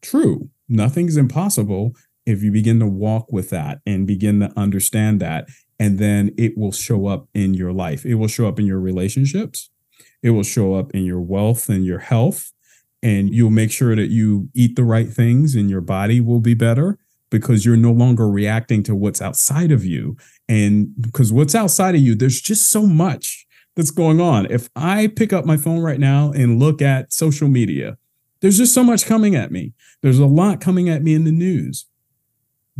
True, 0.00 0.48
nothing's 0.68 1.18
impossible 1.18 1.94
if 2.30 2.42
you 2.42 2.52
begin 2.52 2.78
to 2.80 2.86
walk 2.86 3.32
with 3.32 3.50
that 3.50 3.80
and 3.84 4.06
begin 4.06 4.40
to 4.40 4.52
understand 4.56 5.20
that, 5.20 5.48
and 5.78 5.98
then 5.98 6.32
it 6.36 6.56
will 6.56 6.72
show 6.72 7.06
up 7.06 7.28
in 7.34 7.54
your 7.54 7.72
life. 7.72 8.04
It 8.04 8.16
will 8.16 8.28
show 8.28 8.46
up 8.46 8.58
in 8.58 8.66
your 8.66 8.80
relationships. 8.80 9.70
It 10.22 10.30
will 10.30 10.42
show 10.42 10.74
up 10.74 10.94
in 10.94 11.04
your 11.04 11.20
wealth 11.20 11.68
and 11.68 11.84
your 11.84 12.00
health. 12.00 12.52
And 13.02 13.34
you'll 13.34 13.50
make 13.50 13.70
sure 13.70 13.96
that 13.96 14.10
you 14.10 14.50
eat 14.54 14.76
the 14.76 14.84
right 14.84 15.08
things 15.08 15.54
and 15.54 15.70
your 15.70 15.80
body 15.80 16.20
will 16.20 16.40
be 16.40 16.52
better 16.52 16.98
because 17.30 17.64
you're 17.64 17.76
no 17.76 17.92
longer 17.92 18.28
reacting 18.28 18.82
to 18.82 18.94
what's 18.94 19.22
outside 19.22 19.72
of 19.72 19.84
you. 19.84 20.16
And 20.48 20.90
because 21.00 21.32
what's 21.32 21.54
outside 21.54 21.94
of 21.94 22.02
you, 22.02 22.14
there's 22.14 22.40
just 22.40 22.70
so 22.70 22.86
much 22.86 23.46
that's 23.74 23.90
going 23.90 24.20
on. 24.20 24.46
If 24.50 24.68
I 24.76 25.06
pick 25.06 25.32
up 25.32 25.46
my 25.46 25.56
phone 25.56 25.80
right 25.80 26.00
now 26.00 26.32
and 26.32 26.58
look 26.58 26.82
at 26.82 27.12
social 27.12 27.48
media, 27.48 27.96
there's 28.40 28.58
just 28.58 28.74
so 28.74 28.84
much 28.84 29.06
coming 29.06 29.34
at 29.34 29.50
me. 29.50 29.72
There's 30.02 30.18
a 30.18 30.26
lot 30.26 30.60
coming 30.60 30.88
at 30.88 31.02
me 31.02 31.14
in 31.14 31.24
the 31.24 31.32
news. 31.32 31.86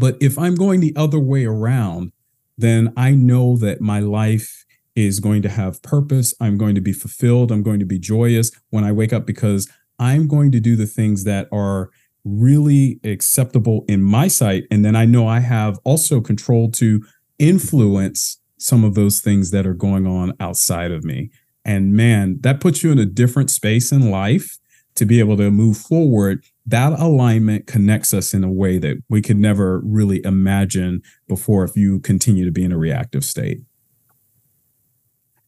But 0.01 0.17
if 0.19 0.39
I'm 0.39 0.55
going 0.55 0.81
the 0.81 0.97
other 0.97 1.21
way 1.21 1.45
around, 1.45 2.13
then 2.57 2.91
I 2.97 3.11
know 3.11 3.59
that 3.59 3.83
my 3.83 4.01
life 4.01 4.65
is 4.97 5.21
going 5.21 5.43
to 5.43 5.51
have 5.51 5.83
purpose. 5.83 6.33
I'm 6.41 6.57
going 6.57 6.75
to 6.75 6.81
be 6.81 6.95
fulfilled. 6.95 7.53
I'm 7.53 7.63
going 7.63 7.81
to 7.81 7.85
be 7.85 7.99
joyous 7.99 8.51
when 8.71 8.83
I 8.83 8.93
wake 8.93 9.13
up 9.13 9.27
because 9.27 9.69
I'm 9.99 10.27
going 10.27 10.53
to 10.53 10.61
do 10.61 10.75
the 10.75 10.87
things 10.87 11.25
that 11.25 11.49
are 11.53 11.91
really 12.25 12.99
acceptable 13.05 13.85
in 13.89 14.03
my 14.03 14.27
sight. 14.27 14.65
And 14.71 14.87
then 14.87 14.97
I 14.97 15.05
know 15.05 15.29
I 15.29 15.41
have 15.41 15.79
also 15.85 16.23
control 16.23 16.71
to 16.73 17.05
influence 17.39 18.41
some 18.57 18.85
of 18.85 18.95
those 18.95 19.21
things 19.21 19.51
that 19.51 19.67
are 19.67 19.75
going 19.75 20.07
on 20.07 20.33
outside 20.41 20.93
of 20.93 21.05
me. 21.05 21.31
And 21.63 21.93
man, 21.93 22.39
that 22.41 22.59
puts 22.61 22.83
you 22.83 22.91
in 22.91 22.99
a 22.99 23.05
different 23.05 23.51
space 23.51 23.93
in 23.93 24.11
life 24.11 24.59
to 24.95 25.05
be 25.05 25.19
able 25.19 25.37
to 25.37 25.51
move 25.51 25.77
forward 25.77 26.43
that 26.67 26.99
alignment 26.99 27.67
connects 27.67 28.13
us 28.13 28.35
in 28.35 28.45
a 28.45 28.51
way 28.51 28.79
that 28.79 29.03
we 29.09 29.23
could 29.23 29.39
never 29.39 29.81
really 29.81 30.25
imagine 30.25 31.03
before 31.27 31.65
if 31.65 31.77
you 31.77 32.01
continue 32.01 32.45
to 32.45 32.53
be 32.53 32.65
in 32.65 32.73
a 32.73 32.79
reactive 32.79 33.25
state. 33.25 33.61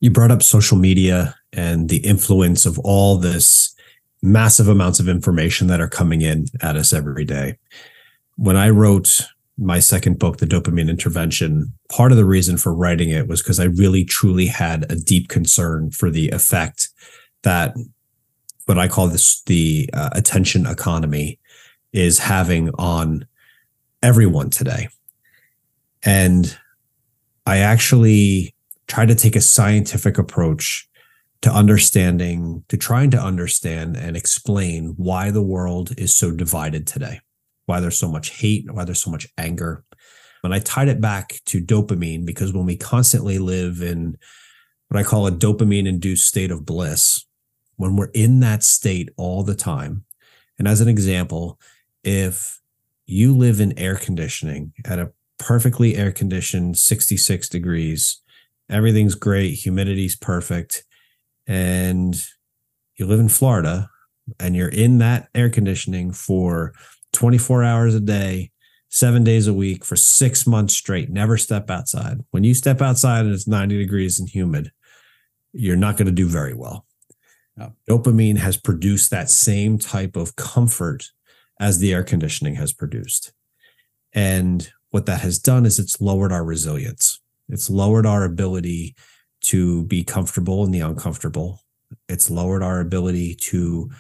You 0.01 0.11
brought 0.11 0.31
up 0.31 0.43
social 0.43 0.77
media 0.77 1.37
and 1.53 1.89
the 1.89 1.99
influence 1.99 2.67
of 2.67 2.79
all 2.81 3.19
this 3.19 3.75
massive 4.23 4.69
amounts 4.69 5.01
of 5.01 5.09
information 5.09 5.67
that 5.67 5.81
are 5.81 5.89
coming 5.89 6.23
in 6.23 6.47
at 6.61 6.77
us 6.77 6.93
every 6.93 7.25
day. 7.25 7.59
When 8.37 8.57
I 8.57 8.71
wrote 8.71 9.23
my 9.59 9.79
second 9.79 10.19
book, 10.19 10.39
The 10.39 10.47
Dopamine 10.47 10.89
Intervention, 10.89 11.73
part 11.91 12.11
of 12.11 12.19
the 12.19 12.25
reason 12.25 12.57
for 12.57 12.75
writing 12.75 13.11
it 13.11 13.29
was 13.29 13.43
because 13.43 13.61
I 13.61 13.65
really 13.65 14.05
truly 14.05 14.47
had 14.47 14.91
a 14.91 14.97
deep 14.97 15.29
concern 15.29 15.91
for 15.91 16.11
the 16.11 16.31
effect 16.31 16.89
that 17.43 17.75
what 18.67 18.79
I 18.79 18.89
call 18.89 19.09
this 19.09 19.43
the 19.43 19.91
uh, 19.93 20.11
attention 20.13 20.67
economy 20.67 21.39
is 21.93 22.19
having 22.19 22.71
on 22.79 23.27
everyone 24.03 24.51
today. 24.51 24.89
And 26.05 26.57
I 27.47 27.59
actually 27.59 28.55
try 28.87 29.07
to 29.07 29.15
take 29.15 29.37
a 29.37 29.41
scientific 29.41 30.19
approach 30.19 30.89
to 31.43 31.53
understanding, 31.53 32.65
to 32.69 32.77
trying 32.77 33.11
to 33.11 33.21
understand 33.21 33.97
and 33.97 34.17
explain 34.17 34.95
why 34.97 35.31
the 35.31 35.43
world 35.43 35.93
is 35.99 36.17
so 36.17 36.31
divided 36.31 36.87
today, 36.87 37.21
why 37.67 37.81
there's 37.81 37.99
so 37.99 38.09
much 38.09 38.31
hate, 38.31 38.71
why 38.73 38.85
there's 38.85 39.03
so 39.03 39.11
much 39.11 39.29
anger. 39.39 39.85
And 40.45 40.55
I 40.55 40.61
tied 40.61 40.89
it 40.89 41.01
back 41.01 41.41
to 41.47 41.61
dopamine 41.61 42.25
because 42.25 42.53
when 42.53 42.67
we 42.67 42.77
constantly 42.77 43.39
live 43.39 43.81
in 43.81 44.17
what 44.89 44.99
I 44.99 45.05
call 45.05 45.27
a 45.27 45.33
dopamine 45.33 45.87
induced 45.87 46.27
state 46.27 46.51
of 46.51 46.65
bliss, 46.65 47.25
when 47.83 47.97
we're 47.97 48.11
in 48.15 48.39
that 48.39 48.63
state 48.63 49.11
all 49.17 49.43
the 49.43 49.57
time, 49.57 50.05
and 50.57 50.69
as 50.69 50.81
an 50.81 50.87
example, 50.87 51.59
if 52.05 52.61
you 53.07 53.37
live 53.37 53.59
in 53.59 53.77
air 53.77 53.97
conditioning 53.97 54.73
at 54.85 55.01
a 55.01 55.11
perfectly 55.39 55.97
air 55.97 56.13
conditioned 56.13 56.79
66 56.79 57.49
degrees, 57.49 58.23
everything's 58.71 59.17
great, 59.17 59.55
humidity's 59.55 60.15
perfect, 60.15 60.85
and 61.49 62.25
you 62.95 63.05
live 63.05 63.19
in 63.19 63.29
Florida 63.29 63.91
and 64.39 64.55
you're 64.55 64.69
in 64.69 64.99
that 64.99 65.29
air 65.35 65.51
conditioning 65.51 66.13
for 66.13 66.73
24 67.15 67.65
hours 67.65 67.97
a 67.97 68.01
day, 68.01 68.53
seven 68.91 69.25
days 69.25 69.49
a 69.49 69.53
week 69.53 69.85
for 69.85 69.97
six 69.97 70.47
months 70.47 70.75
straight, 70.75 71.11
never 71.11 71.37
step 71.37 71.69
outside. 71.69 72.21
When 72.31 72.45
you 72.45 72.55
step 72.55 72.81
outside 72.81 73.25
and 73.25 73.35
it's 73.35 73.49
90 73.49 73.77
degrees 73.77 74.21
and 74.21 74.29
humid, 74.29 74.71
you're 75.53 75.75
not 75.75 75.97
going 75.97 76.07
to 76.07 76.13
do 76.13 76.29
very 76.29 76.55
well. 76.55 76.87
Dopamine 77.89 78.39
has 78.39 78.57
produced 78.57 79.11
that 79.11 79.31
same 79.31 79.79
type 79.79 80.17
of 80.17 80.37
comfort 80.37 81.11
as 81.61 81.79
the 81.79 81.93
air 81.93 82.03
conditioning 82.03 82.57
has 82.57 82.73
produced. 82.73 83.33
And 84.13 84.71
what 84.91 85.07
that 85.07 85.21
has 85.21 85.39
done 85.39 85.65
is 85.65 85.79
it's 85.79 86.01
lowered 86.01 86.33
our 86.33 86.45
resilience. 86.45 87.21
It's 87.49 87.71
lowered 87.71 88.07
our 88.07 88.25
ability 88.25 88.95
to 89.43 89.85
be 89.85 90.05
comfortable 90.05 90.65
in 90.65 90.71
the 90.71 90.81
uncomfortable. 90.81 91.61
It's 92.09 92.31
lowered 92.31 92.63
our 92.63 92.81
ability 92.81 93.35
to 93.37 93.91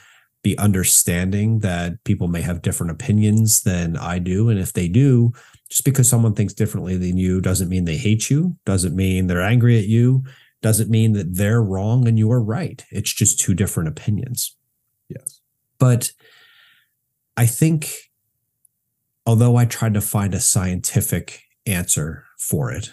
be 0.42 0.58
understanding 0.58 1.60
that 1.60 2.02
people 2.04 2.28
may 2.28 2.40
have 2.40 2.62
different 2.62 2.90
opinions 2.90 3.62
than 3.62 3.96
I 3.96 4.18
do. 4.18 4.48
And 4.48 4.58
if 4.58 4.72
they 4.72 4.88
do, 4.88 5.32
just 5.70 5.84
because 5.84 6.08
someone 6.08 6.34
thinks 6.34 6.52
differently 6.52 6.96
than 6.96 7.16
you 7.16 7.40
doesn't 7.40 7.68
mean 7.68 7.84
they 7.84 7.96
hate 7.96 8.28
you, 8.28 8.56
doesn't 8.66 8.96
mean 8.96 9.26
they're 9.26 9.40
angry 9.40 9.78
at 9.78 9.86
you, 9.86 10.24
doesn't 10.62 10.90
mean 10.90 11.12
that 11.12 11.34
they're 11.34 11.62
wrong 11.62 12.08
and 12.08 12.18
you 12.18 12.30
are 12.30 12.42
right. 12.42 12.84
It's 12.90 13.12
just 13.12 13.38
two 13.38 13.52
different 13.52 13.88
opinions. 13.88 14.56
Yes. 15.08 15.40
But 15.78 16.12
I 17.36 17.46
think, 17.46 17.92
although 19.26 19.56
I 19.56 19.64
tried 19.64 19.94
to 19.94 20.00
find 20.00 20.34
a 20.34 20.40
scientific 20.40 21.42
answer 21.66 22.24
for 22.38 22.70
it, 22.70 22.92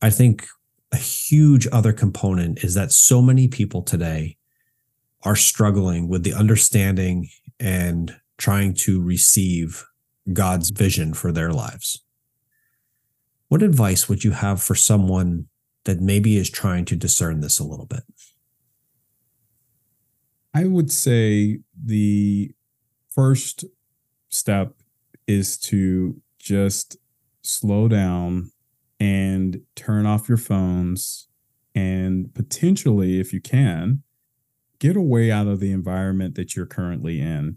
I 0.00 0.10
think 0.10 0.46
a 0.92 0.96
huge 0.96 1.66
other 1.72 1.92
component 1.92 2.62
is 2.62 2.74
that 2.74 2.92
so 2.92 3.20
many 3.20 3.48
people 3.48 3.82
today 3.82 4.36
are 5.22 5.36
struggling 5.36 6.08
with 6.08 6.22
the 6.22 6.34
understanding 6.34 7.28
and 7.58 8.16
trying 8.36 8.72
to 8.72 9.02
receive 9.02 9.84
God's 10.32 10.70
vision 10.70 11.14
for 11.14 11.32
their 11.32 11.52
lives. 11.52 12.04
What 13.48 13.62
advice 13.62 14.08
would 14.08 14.24
you 14.24 14.32
have 14.32 14.62
for 14.62 14.74
someone 14.74 15.46
that 15.88 16.02
maybe 16.02 16.36
is 16.36 16.50
trying 16.50 16.84
to 16.84 16.94
discern 16.94 17.40
this 17.40 17.58
a 17.58 17.64
little 17.64 17.86
bit? 17.86 18.02
I 20.52 20.66
would 20.66 20.92
say 20.92 21.60
the 21.82 22.50
first 23.08 23.64
step 24.28 24.74
is 25.26 25.56
to 25.56 26.20
just 26.38 26.98
slow 27.40 27.88
down 27.88 28.50
and 29.00 29.62
turn 29.76 30.04
off 30.04 30.28
your 30.28 30.36
phones 30.36 31.28
and 31.74 32.34
potentially, 32.34 33.18
if 33.18 33.32
you 33.32 33.40
can, 33.40 34.02
get 34.78 34.94
away 34.94 35.32
out 35.32 35.46
of 35.46 35.58
the 35.58 35.72
environment 35.72 36.34
that 36.34 36.54
you're 36.54 36.66
currently 36.66 37.18
in 37.18 37.56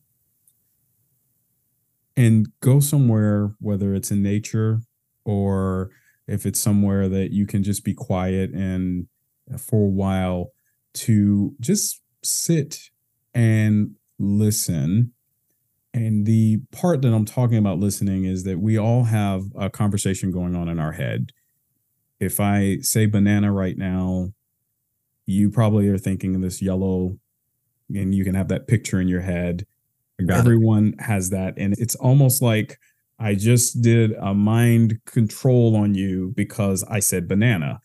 and 2.16 2.48
go 2.62 2.80
somewhere, 2.80 3.56
whether 3.60 3.94
it's 3.94 4.10
in 4.10 4.24
nature 4.24 4.84
or 5.26 5.90
if 6.32 6.46
it's 6.46 6.60
somewhere 6.60 7.10
that 7.10 7.32
you 7.32 7.46
can 7.46 7.62
just 7.62 7.84
be 7.84 7.94
quiet 7.94 8.52
and 8.52 9.08
for 9.60 9.84
a 9.86 9.90
while 9.90 10.52
to 10.94 11.54
just 11.60 12.02
sit 12.24 12.90
and 13.34 13.96
listen. 14.18 15.14
And 15.94 16.26
the 16.26 16.62
part 16.72 17.02
that 17.02 17.14
I'm 17.14 17.26
talking 17.26 17.58
about 17.58 17.80
listening 17.80 18.24
is 18.24 18.44
that 18.46 18.60
we 18.60 18.78
all 18.78 19.04
have 19.04 19.44
a 19.58 19.70
conversation 19.70 20.32
going 20.32 20.56
on 20.56 20.70
in 20.70 20.80
our 20.80 20.94
head. 20.94 21.32
If 22.20 22.40
I 22.40 22.78
say 22.78 23.08
banana 23.08 23.52
right 23.52 23.78
now, 23.78 24.32
you 25.26 25.50
probably 25.50 25.90
are 25.90 25.98
thinking 25.98 26.36
of 26.36 26.42
this 26.42 26.62
yellow, 26.62 27.18
and 27.94 28.16
you 28.16 28.24
can 28.24 28.36
have 28.36 28.48
that 28.50 28.68
picture 28.68 29.02
in 29.02 29.08
your 29.08 29.22
head. 29.22 29.66
Everyone 30.30 30.94
it. 31.00 31.02
has 31.02 31.30
that. 31.32 31.56
And 31.58 31.74
it's 31.78 31.96
almost 31.96 32.42
like 32.42 32.78
I 33.22 33.36
just 33.36 33.84
did 33.84 34.14
a 34.14 34.34
mind 34.34 35.00
control 35.06 35.76
on 35.76 35.94
you 35.94 36.34
because 36.36 36.84
I 36.90 37.00
said 37.00 37.28
banana. 37.28 37.80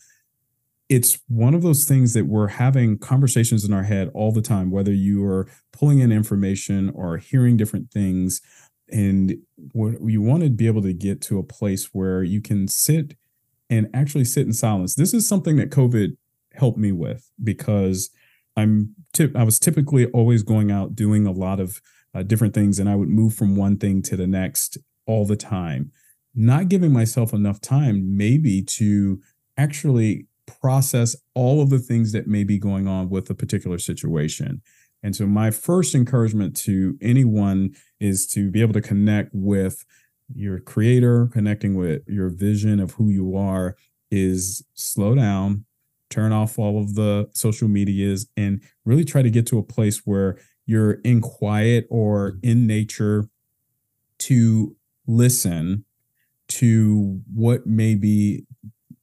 It's 0.89 1.19
one 1.29 1.53
of 1.53 1.63
those 1.63 1.85
things 1.85 2.15
that 2.15 2.27
we're 2.27 2.49
having 2.49 2.97
conversations 2.97 3.63
in 3.63 3.75
our 3.75 3.83
head 3.83 4.11
all 4.15 4.33
the 4.33 4.41
time, 4.41 4.71
whether 4.71 4.93
you 4.93 5.27
are 5.27 5.47
pulling 5.73 5.99
in 5.99 6.11
information 6.11 6.91
or 6.95 7.19
hearing 7.19 7.59
different 7.59 7.91
things. 7.91 8.41
And 8.89 9.37
what 9.73 9.97
you 10.07 10.23
want 10.23 10.45
to 10.45 10.49
be 10.49 10.69
able 10.69 10.83
to 10.83 10.95
get 10.95 11.21
to 11.23 11.39
a 11.39 11.43
place 11.43 11.91
where 11.93 12.23
you 12.23 12.41
can 12.41 12.67
sit 12.67 13.15
and 13.69 13.91
actually 13.93 14.25
sit 14.25 14.47
in 14.47 14.55
silence. 14.55 14.95
This 14.95 15.13
is 15.13 15.29
something 15.29 15.57
that 15.57 15.71
COVID 15.71 16.17
helped 16.55 16.79
me 16.79 16.93
with 16.93 17.31
because 17.43 18.09
I'm 18.57 18.95
tip 19.13 19.37
I 19.37 19.43
was 19.43 19.59
typically 19.59 20.07
always 20.07 20.43
going 20.43 20.71
out 20.71 20.95
doing 20.95 21.27
a 21.27 21.33
lot 21.33 21.61
of 21.61 21.83
uh, 22.15 22.23
different 22.23 22.55
things 22.55 22.79
and 22.79 22.89
I 22.89 22.95
would 22.95 23.11
move 23.11 23.35
from 23.35 23.57
one 23.57 23.77
thing 23.77 24.01
to 24.03 24.17
the 24.17 24.27
next 24.27 24.79
all 25.07 25.25
the 25.25 25.37
time, 25.37 25.93
not 26.35 26.69
giving 26.69 26.93
myself 26.93 27.33
enough 27.33 27.61
time 27.61 28.17
maybe 28.17 28.63
to 28.63 29.21
actually 29.57 30.27
process 30.47 31.17
all 31.35 31.61
of 31.61 31.71
the 31.71 31.79
things 31.79 32.13
that 32.13 32.27
may 32.27 32.45
be 32.45 32.59
going 32.59 32.87
on 32.87 33.09
with 33.09 33.29
a 33.31 33.35
particular 33.35 33.79
situation. 33.79 34.63
And 35.03 35.15
so, 35.15 35.27
my 35.27 35.51
first 35.51 35.95
encouragement 35.95 36.57
to 36.59 36.97
anyone 37.01 37.75
is 38.01 38.27
to 38.29 38.51
be 38.51 38.61
able 38.61 38.73
to 38.75 38.81
connect 38.81 39.31
with 39.33 39.85
your 40.35 40.59
creator, 40.59 41.29
connecting 41.33 41.75
with 41.75 42.03
your 42.07 42.29
vision 42.29 42.81
of 42.81 42.93
who 42.93 43.11
you 43.11 43.37
are, 43.37 43.77
is 44.11 44.65
slow 44.75 45.15
down, 45.15 45.65
turn 46.11 46.33
off 46.33 46.59
all 46.59 46.81
of 46.81 46.95
the 46.95 47.29
social 47.33 47.69
medias, 47.69 48.27
and 48.37 48.63
really 48.85 49.05
try 49.05 49.23
to 49.23 49.31
get 49.31 49.47
to 49.47 49.59
a 49.59 49.63
place 49.63 50.03
where 50.05 50.39
you're 50.65 50.95
in 51.05 51.21
quiet 51.21 51.87
or 51.91 52.39
in 52.43 52.67
nature 52.67 53.29
to 54.19 54.75
listen 55.07 55.85
to 56.49 57.21
what 57.33 57.67
may 57.67 57.95
be 57.95 58.47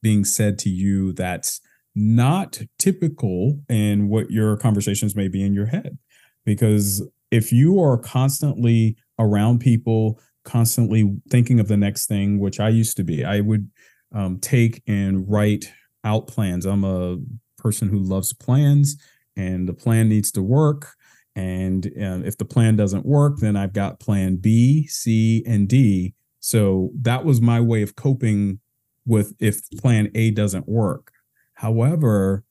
being 0.02 0.24
said 0.24 0.58
to 0.58 0.68
you 0.68 1.12
that's 1.12 1.60
not 1.94 2.60
typical 2.78 3.60
in 3.68 4.08
what 4.08 4.30
your 4.30 4.56
conversations 4.56 5.14
may 5.14 5.28
be 5.28 5.44
in 5.44 5.54
your 5.54 5.66
head. 5.66 5.98
Because 6.44 7.06
if 7.30 7.52
you 7.52 7.80
are 7.80 7.96
constantly 7.96 8.96
around 9.18 9.60
people, 9.60 10.20
constantly 10.44 11.16
thinking 11.30 11.60
of 11.60 11.68
the 11.68 11.76
next 11.76 12.06
thing, 12.06 12.38
which 12.38 12.60
I 12.60 12.68
used 12.68 12.96
to 12.98 13.04
be, 13.04 13.24
I 13.24 13.40
would 13.40 13.70
um, 14.14 14.38
take 14.38 14.82
and 14.86 15.28
write 15.28 15.72
out 16.04 16.26
plans. 16.26 16.66
I'm 16.66 16.84
a 16.84 17.16
person 17.58 17.88
who 17.88 17.98
loves 17.98 18.32
plans, 18.32 18.96
and 19.36 19.68
the 19.68 19.72
plan 19.72 20.08
needs 20.08 20.30
to 20.32 20.42
work. 20.42 20.94
And 21.36 21.86
uh, 21.86 22.20
if 22.24 22.38
the 22.38 22.44
plan 22.44 22.76
doesn't 22.76 23.04
work, 23.04 23.38
then 23.38 23.56
I've 23.56 23.72
got 23.72 24.00
plan 24.00 24.36
B, 24.36 24.86
C, 24.86 25.42
and 25.46 25.68
D. 25.68 26.14
So 26.40 26.90
that 27.00 27.24
was 27.24 27.40
my 27.40 27.60
way 27.60 27.82
of 27.82 27.96
coping 27.96 28.60
with 29.06 29.34
if 29.40 29.68
plan 29.78 30.10
A 30.14 30.30
doesn't 30.30 30.68
work. 30.68 31.10
However, 31.54 32.44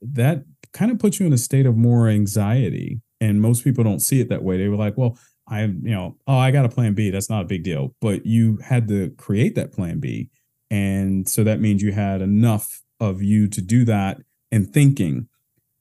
that 0.00 0.44
kind 0.72 0.90
of 0.90 0.98
puts 0.98 1.18
you 1.18 1.26
in 1.26 1.32
a 1.32 1.38
state 1.38 1.66
of 1.66 1.76
more 1.76 2.08
anxiety. 2.08 3.02
And 3.20 3.40
most 3.42 3.64
people 3.64 3.84
don't 3.84 4.00
see 4.00 4.20
it 4.20 4.28
that 4.28 4.42
way. 4.42 4.56
They 4.56 4.68
were 4.68 4.76
like, 4.76 4.96
well, 4.96 5.18
I, 5.48 5.64
you 5.64 5.90
know, 5.90 6.16
oh, 6.26 6.38
I 6.38 6.52
got 6.52 6.64
a 6.64 6.70
plan 6.70 6.94
B. 6.94 7.10
That's 7.10 7.28
not 7.28 7.42
a 7.42 7.46
big 7.46 7.64
deal. 7.64 7.94
But 8.00 8.24
you 8.24 8.58
had 8.62 8.88
to 8.88 9.10
create 9.18 9.54
that 9.56 9.72
plan 9.72 10.00
B. 10.00 10.30
And 10.70 11.28
so 11.28 11.42
that 11.44 11.60
means 11.60 11.82
you 11.82 11.92
had 11.92 12.22
enough 12.22 12.82
of 13.00 13.22
you 13.22 13.48
to 13.48 13.60
do 13.60 13.84
that 13.86 14.22
and 14.52 14.72
thinking. 14.72 15.28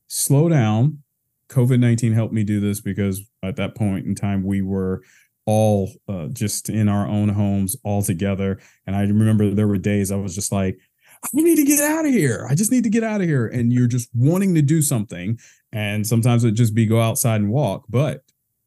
Slow 0.07 0.49
down, 0.49 1.03
COVID 1.49 1.79
19 1.79 2.13
helped 2.13 2.33
me 2.33 2.43
do 2.43 2.59
this 2.59 2.79
because 2.79 3.21
at 3.43 3.55
that 3.57 3.75
point 3.75 4.05
in 4.05 4.15
time, 4.15 4.43
we 4.43 4.61
were 4.61 5.01
all 5.45 5.91
uh, 6.07 6.27
just 6.27 6.69
in 6.69 6.87
our 6.87 7.07
own 7.07 7.29
homes 7.29 7.75
all 7.83 8.03
together. 8.03 8.59
And 8.85 8.95
I 8.95 9.01
remember 9.01 9.49
there 9.49 9.67
were 9.67 9.79
days 9.79 10.11
I 10.11 10.15
was 10.15 10.35
just 10.35 10.51
like, 10.51 10.77
I 11.23 11.29
need 11.33 11.55
to 11.55 11.65
get 11.65 11.79
out 11.79 12.05
of 12.05 12.11
here. 12.11 12.45
I 12.49 12.55
just 12.55 12.71
need 12.71 12.83
to 12.83 12.89
get 12.89 13.03
out 13.03 13.21
of 13.21 13.27
here. 13.27 13.47
And 13.47 13.73
you're 13.73 13.87
just 13.87 14.09
wanting 14.13 14.53
to 14.55 14.61
do 14.61 14.81
something. 14.81 15.39
And 15.71 16.05
sometimes 16.05 16.43
it 16.43 16.51
just 16.51 16.75
be 16.75 16.85
go 16.85 17.01
outside 17.01 17.41
and 17.41 17.49
walk. 17.49 17.85
But 17.89 18.21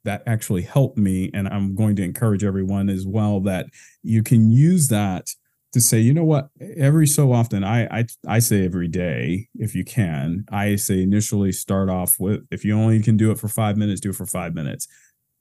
that 0.04 0.22
actually 0.26 0.62
helped 0.62 0.98
me. 0.98 1.30
And 1.32 1.48
I'm 1.48 1.74
going 1.74 1.96
to 1.96 2.02
encourage 2.02 2.44
everyone 2.44 2.90
as 2.90 3.06
well 3.06 3.40
that 3.40 3.66
you 4.02 4.22
can 4.22 4.50
use 4.50 4.88
that 4.88 5.30
to 5.72 5.80
say, 5.80 5.98
you 5.98 6.12
know 6.12 6.24
what, 6.24 6.50
every 6.76 7.06
so 7.06 7.32
often, 7.32 7.64
I 7.64 7.86
I 7.86 8.04
I 8.26 8.38
say 8.40 8.64
every 8.64 8.88
day, 8.88 9.48
if 9.54 9.74
you 9.74 9.84
can, 9.84 10.44
I 10.50 10.76
say 10.76 11.02
initially 11.02 11.52
start 11.52 11.88
off 11.88 12.16
with 12.18 12.46
if 12.50 12.64
you 12.64 12.78
only 12.78 13.02
can 13.02 13.16
do 13.16 13.30
it 13.30 13.38
for 13.38 13.48
five 13.48 13.76
minutes, 13.76 14.00
do 14.00 14.10
it 14.10 14.16
for 14.16 14.26
five 14.26 14.54
minutes. 14.54 14.86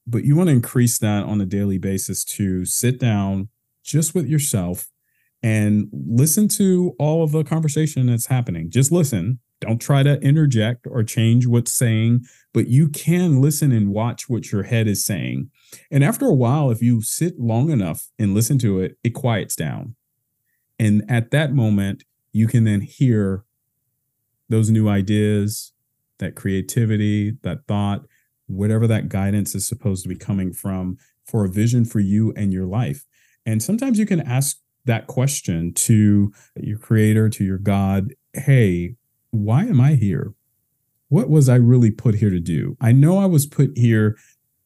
But 0.08 0.24
you 0.24 0.36
want 0.36 0.50
to 0.50 0.56
increase 0.56 0.98
that 1.00 1.26
on 1.26 1.42
a 1.42 1.46
daily 1.46 1.78
basis 1.78 2.24
to 2.26 2.66
sit 2.66 3.00
down 3.00 3.50
just 3.84 4.16
with 4.16 4.28
yourself 4.28 4.90
and 5.44 5.88
listen 5.92 6.48
to 6.48 6.96
all 6.98 7.24
of 7.24 7.32
the 7.32 7.44
conversation 7.44 8.08
that's 8.08 8.28
happening. 8.28 8.70
Just 8.70 8.92
listen. 8.92 9.40
Don't 9.60 9.80
try 9.80 10.02
to 10.02 10.20
interject 10.22 10.88
or 10.90 11.04
change 11.04 11.46
what's 11.46 11.72
saying, 11.72 12.22
but 12.52 12.68
you 12.68 12.90
can 12.90 13.42
listen 13.42 13.72
and 13.72 13.90
watch 13.90 14.28
what 14.28 14.52
your 14.52 14.64
head 14.64 14.88
is 14.88 15.06
saying. 15.06 15.52
And 15.92 16.04
after 16.04 16.26
a 16.26 16.34
while, 16.34 16.72
if 16.72 16.82
you 16.82 17.04
sit 17.04 17.40
long 17.40 17.70
enough 17.70 18.10
and 18.18 18.34
listen 18.34 18.58
to 18.60 18.80
it, 18.80 18.98
it 19.04 19.12
quiets 19.12 19.56
down 19.56 19.96
and 20.82 21.04
at 21.08 21.30
that 21.30 21.54
moment, 21.54 22.06
you 22.34 22.48
can 22.48 22.64
then 22.64 22.82
hear 22.82 23.46
those 24.50 24.72
new 24.72 24.90
ideas, 24.90 25.74
that 26.18 26.36
creativity, 26.36 27.38
that 27.44 27.68
thought, 27.68 28.08
whatever 28.48 28.88
that 28.88 29.08
guidance 29.08 29.54
is 29.54 29.68
supposed 29.68 30.02
to 30.02 30.10
be 30.10 30.16
coming 30.16 30.52
from 30.52 30.98
for 31.24 31.46
a 31.46 31.50
vision 31.50 31.86
for 31.86 32.00
you 32.00 32.34
and 32.36 32.52
your 32.52 32.66
life. 32.66 33.06
And 33.46 33.62
sometimes 33.62 34.00
you 34.00 34.08
can 34.08 34.22
ask 34.22 34.58
that 34.86 35.06
question 35.06 35.72
to 35.76 36.34
your 36.56 36.80
creator, 36.80 37.30
to 37.30 37.44
your 37.44 37.60
God 37.60 38.16
Hey, 38.34 38.96
why 39.30 39.66
am 39.66 39.80
I 39.80 39.94
here? 39.94 40.34
What 41.10 41.30
was 41.30 41.48
I 41.48 41.58
really 41.58 41.92
put 41.92 42.16
here 42.16 42.32
to 42.32 42.40
do? 42.40 42.76
I 42.82 42.92
know 42.92 43.20
I 43.20 43.28
was 43.28 43.46
put 43.46 43.78
here 43.78 44.18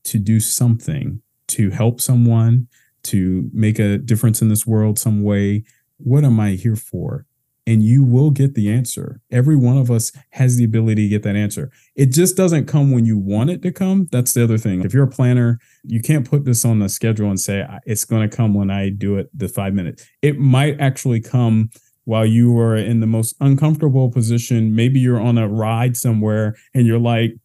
to 0.05 0.17
do 0.17 0.39
something, 0.39 1.21
to 1.47 1.71
help 1.71 1.99
someone, 1.99 2.67
to 3.03 3.49
make 3.51 3.79
a 3.79 3.97
difference 3.97 4.41
in 4.41 4.47
this 4.47 4.65
world 4.65 4.97
some 4.97 5.23
way, 5.23 5.65
what 5.97 6.23
am 6.23 6.39
I 6.39 6.51
here 6.51 6.75
for? 6.75 7.25
And 7.67 7.81
you 7.81 8.03
will 8.03 8.29
get 8.29 8.53
the 8.53 8.71
answer. 8.71 9.21
Every 9.31 9.55
one 9.55 9.77
of 9.77 9.89
us 9.89 10.11
has 10.31 10.55
the 10.55 10.63
ability 10.63 11.03
to 11.03 11.09
get 11.09 11.23
that 11.23 11.35
answer. 11.35 11.71
It 11.95 12.11
just 12.11 12.37
doesn't 12.37 12.67
come 12.67 12.91
when 12.91 13.05
you 13.05 13.17
want 13.17 13.49
it 13.49 13.63
to 13.63 13.71
come. 13.71 14.07
That's 14.11 14.33
the 14.33 14.43
other 14.43 14.59
thing. 14.59 14.83
If 14.83 14.93
you're 14.93 15.05
a 15.05 15.09
planner, 15.09 15.57
you 15.83 15.99
can't 15.99 16.29
put 16.29 16.45
this 16.45 16.63
on 16.63 16.77
the 16.77 16.89
schedule 16.89 17.27
and 17.27 17.39
say, 17.39 17.65
it's 17.85 18.05
going 18.05 18.29
to 18.29 18.35
come 18.35 18.53
when 18.53 18.69
I 18.69 18.89
do 18.89 19.17
it 19.17 19.31
the 19.33 19.47
five 19.47 19.73
minutes. 19.73 20.07
It 20.21 20.37
might 20.37 20.79
actually 20.79 21.21
come 21.21 21.71
while 22.03 22.25
you 22.25 22.55
are 22.59 22.75
in 22.77 22.99
the 22.99 23.07
most 23.07 23.35
uncomfortable 23.39 24.11
position. 24.11 24.75
Maybe 24.75 24.99
you're 24.99 25.19
on 25.19 25.39
a 25.39 25.47
ride 25.47 25.97
somewhere 25.97 26.55
and 26.75 26.85
you're 26.85 26.99
like, 26.99 27.35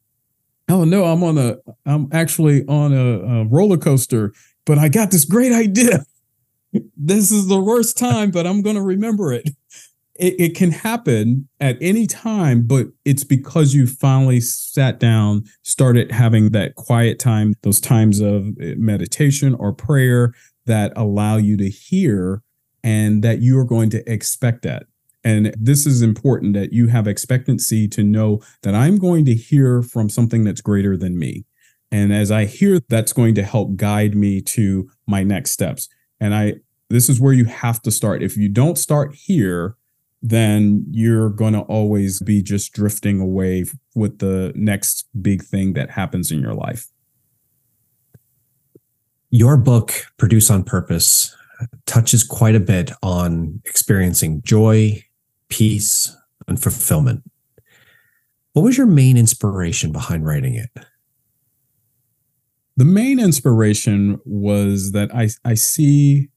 oh 0.68 0.84
no, 0.84 1.04
I'm 1.04 1.24
on 1.24 1.38
a, 1.38 1.56
I'm 1.86 2.08
actually 2.12 2.66
on 2.66 2.92
a, 2.92 3.40
a 3.40 3.44
roller 3.46 3.78
coaster, 3.78 4.34
but 4.66 4.76
I 4.76 4.90
got 4.90 5.10
this 5.10 5.24
great 5.24 5.52
idea 5.52 6.04
this 6.96 7.30
is 7.30 7.48
the 7.48 7.60
worst 7.60 7.98
time, 7.98 8.30
but 8.30 8.46
I'm 8.46 8.62
going 8.62 8.76
to 8.76 8.82
remember 8.82 9.32
it. 9.32 9.50
it. 10.14 10.34
It 10.38 10.56
can 10.56 10.70
happen 10.70 11.48
at 11.60 11.76
any 11.80 12.06
time, 12.06 12.66
but 12.66 12.88
it's 13.04 13.24
because 13.24 13.74
you 13.74 13.86
finally 13.86 14.40
sat 14.40 15.00
down, 15.00 15.44
started 15.62 16.12
having 16.12 16.50
that 16.50 16.74
quiet 16.76 17.18
time, 17.18 17.54
those 17.62 17.80
times 17.80 18.20
of 18.20 18.48
eh, 18.60 18.74
meditation 18.76 19.54
or 19.54 19.72
prayer 19.72 20.32
that 20.66 20.92
allow 20.96 21.36
you 21.36 21.56
to 21.56 21.68
hear 21.68 22.42
and 22.82 23.22
that 23.22 23.40
you 23.40 23.58
are 23.58 23.64
going 23.64 23.90
to 23.90 24.10
expect 24.10 24.62
that. 24.62 24.84
And 25.22 25.54
this 25.58 25.86
is 25.86 26.00
important 26.00 26.54
that 26.54 26.72
you 26.72 26.86
have 26.88 27.06
expectancy 27.06 27.86
to 27.88 28.02
know 28.02 28.40
that 28.62 28.74
I'm 28.74 28.96
going 28.96 29.26
to 29.26 29.34
hear 29.34 29.82
from 29.82 30.08
something 30.08 30.44
that's 30.44 30.62
greater 30.62 30.96
than 30.96 31.18
me. 31.18 31.44
And 31.92 32.12
as 32.12 32.30
I 32.30 32.44
hear, 32.44 32.80
that's 32.88 33.12
going 33.12 33.34
to 33.34 33.42
help 33.42 33.76
guide 33.76 34.14
me 34.14 34.40
to 34.42 34.88
my 35.06 35.22
next 35.22 35.50
steps. 35.50 35.88
And 36.20 36.34
I 36.34 36.54
this 36.90 37.08
is 37.08 37.20
where 37.20 37.32
you 37.32 37.44
have 37.44 37.80
to 37.82 37.90
start. 37.90 38.22
If 38.22 38.36
you 38.36 38.48
don't 38.48 38.76
start 38.76 39.14
here, 39.14 39.76
then 40.22 40.84
you're 40.90 41.30
going 41.30 41.54
to 41.54 41.60
always 41.60 42.20
be 42.20 42.42
just 42.42 42.72
drifting 42.72 43.20
away 43.20 43.64
with 43.94 44.18
the 44.18 44.52
next 44.54 45.08
big 45.22 45.42
thing 45.42 45.72
that 45.74 45.90
happens 45.90 46.30
in 46.30 46.40
your 46.40 46.52
life. 46.52 46.88
Your 49.30 49.56
book, 49.56 49.92
Produce 50.18 50.50
on 50.50 50.64
Purpose, 50.64 51.34
touches 51.86 52.24
quite 52.24 52.56
a 52.56 52.60
bit 52.60 52.90
on 53.02 53.62
experiencing 53.64 54.42
joy, 54.42 55.04
peace, 55.48 56.16
and 56.48 56.60
fulfillment. 56.60 57.22
What 58.52 58.62
was 58.62 58.76
your 58.76 58.88
main 58.88 59.16
inspiration 59.16 59.92
behind 59.92 60.26
writing 60.26 60.56
it? 60.56 60.70
The 62.80 62.86
main 62.86 63.20
inspiration 63.20 64.22
was 64.24 64.92
that 64.92 65.14
I, 65.14 65.28
I 65.44 65.52
see 65.52 66.30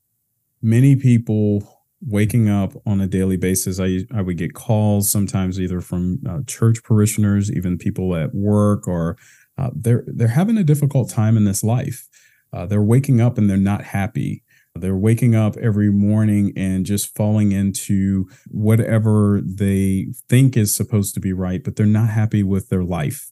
many 0.61 0.97
people 0.97 1.81
waking 2.05 2.49
up 2.49 2.73
on 2.85 2.99
a 2.99 3.07
daily 3.07 3.37
basis. 3.37 3.79
I, 3.79 3.99
I 4.13 4.21
would 4.21 4.37
get 4.37 4.53
calls 4.53 5.09
sometimes 5.09 5.57
either 5.57 5.79
from 5.79 6.19
uh, 6.27 6.39
church 6.45 6.83
parishioners, 6.83 7.49
even 7.49 7.77
people 7.77 8.13
at 8.13 8.35
work, 8.35 8.89
or 8.89 9.15
uh, 9.57 9.69
they're 9.73 10.03
they're 10.05 10.27
having 10.27 10.57
a 10.57 10.65
difficult 10.65 11.09
time 11.09 11.37
in 11.37 11.45
this 11.45 11.63
life. 11.63 12.09
Uh, 12.51 12.65
they're 12.65 12.83
waking 12.83 13.21
up 13.21 13.37
and 13.37 13.49
they're 13.49 13.55
not 13.55 13.81
happy. 13.81 14.43
They're 14.75 14.97
waking 14.97 15.35
up 15.35 15.55
every 15.55 15.91
morning 15.91 16.51
and 16.57 16.85
just 16.85 17.15
falling 17.15 17.53
into 17.53 18.27
whatever 18.49 19.39
they 19.45 20.07
think 20.27 20.57
is 20.57 20.75
supposed 20.75 21.13
to 21.13 21.21
be 21.21 21.31
right, 21.31 21.63
but 21.63 21.77
they're 21.77 21.85
not 21.85 22.09
happy 22.09 22.43
with 22.43 22.67
their 22.67 22.83
life. 22.83 23.31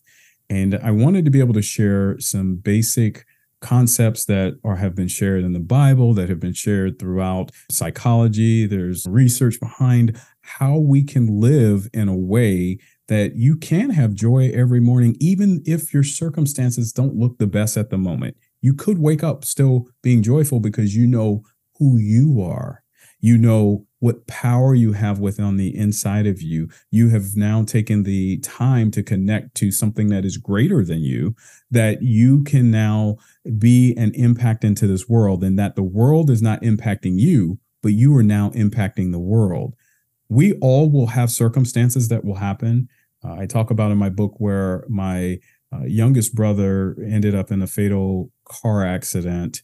And 0.52 0.76
I 0.84 0.92
wanted 0.92 1.24
to 1.24 1.32
be 1.32 1.40
able 1.40 1.54
to 1.54 1.62
share 1.62 2.20
some 2.20 2.58
basic 2.58 3.26
concepts 3.62 4.26
that 4.26 4.60
are 4.66 4.76
have 4.76 4.94
been 4.94 5.08
shared 5.08 5.46
in 5.46 5.54
the 5.54 5.62
Bible, 5.62 6.14
that 6.16 6.28
have 6.28 6.42
been 6.42 6.52
shared 6.52 7.00
throughout 7.00 7.52
psychology. 7.70 8.66
There's 8.66 9.08
research 9.08 9.62
behind 9.62 10.20
how 10.42 10.78
we 10.78 11.06
can 11.06 11.40
live 11.40 11.90
in 11.94 12.10
a 12.10 12.18
way 12.18 12.80
that 13.08 13.38
you 13.38 13.56
can 13.56 13.92
have 13.92 14.14
joy 14.14 14.52
every 14.54 14.82
morning, 14.82 15.16
even 15.22 15.64
if 15.66 15.94
your 15.94 16.04
circumstances 16.04 16.92
don't 16.92 17.16
look 17.16 17.38
the 17.38 17.48
best 17.48 17.78
at 17.78 17.90
the 17.90 17.98
moment. 17.98 18.36
You 18.62 18.74
could 18.74 19.00
wake 19.00 19.24
up 19.24 19.46
still 19.46 19.88
being 20.04 20.22
joyful 20.22 20.60
because 20.60 20.98
you 20.98 21.08
know 21.08 21.44
who 21.78 21.98
you 21.98 22.42
are. 22.42 22.84
You 23.22 23.38
know 23.38 23.86
what 24.00 24.26
power 24.26 24.74
you 24.74 24.94
have 24.94 25.20
within 25.20 25.58
the 25.58 25.78
inside 25.78 26.26
of 26.26 26.42
you. 26.42 26.70
You 26.90 27.10
have 27.10 27.36
now 27.36 27.64
taken 27.64 28.02
the 28.02 28.40
time 28.40 28.90
to 28.92 29.04
connect 29.04 29.54
to 29.58 29.72
something 29.72 30.10
that 30.10 30.26
is 30.26 30.38
greater 30.38 30.84
than 30.84 31.02
you, 31.02 31.36
that 31.70 32.02
you 32.02 32.44
can 32.44 32.72
now 32.72 33.18
be 33.60 33.96
an 33.96 34.12
impact 34.16 34.64
into 34.64 34.88
this 34.88 35.08
world, 35.08 35.44
and 35.44 35.58
that 35.60 35.76
the 35.76 35.84
world 35.84 36.32
is 36.32 36.42
not 36.42 36.64
impacting 36.64 37.20
you, 37.20 37.60
but 37.84 37.94
you 37.94 38.16
are 38.18 38.24
now 38.24 38.50
impacting 38.50 39.12
the 39.12 39.20
world. 39.20 39.76
We 40.28 40.54
all 40.54 40.90
will 40.90 41.08
have 41.08 41.30
circumstances 41.30 42.08
that 42.08 42.26
will 42.26 42.36
happen. 42.36 42.90
Uh, 43.24 43.34
I 43.34 43.46
talk 43.46 43.70
about 43.70 43.92
in 43.92 44.00
my 44.00 44.10
book 44.10 44.34
where 44.40 44.84
my 44.90 45.40
uh, 45.72 45.84
youngest 45.86 46.34
brother 46.34 46.98
ended 47.06 47.36
up 47.36 47.52
in 47.52 47.62
a 47.62 47.68
fatal 47.68 48.32
car 48.46 48.86
accident 48.86 49.62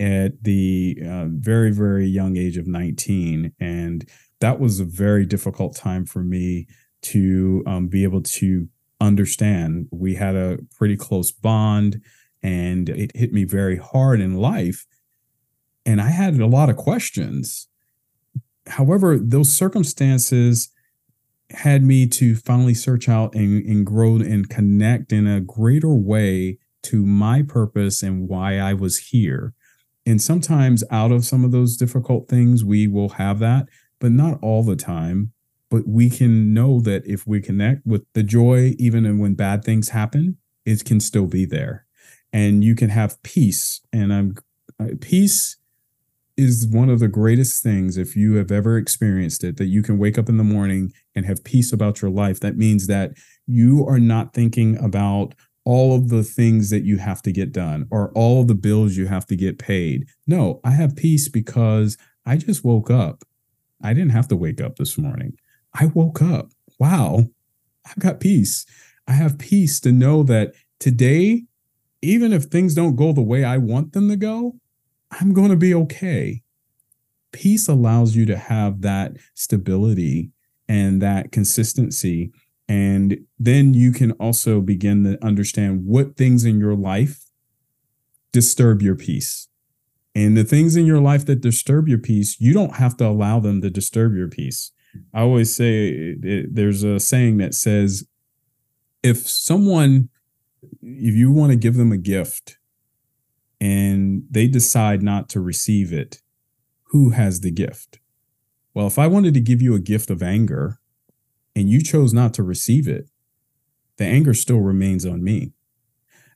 at 0.00 0.42
the 0.42 0.98
uh, 1.06 1.26
very, 1.28 1.70
very 1.70 2.06
young 2.06 2.36
age 2.36 2.56
of 2.56 2.66
19. 2.66 3.52
And 3.60 4.08
that 4.40 4.58
was 4.58 4.80
a 4.80 4.84
very 4.84 5.26
difficult 5.26 5.76
time 5.76 6.06
for 6.06 6.22
me 6.22 6.66
to 7.02 7.62
um, 7.66 7.88
be 7.88 8.02
able 8.02 8.22
to 8.22 8.68
understand. 9.00 9.88
We 9.90 10.14
had 10.14 10.34
a 10.34 10.58
pretty 10.76 10.96
close 10.96 11.30
bond, 11.30 12.02
and 12.42 12.88
it 12.88 13.14
hit 13.14 13.32
me 13.32 13.44
very 13.44 13.76
hard 13.76 14.20
in 14.20 14.36
life. 14.36 14.86
And 15.84 16.00
I 16.00 16.08
had 16.08 16.38
a 16.38 16.46
lot 16.46 16.70
of 16.70 16.76
questions. 16.76 17.68
However, 18.66 19.18
those 19.18 19.52
circumstances 19.52 20.70
had 21.50 21.82
me 21.82 22.06
to 22.06 22.36
finally 22.36 22.74
search 22.74 23.08
out 23.08 23.34
and, 23.34 23.64
and 23.66 23.84
grow 23.84 24.16
and 24.16 24.48
connect 24.48 25.12
in 25.12 25.26
a 25.26 25.40
greater 25.40 25.94
way 25.94 26.58
to 26.82 27.04
my 27.04 27.42
purpose 27.42 28.02
and 28.02 28.28
why 28.28 28.58
I 28.58 28.72
was 28.72 28.98
here. 28.98 29.54
And 30.06 30.20
sometimes 30.20 30.82
out 30.90 31.12
of 31.12 31.24
some 31.24 31.44
of 31.44 31.52
those 31.52 31.76
difficult 31.76 32.28
things, 32.28 32.64
we 32.64 32.86
will 32.86 33.10
have 33.10 33.38
that, 33.40 33.68
but 34.00 34.12
not 34.12 34.38
all 34.42 34.62
the 34.62 34.76
time. 34.76 35.32
But 35.70 35.86
we 35.86 36.10
can 36.10 36.52
know 36.52 36.80
that 36.80 37.06
if 37.06 37.26
we 37.26 37.40
connect 37.40 37.86
with 37.86 38.04
the 38.14 38.22
joy, 38.22 38.74
even 38.78 39.18
when 39.18 39.34
bad 39.34 39.62
things 39.62 39.90
happen, 39.90 40.38
it 40.64 40.84
can 40.84 40.98
still 41.00 41.26
be 41.26 41.44
there. 41.44 41.86
And 42.32 42.64
you 42.64 42.74
can 42.74 42.90
have 42.90 43.22
peace. 43.22 43.80
And 43.92 44.12
I'm 44.12 44.34
uh, 44.80 44.94
peace 45.00 45.56
is 46.36 46.66
one 46.66 46.88
of 46.88 47.00
the 47.00 47.08
greatest 47.08 47.62
things 47.62 47.98
if 47.98 48.16
you 48.16 48.36
have 48.36 48.50
ever 48.50 48.78
experienced 48.78 49.44
it 49.44 49.58
that 49.58 49.66
you 49.66 49.82
can 49.82 49.98
wake 49.98 50.16
up 50.16 50.28
in 50.28 50.38
the 50.38 50.44
morning 50.44 50.92
and 51.14 51.26
have 51.26 51.44
peace 51.44 51.70
about 51.72 52.00
your 52.00 52.10
life 52.10 52.40
that 52.40 52.56
means 52.56 52.86
that 52.86 53.12
you 53.46 53.84
are 53.86 53.98
not 53.98 54.32
thinking 54.32 54.82
about 54.82 55.34
all 55.64 55.94
of 55.94 56.08
the 56.08 56.22
things 56.22 56.70
that 56.70 56.84
you 56.84 56.98
have 56.98 57.22
to 57.22 57.32
get 57.32 57.52
done 57.52 57.86
or 57.90 58.10
all 58.12 58.44
the 58.44 58.54
bills 58.54 58.96
you 58.96 59.06
have 59.06 59.26
to 59.26 59.36
get 59.36 59.58
paid. 59.58 60.06
No, 60.26 60.60
I 60.64 60.70
have 60.70 60.96
peace 60.96 61.28
because 61.28 61.96
I 62.24 62.36
just 62.36 62.64
woke 62.64 62.90
up. 62.90 63.24
I 63.82 63.92
didn't 63.94 64.10
have 64.10 64.28
to 64.28 64.36
wake 64.36 64.60
up 64.60 64.76
this 64.76 64.98
morning. 64.98 65.34
I 65.74 65.86
woke 65.86 66.22
up. 66.22 66.50
Wow, 66.78 67.26
I've 67.86 67.98
got 67.98 68.20
peace. 68.20 68.66
I 69.06 69.12
have 69.12 69.38
peace 69.38 69.80
to 69.80 69.92
know 69.92 70.22
that 70.24 70.54
today, 70.78 71.44
even 72.02 72.32
if 72.32 72.44
things 72.44 72.74
don't 72.74 72.96
go 72.96 73.12
the 73.12 73.22
way 73.22 73.44
I 73.44 73.58
want 73.58 73.92
them 73.92 74.08
to 74.08 74.16
go, 74.16 74.56
I'm 75.10 75.32
going 75.32 75.50
to 75.50 75.56
be 75.56 75.74
okay. 75.74 76.42
Peace 77.32 77.68
allows 77.68 78.16
you 78.16 78.26
to 78.26 78.36
have 78.36 78.82
that 78.82 79.16
stability 79.34 80.30
and 80.68 81.02
that 81.02 81.32
consistency. 81.32 82.32
And 82.70 83.26
then 83.36 83.74
you 83.74 83.90
can 83.90 84.12
also 84.12 84.60
begin 84.60 85.02
to 85.02 85.18
understand 85.26 85.86
what 85.86 86.16
things 86.16 86.44
in 86.44 86.60
your 86.60 86.76
life 86.76 87.24
disturb 88.30 88.80
your 88.80 88.94
peace. 88.94 89.48
And 90.14 90.36
the 90.36 90.44
things 90.44 90.76
in 90.76 90.86
your 90.86 91.00
life 91.00 91.26
that 91.26 91.40
disturb 91.40 91.88
your 91.88 91.98
peace, 91.98 92.40
you 92.40 92.52
don't 92.52 92.76
have 92.76 92.96
to 92.98 93.06
allow 93.08 93.40
them 93.40 93.60
to 93.62 93.70
disturb 93.70 94.14
your 94.14 94.28
peace. 94.28 94.70
I 95.12 95.22
always 95.22 95.52
say 95.52 95.88
it, 96.22 96.54
there's 96.54 96.84
a 96.84 97.00
saying 97.00 97.38
that 97.38 97.54
says, 97.54 98.06
if 99.02 99.28
someone, 99.28 100.08
if 100.80 101.16
you 101.16 101.32
want 101.32 101.50
to 101.50 101.56
give 101.56 101.74
them 101.74 101.90
a 101.90 101.96
gift 101.96 102.58
and 103.60 104.22
they 104.30 104.46
decide 104.46 105.02
not 105.02 105.28
to 105.30 105.40
receive 105.40 105.92
it, 105.92 106.22
who 106.90 107.10
has 107.10 107.40
the 107.40 107.50
gift? 107.50 107.98
Well, 108.74 108.86
if 108.86 108.96
I 108.96 109.08
wanted 109.08 109.34
to 109.34 109.40
give 109.40 109.60
you 109.60 109.74
a 109.74 109.80
gift 109.80 110.08
of 110.08 110.22
anger 110.22 110.79
and 111.54 111.68
you 111.68 111.82
chose 111.82 112.12
not 112.12 112.34
to 112.34 112.42
receive 112.42 112.88
it, 112.88 113.08
the 113.96 114.04
anger 114.04 114.34
still 114.34 114.60
remains 114.60 115.04
on 115.04 115.22
me. 115.22 115.52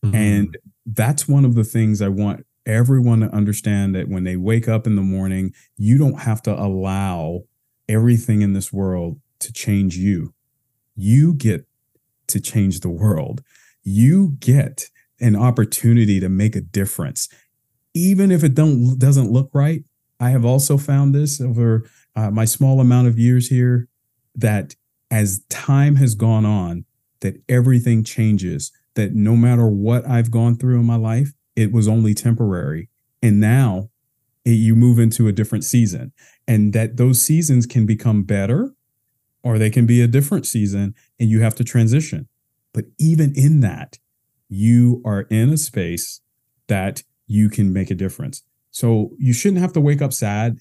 Mm-hmm. 0.04 0.14
And 0.14 0.58
that's 0.86 1.28
one 1.28 1.44
of 1.44 1.54
the 1.54 1.64
things 1.64 2.02
I 2.02 2.08
want 2.08 2.46
everyone 2.66 3.20
to 3.20 3.34
understand 3.34 3.94
that 3.94 4.08
when 4.08 4.24
they 4.24 4.36
wake 4.36 4.68
up 4.68 4.86
in 4.86 4.96
the 4.96 5.02
morning, 5.02 5.52
you 5.76 5.98
don't 5.98 6.20
have 6.20 6.42
to 6.42 6.54
allow 6.54 7.42
everything 7.88 8.42
in 8.42 8.52
this 8.52 8.72
world 8.72 9.20
to 9.40 9.52
change 9.52 9.96
you. 9.96 10.34
You 10.96 11.34
get 11.34 11.66
to 12.28 12.40
change 12.40 12.80
the 12.80 12.88
world. 12.88 13.42
You 13.82 14.36
get 14.40 14.88
an 15.20 15.36
opportunity 15.36 16.20
to 16.20 16.28
make 16.28 16.56
a 16.56 16.60
difference. 16.60 17.28
Even 17.94 18.30
if 18.30 18.42
it 18.42 18.54
don't 18.54 18.98
doesn't 18.98 19.30
look 19.30 19.50
right, 19.52 19.84
I 20.18 20.30
have 20.30 20.44
also 20.44 20.78
found 20.78 21.14
this 21.14 21.40
over 21.40 21.84
uh, 22.16 22.30
my 22.30 22.44
small 22.44 22.80
amount 22.80 23.08
of 23.08 23.18
years 23.18 23.48
here 23.48 23.88
that 24.34 24.74
as 25.14 25.44
time 25.48 25.94
has 25.94 26.16
gone 26.16 26.44
on, 26.44 26.84
that 27.20 27.40
everything 27.48 28.02
changes. 28.02 28.72
That 28.94 29.14
no 29.14 29.36
matter 29.36 29.66
what 29.66 30.06
I've 30.08 30.30
gone 30.30 30.56
through 30.56 30.80
in 30.80 30.86
my 30.86 30.96
life, 30.96 31.32
it 31.54 31.72
was 31.72 31.86
only 31.86 32.14
temporary, 32.14 32.88
and 33.22 33.38
now 33.40 33.90
it, 34.44 34.50
you 34.50 34.74
move 34.74 34.98
into 34.98 35.28
a 35.28 35.32
different 35.32 35.64
season, 35.64 36.12
and 36.48 36.72
that 36.72 36.96
those 36.96 37.22
seasons 37.22 37.64
can 37.66 37.86
become 37.86 38.24
better, 38.24 38.74
or 39.42 39.56
they 39.56 39.70
can 39.70 39.86
be 39.86 40.02
a 40.02 40.08
different 40.08 40.46
season, 40.46 40.94
and 41.18 41.30
you 41.30 41.40
have 41.42 41.54
to 41.56 41.64
transition. 41.64 42.28
But 42.72 42.86
even 42.98 43.32
in 43.36 43.60
that, 43.60 43.98
you 44.48 45.00
are 45.04 45.22
in 45.22 45.50
a 45.50 45.56
space 45.56 46.20
that 46.66 47.04
you 47.26 47.48
can 47.48 47.72
make 47.72 47.90
a 47.90 47.94
difference. 47.94 48.42
So 48.70 49.12
you 49.18 49.32
shouldn't 49.32 49.60
have 49.60 49.72
to 49.74 49.80
wake 49.80 50.02
up 50.02 50.12
sad, 50.12 50.58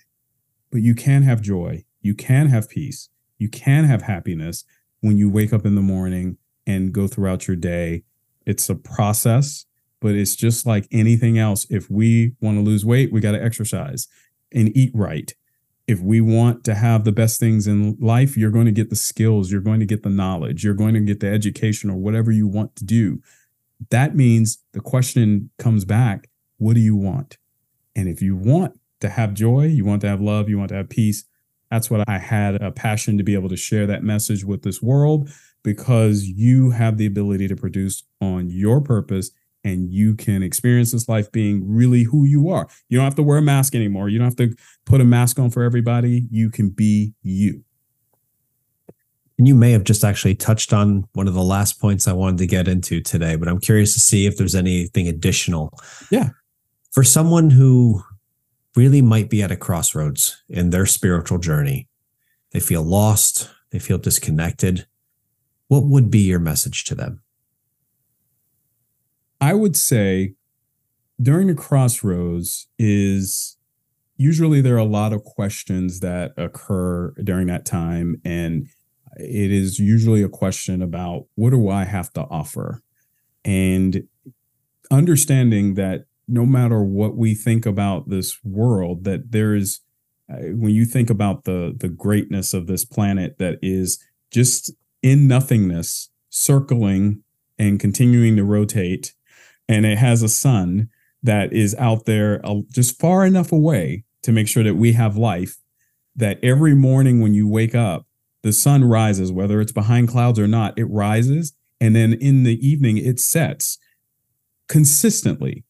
but 0.71 0.81
you 0.81 0.93
can 0.93 1.23
have 1.23 1.41
joy. 1.41 1.85
You 2.01 2.13
can 2.13 2.47
have 2.49 2.69
peace. 2.69 3.09
You 3.43 3.49
can 3.49 3.83
have 3.83 4.03
happiness 4.03 4.63
when 5.01 5.17
you 5.17 5.29
wake 5.29 5.51
up 5.51 5.65
in 5.65 5.75
the 5.75 5.81
morning 5.81 6.37
and 6.65 6.93
go 6.93 7.07
throughout 7.07 7.45
your 7.45 7.57
day. 7.57 8.03
It's 8.45 8.69
a 8.69 8.75
process, 8.75 9.65
but 9.99 10.15
it's 10.15 10.33
just 10.33 10.65
like 10.65 10.87
anything 10.93 11.37
else. 11.37 11.67
If 11.69 11.89
we 11.89 12.35
want 12.39 12.55
to 12.55 12.61
lose 12.61 12.85
weight, 12.85 13.11
we 13.11 13.19
got 13.19 13.33
to 13.33 13.43
exercise 13.43 14.07
and 14.53 14.71
eat 14.77 14.91
right. 14.93 15.33
If 15.87 15.99
we 15.99 16.21
want 16.21 16.63
to 16.63 16.75
have 16.75 17.03
the 17.03 17.11
best 17.11 17.37
things 17.37 17.67
in 17.67 17.97
life, 17.99 18.37
you're 18.37 18.49
going 18.49 18.67
to 18.67 18.71
get 18.71 18.89
the 18.89 18.95
skills, 18.95 19.51
you're 19.51 19.59
going 19.59 19.81
to 19.81 19.85
get 19.85 20.03
the 20.03 20.09
knowledge, 20.09 20.63
you're 20.63 20.73
going 20.73 20.93
to 20.93 21.01
get 21.01 21.19
the 21.19 21.27
education 21.27 21.89
or 21.89 21.97
whatever 21.97 22.31
you 22.31 22.47
want 22.47 22.77
to 22.77 22.85
do. 22.85 23.21
That 23.89 24.15
means 24.15 24.59
the 24.71 24.79
question 24.79 25.49
comes 25.57 25.83
back 25.83 26.29
what 26.59 26.75
do 26.75 26.79
you 26.79 26.95
want? 26.95 27.37
And 27.93 28.07
if 28.07 28.21
you 28.21 28.37
want 28.37 28.79
to 29.01 29.09
have 29.09 29.33
joy, 29.33 29.65
you 29.65 29.83
want 29.83 29.99
to 30.03 30.07
have 30.07 30.21
love, 30.21 30.47
you 30.47 30.57
want 30.57 30.69
to 30.69 30.75
have 30.75 30.87
peace, 30.87 31.25
that's 31.73 31.89
what 31.89 32.07
I 32.07 32.19
had 32.19 32.61
a 32.61 32.69
passion 32.69 33.17
to 33.17 33.23
be 33.23 33.33
able 33.33 33.49
to 33.49 33.57
share 33.57 33.87
that 33.87 34.03
message 34.03 34.45
with 34.45 34.61
this 34.61 34.79
world 34.79 35.31
because 35.63 36.23
you 36.23 36.69
have 36.69 36.99
the 36.99 37.07
ability 37.07 37.47
to 37.47 37.55
produce 37.55 38.03
on 38.21 38.47
your 38.51 38.79
purpose 38.79 39.31
and 39.63 39.91
you 39.91 40.13
can 40.13 40.43
experience 40.43 40.91
this 40.91 41.09
life 41.09 41.31
being 41.31 41.67
really 41.67 42.03
who 42.03 42.25
you 42.25 42.49
are. 42.49 42.67
You 42.89 42.99
don't 42.99 43.05
have 43.05 43.15
to 43.15 43.23
wear 43.23 43.39
a 43.39 43.41
mask 43.41 43.73
anymore. 43.73 44.07
You 44.07 44.19
don't 44.19 44.27
have 44.27 44.35
to 44.35 44.55
put 44.85 45.01
a 45.01 45.03
mask 45.03 45.39
on 45.39 45.49
for 45.49 45.63
everybody. 45.63 46.27
You 46.29 46.51
can 46.51 46.69
be 46.69 47.15
you. 47.23 47.63
And 49.39 49.47
you 49.47 49.55
may 49.55 49.71
have 49.71 49.83
just 49.83 50.03
actually 50.03 50.35
touched 50.35 50.73
on 50.73 51.07
one 51.13 51.27
of 51.27 51.33
the 51.33 51.41
last 51.41 51.81
points 51.81 52.07
I 52.07 52.13
wanted 52.13 52.37
to 52.37 52.45
get 52.45 52.67
into 52.67 53.01
today, 53.01 53.35
but 53.35 53.47
I'm 53.47 53.59
curious 53.59 53.95
to 53.95 53.99
see 53.99 54.27
if 54.27 54.37
there's 54.37 54.53
anything 54.53 55.07
additional. 55.07 55.75
Yeah. 56.11 56.29
For 56.91 57.03
someone 57.03 57.49
who 57.49 58.03
really 58.75 59.01
might 59.01 59.29
be 59.29 59.41
at 59.41 59.51
a 59.51 59.55
crossroads 59.55 60.43
in 60.49 60.69
their 60.69 60.85
spiritual 60.85 61.37
journey, 61.37 61.87
they 62.51 62.59
feel 62.59 62.83
lost, 62.83 63.49
they 63.71 63.79
feel 63.79 63.97
disconnected. 63.97 64.87
What 65.67 65.85
would 65.85 66.09
be 66.11 66.19
your 66.19 66.39
message 66.39 66.83
to 66.85 66.95
them? 66.95 67.21
I 69.41 69.53
would 69.53 69.75
say 69.75 70.35
during 71.21 71.47
the 71.47 71.55
crossroads 71.55 72.67
is 72.79 73.57
usually 74.17 74.61
there 74.61 74.75
are 74.75 74.79
a 74.79 74.85
lot 74.85 75.13
of 75.13 75.23
questions 75.23 75.99
that 75.99 76.31
occur 76.37 77.13
during 77.23 77.47
that 77.47 77.65
time 77.65 78.21
and 78.23 78.67
it 79.17 79.51
is 79.51 79.79
usually 79.79 80.23
a 80.23 80.29
question 80.29 80.81
about 80.81 81.25
what 81.35 81.51
do 81.51 81.69
I 81.69 81.83
have 81.83 82.11
to 82.13 82.21
offer? 82.21 82.81
And 83.45 84.07
understanding 84.91 85.75
that 85.75 86.05
no 86.27 86.45
matter 86.45 86.83
what 86.83 87.15
we 87.15 87.35
think 87.35 87.65
about 87.65 88.09
this 88.09 88.43
world, 88.43 89.03
that 89.03 89.31
there 89.31 89.55
is, 89.55 89.81
uh, 90.31 90.37
when 90.53 90.73
you 90.73 90.85
think 90.85 91.09
about 91.09 91.43
the 91.43 91.75
the 91.77 91.89
greatness 91.89 92.53
of 92.53 92.67
this 92.67 92.85
planet 92.85 93.37
that 93.39 93.59
is 93.61 94.03
just 94.31 94.71
in 95.01 95.27
nothingness, 95.27 96.09
circling 96.29 97.23
and 97.59 97.79
continuing 97.79 98.35
to 98.35 98.43
rotate, 98.43 99.13
and 99.67 99.85
it 99.85 99.97
has 99.97 100.23
a 100.23 100.29
sun 100.29 100.89
that 101.21 101.53
is 101.53 101.75
out 101.75 102.05
there 102.05 102.41
uh, 102.45 102.61
just 102.71 102.99
far 102.99 103.25
enough 103.25 103.51
away 103.51 104.03
to 104.21 104.31
make 104.31 104.47
sure 104.47 104.63
that 104.63 104.75
we 104.75 104.93
have 104.93 105.17
life. 105.17 105.57
That 106.15 106.39
every 106.43 106.75
morning 106.75 107.21
when 107.21 107.33
you 107.33 107.47
wake 107.47 107.73
up, 107.73 108.05
the 108.43 108.53
sun 108.53 108.83
rises, 108.83 109.31
whether 109.31 109.61
it's 109.61 109.71
behind 109.71 110.09
clouds 110.09 110.37
or 110.37 110.47
not, 110.47 110.77
it 110.77 110.85
rises. 110.85 111.53
And 111.81 111.95
then 111.95 112.13
in 112.13 112.43
the 112.43 112.65
evening, 112.65 112.97
it 112.97 113.19
sets 113.19 113.79
consistently. 114.67 115.63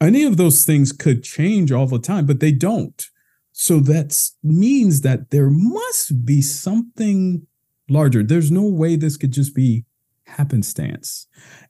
Any 0.00 0.24
of 0.24 0.36
those 0.36 0.64
things 0.64 0.92
could 0.92 1.22
change 1.22 1.70
all 1.70 1.86
the 1.86 1.98
time, 1.98 2.26
but 2.26 2.40
they 2.40 2.52
don't. 2.52 3.04
So 3.52 3.80
that 3.80 4.16
means 4.42 5.02
that 5.02 5.30
there 5.30 5.50
must 5.50 6.24
be 6.24 6.40
something 6.40 7.46
larger. 7.88 8.22
There's 8.22 8.50
no 8.50 8.64
way 8.64 8.96
this 8.96 9.16
could 9.16 9.32
just 9.32 9.54
be 9.54 9.84
happenstance. 10.24 11.26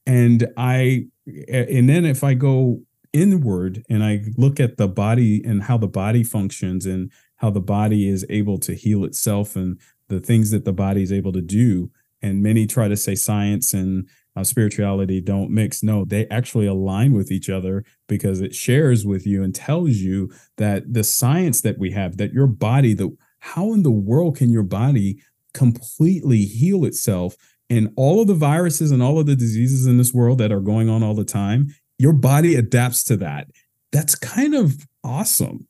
And 0.06 0.48
I, 0.56 1.06
and 1.26 1.88
then 1.88 2.04
if 2.04 2.22
I 2.22 2.34
go 2.34 2.82
inward 3.12 3.84
and 3.90 4.04
I 4.04 4.22
look 4.36 4.60
at 4.60 4.76
the 4.76 4.86
body 4.86 5.42
and 5.44 5.64
how 5.64 5.78
the 5.78 5.88
body 5.88 6.22
functions 6.22 6.86
and 6.86 7.10
how 7.36 7.50
the 7.50 7.60
body 7.60 8.08
is 8.08 8.24
able 8.28 8.58
to 8.58 8.74
heal 8.74 9.04
itself 9.04 9.56
and 9.56 9.80
the 10.08 10.20
things 10.20 10.50
that 10.50 10.64
the 10.64 10.72
body 10.72 11.02
is 11.02 11.12
able 11.12 11.32
to 11.32 11.40
do. 11.40 11.90
And 12.22 12.42
many 12.42 12.66
try 12.66 12.86
to 12.86 12.96
say 12.96 13.14
science 13.14 13.72
and 13.72 14.06
uh, 14.36 14.44
spirituality 14.44 15.20
don't 15.20 15.50
mix. 15.50 15.82
No, 15.82 16.04
they 16.04 16.26
actually 16.28 16.66
align 16.66 17.12
with 17.12 17.30
each 17.30 17.50
other 17.50 17.84
because 18.08 18.40
it 18.40 18.54
shares 18.54 19.04
with 19.04 19.26
you 19.26 19.42
and 19.42 19.54
tells 19.54 19.96
you 19.96 20.32
that 20.56 20.92
the 20.92 21.04
science 21.04 21.60
that 21.62 21.78
we 21.78 21.90
have, 21.92 22.16
that 22.16 22.32
your 22.32 22.46
body, 22.46 22.94
the 22.94 23.16
how 23.40 23.72
in 23.72 23.82
the 23.82 23.90
world 23.90 24.36
can 24.36 24.50
your 24.50 24.62
body 24.62 25.22
completely 25.54 26.44
heal 26.44 26.84
itself 26.84 27.36
and 27.68 27.92
all 27.96 28.20
of 28.20 28.26
the 28.26 28.34
viruses 28.34 28.90
and 28.90 29.02
all 29.02 29.18
of 29.18 29.26
the 29.26 29.36
diseases 29.36 29.86
in 29.86 29.96
this 29.96 30.12
world 30.12 30.38
that 30.38 30.52
are 30.52 30.60
going 30.60 30.88
on 30.88 31.02
all 31.02 31.14
the 31.14 31.24
time, 31.24 31.68
your 31.98 32.12
body 32.12 32.54
adapts 32.54 33.02
to 33.04 33.16
that. 33.16 33.48
That's 33.92 34.14
kind 34.14 34.54
of 34.54 34.86
awesome 35.02 35.66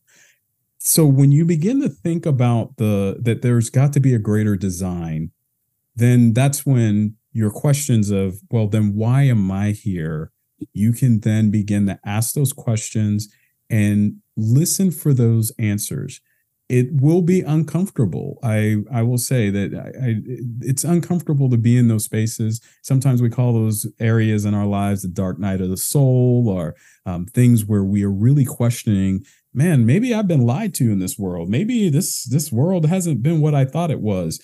so 0.82 1.06
when 1.06 1.30
you 1.30 1.44
begin 1.44 1.80
to 1.82 1.88
think 1.88 2.24
about 2.24 2.76
the 2.78 3.18
that 3.20 3.42
there's 3.42 3.68
got 3.68 3.92
to 3.92 4.00
be 4.00 4.14
a 4.14 4.18
greater 4.18 4.56
design 4.56 5.30
then 5.94 6.32
that's 6.32 6.64
when 6.64 7.14
your 7.33 7.51
questions 7.51 8.11
of 8.11 8.41
well 8.51 8.66
then 8.66 8.95
why 8.95 9.22
am 9.22 9.51
i 9.51 9.70
here 9.70 10.33
you 10.72 10.93
can 10.93 11.20
then 11.20 11.51
begin 11.51 11.87
to 11.87 11.99
ask 12.05 12.35
those 12.35 12.53
questions 12.53 13.33
and 13.68 14.16
listen 14.37 14.91
for 14.91 15.14
those 15.14 15.53
answers 15.59 16.20
it 16.70 16.87
will 16.93 17.20
be 17.20 17.41
uncomfortable. 17.41 18.39
I 18.45 18.76
I 18.93 19.03
will 19.03 19.18
say 19.18 19.51
that 19.51 19.74
I, 19.74 20.07
I, 20.07 20.14
it's 20.61 20.85
uncomfortable 20.85 21.51
to 21.51 21.57
be 21.57 21.76
in 21.76 21.89
those 21.89 22.05
spaces. 22.05 22.61
Sometimes 22.83 23.20
we 23.20 23.28
call 23.28 23.53
those 23.53 23.89
areas 23.99 24.45
in 24.45 24.55
our 24.55 24.66
lives 24.66 25.03
the 25.03 25.09
dark 25.09 25.41
night 25.41 25.61
of 25.61 25.68
the 25.68 25.76
soul, 25.76 26.49
or 26.49 26.76
um, 27.05 27.26
things 27.26 27.64
where 27.64 27.83
we 27.83 28.05
are 28.05 28.11
really 28.11 28.45
questioning. 28.45 29.24
Man, 29.53 29.85
maybe 29.85 30.14
I've 30.14 30.28
been 30.28 30.47
lied 30.47 30.72
to 30.74 30.93
in 30.93 31.01
this 31.01 31.18
world. 31.18 31.49
Maybe 31.49 31.89
this 31.89 32.22
this 32.22 32.53
world 32.53 32.87
hasn't 32.87 33.20
been 33.20 33.41
what 33.41 33.55
I 33.55 33.64
thought 33.64 33.91
it 33.91 34.01
was. 34.01 34.41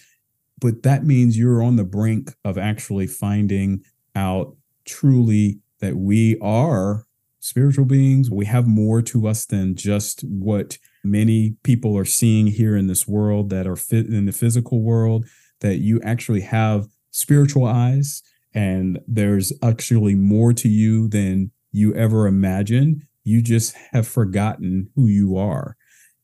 But 0.61 0.83
that 0.83 1.05
means 1.05 1.39
you're 1.39 1.63
on 1.63 1.77
the 1.77 1.85
brink 1.85 2.35
of 2.45 2.57
actually 2.57 3.07
finding 3.07 3.83
out 4.15 4.57
truly 4.85 5.61
that 5.81 5.97
we 5.97 6.39
are 6.41 7.05
spiritual 7.41 7.85
beings. 7.85 8.31
We 8.31 8.47
have 8.47 8.67
more 8.67 9.03
to 9.03 9.29
us 9.29 9.45
than 9.45 9.77
just 9.77 10.23
what 10.23 10.79
many 11.05 11.57
people 11.63 11.97
are 11.97 12.05
seeing 12.05 12.49
here 12.49 12.77
in 12.77 12.87
this 12.87 13.07
world 13.07 13.51
that 13.51 13.67
are 13.67 13.77
fit 13.77 14.07
in 14.07 14.27
the 14.27 14.33
physical 14.33 14.83
world, 14.83 15.27
that 15.61 15.77
you 15.77 16.01
actually 16.03 16.41
have 16.41 16.89
spiritual 17.11 17.65
eyes 17.65 18.23
and 18.55 18.99
there's 19.07 19.53
actually 19.63 20.15
more 20.15 20.53
to 20.55 20.69
you 20.69 21.09
than 21.09 21.51
you 21.73 21.95
ever 21.95 22.27
imagined. 22.27 23.03
You 23.23 23.43
just 23.43 23.77
have 23.93 24.09
forgotten 24.09 24.89
who 24.97 25.07
you 25.07 25.37
are. 25.37 25.77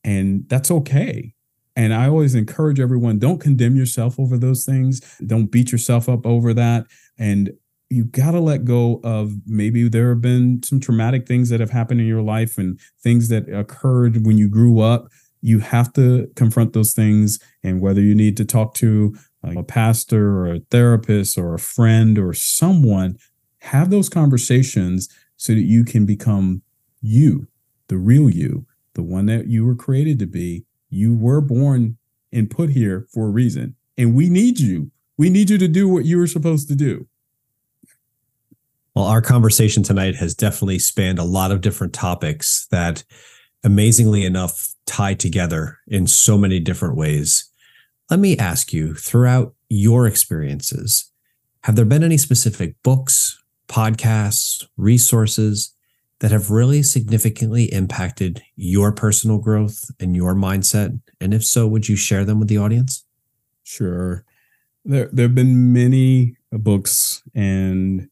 And 0.03 0.49
that's 0.49 0.71
okay. 0.71 1.35
And 1.75 1.93
I 1.93 2.07
always 2.07 2.35
encourage 2.35 2.79
everyone 2.79 3.19
don't 3.19 3.41
condemn 3.41 3.75
yourself 3.75 4.19
over 4.19 4.37
those 4.37 4.63
things. 4.65 5.01
Don't 5.25 5.47
beat 5.47 5.71
yourself 5.71 6.07
up 6.07 6.25
over 6.25 6.53
that. 6.53 6.85
And 7.17 7.51
you 7.89 8.05
got 8.05 8.31
to 8.31 8.39
let 8.39 8.65
go 8.65 8.99
of 9.03 9.33
maybe 9.45 9.87
there 9.87 10.09
have 10.09 10.21
been 10.21 10.61
some 10.63 10.79
traumatic 10.79 11.27
things 11.27 11.49
that 11.49 11.59
have 11.59 11.71
happened 11.71 12.01
in 12.01 12.07
your 12.07 12.21
life 12.21 12.57
and 12.57 12.79
things 13.01 13.29
that 13.29 13.47
occurred 13.49 14.25
when 14.25 14.37
you 14.37 14.49
grew 14.49 14.79
up. 14.79 15.07
You 15.41 15.59
have 15.59 15.93
to 15.93 16.27
confront 16.35 16.73
those 16.73 16.93
things. 16.93 17.39
And 17.63 17.81
whether 17.81 18.01
you 18.01 18.15
need 18.15 18.37
to 18.37 18.45
talk 18.45 18.73
to 18.75 19.15
a 19.43 19.61
pastor 19.61 20.37
or 20.39 20.53
a 20.53 20.59
therapist 20.71 21.37
or 21.37 21.53
a 21.53 21.59
friend 21.59 22.17
or 22.17 22.33
someone, 22.33 23.17
have 23.59 23.89
those 23.89 24.09
conversations 24.09 25.09
so 25.35 25.53
that 25.53 25.61
you 25.61 25.83
can 25.83 26.05
become 26.05 26.61
you, 27.01 27.47
the 27.89 27.97
real 27.97 28.29
you, 28.29 28.65
the 28.93 29.03
one 29.03 29.25
that 29.25 29.47
you 29.47 29.65
were 29.65 29.75
created 29.75 30.17
to 30.19 30.25
be. 30.25 30.65
You 30.93 31.15
were 31.15 31.41
born 31.41 31.97
and 32.31 32.49
put 32.49 32.69
here 32.69 33.07
for 33.11 33.25
a 33.25 33.31
reason. 33.31 33.75
And 33.97 34.13
we 34.13 34.29
need 34.29 34.59
you. 34.59 34.91
We 35.17 35.29
need 35.29 35.49
you 35.49 35.57
to 35.57 35.67
do 35.67 35.87
what 35.89 36.05
you 36.05 36.19
were 36.19 36.27
supposed 36.27 36.67
to 36.67 36.75
do. 36.75 37.07
Well, 38.95 39.05
our 39.05 39.21
conversation 39.21 39.81
tonight 39.81 40.15
has 40.15 40.35
definitely 40.35 40.77
spanned 40.77 41.17
a 41.17 41.23
lot 41.23 41.51
of 41.51 41.61
different 41.61 41.93
topics 41.93 42.67
that 42.69 43.03
amazingly 43.63 44.23
enough 44.23 44.75
tie 44.85 45.15
together 45.15 45.79
in 45.87 46.05
so 46.05 46.37
many 46.37 46.59
different 46.59 46.95
ways. 46.95 47.49
Let 48.11 48.19
me 48.19 48.37
ask 48.37 48.71
you 48.71 48.93
throughout 48.93 49.55
your 49.69 50.05
experiences, 50.05 51.11
have 51.63 51.75
there 51.75 51.85
been 51.85 52.03
any 52.03 52.19
specific 52.19 52.75
books, 52.83 53.41
podcasts, 53.67 54.67
resources 54.77 55.73
that 56.23 56.31
have 56.31 56.49
really 56.49 56.81
significantly 56.81 57.65
impacted 57.65 58.41
your 58.55 58.93
personal 58.93 59.39
growth 59.39 59.91
and 59.99 60.15
your 60.15 60.33
mindset? 60.33 60.97
And 61.19 61.33
if 61.33 61.43
so, 61.43 61.67
would 61.67 61.89
you 61.89 61.97
share 61.97 62.23
them 62.23 62.39
with 62.39 62.47
the 62.47 62.57
audience? 62.57 63.03
Sure. 63.63 64.23
There, 64.85 65.09
there 65.11 65.25
have 65.25 65.35
been 65.35 65.73
many 65.73 66.37
books 66.49 67.23
and 67.35 68.07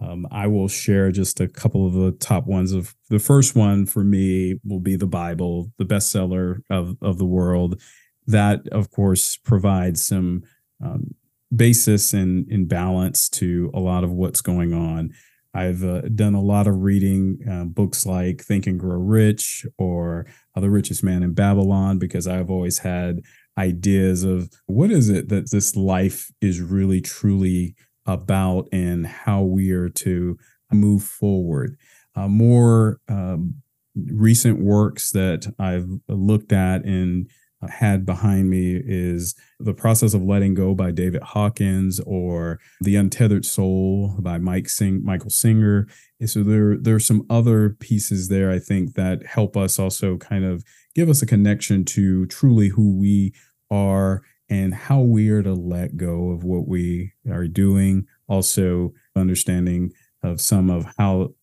um, 0.00 0.26
I 0.32 0.48
will 0.48 0.66
share 0.66 1.12
just 1.12 1.38
a 1.40 1.46
couple 1.46 1.86
of 1.86 1.92
the 1.92 2.10
top 2.10 2.48
ones. 2.48 2.72
Of 2.72 2.96
the 3.10 3.20
first 3.20 3.54
one 3.54 3.86
for 3.86 4.02
me 4.02 4.58
will 4.64 4.80
be 4.80 4.96
the 4.96 5.06
Bible, 5.06 5.70
the 5.78 5.84
bestseller 5.84 6.62
of 6.68 6.96
of 7.00 7.18
the 7.18 7.24
world. 7.24 7.80
That, 8.26 8.66
of 8.72 8.90
course, 8.90 9.36
provides 9.36 10.04
some 10.04 10.42
um, 10.84 11.14
basis 11.54 12.12
and 12.12 12.50
in 12.50 12.66
balance 12.66 13.28
to 13.28 13.70
a 13.72 13.78
lot 13.78 14.02
of 14.02 14.10
what's 14.10 14.40
going 14.40 14.72
on. 14.72 15.12
I've 15.54 15.84
uh, 15.84 16.02
done 16.14 16.34
a 16.34 16.40
lot 16.40 16.66
of 16.66 16.82
reading 16.82 17.38
uh, 17.50 17.64
books 17.64 18.06
like 18.06 18.42
Think 18.42 18.66
and 18.66 18.78
Grow 18.80 18.98
Rich 18.98 19.66
or 19.78 20.26
The 20.56 20.70
Richest 20.70 21.04
Man 21.04 21.22
in 21.22 21.34
Babylon 21.34 21.98
because 21.98 22.26
I've 22.26 22.50
always 22.50 22.78
had 22.78 23.20
ideas 23.58 24.24
of 24.24 24.50
what 24.66 24.90
is 24.90 25.10
it 25.10 25.28
that 25.28 25.50
this 25.50 25.76
life 25.76 26.30
is 26.40 26.60
really 26.60 27.00
truly 27.00 27.74
about 28.06 28.68
and 28.72 29.06
how 29.06 29.42
we 29.42 29.70
are 29.72 29.90
to 29.90 30.38
move 30.72 31.02
forward. 31.02 31.76
Uh, 32.14 32.28
more 32.28 32.98
um, 33.08 33.56
recent 33.94 34.60
works 34.60 35.10
that 35.10 35.52
I've 35.58 35.88
looked 36.08 36.52
at 36.52 36.84
and 36.84 37.28
had 37.70 38.04
behind 38.04 38.50
me 38.50 38.80
is 38.84 39.34
The 39.60 39.74
Process 39.74 40.14
of 40.14 40.22
Letting 40.22 40.54
Go 40.54 40.74
by 40.74 40.90
David 40.90 41.22
Hawkins 41.22 42.00
or 42.00 42.58
The 42.80 42.96
Untethered 42.96 43.44
Soul 43.44 44.16
by 44.18 44.38
Mike 44.38 44.68
Sing- 44.68 45.04
Michael 45.04 45.30
Singer. 45.30 45.86
And 46.18 46.28
so 46.28 46.42
there, 46.42 46.76
there 46.76 46.96
are 46.96 47.00
some 47.00 47.26
other 47.30 47.70
pieces 47.70 48.28
there, 48.28 48.50
I 48.50 48.58
think, 48.58 48.94
that 48.94 49.26
help 49.26 49.56
us 49.56 49.78
also 49.78 50.16
kind 50.16 50.44
of 50.44 50.64
give 50.94 51.08
us 51.08 51.22
a 51.22 51.26
connection 51.26 51.84
to 51.86 52.26
truly 52.26 52.68
who 52.68 52.96
we 52.96 53.32
are 53.70 54.22
and 54.48 54.74
how 54.74 55.00
we 55.00 55.30
are 55.30 55.42
to 55.42 55.54
let 55.54 55.96
go 55.96 56.30
of 56.30 56.44
what 56.44 56.68
we 56.68 57.12
are 57.30 57.46
doing. 57.46 58.06
Also, 58.28 58.92
understanding 59.16 59.92
of 60.22 60.40
some 60.40 60.70
of 60.70 60.86
how, 60.98 61.34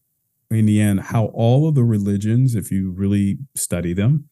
in 0.51 0.65
the 0.65 0.79
end, 0.79 0.99
how 0.99 1.25
all 1.27 1.67
of 1.67 1.75
the 1.75 1.83
religions, 1.83 2.55
if 2.55 2.71
you 2.71 2.91
really 2.91 3.39
study 3.55 3.93
them, 3.93 4.28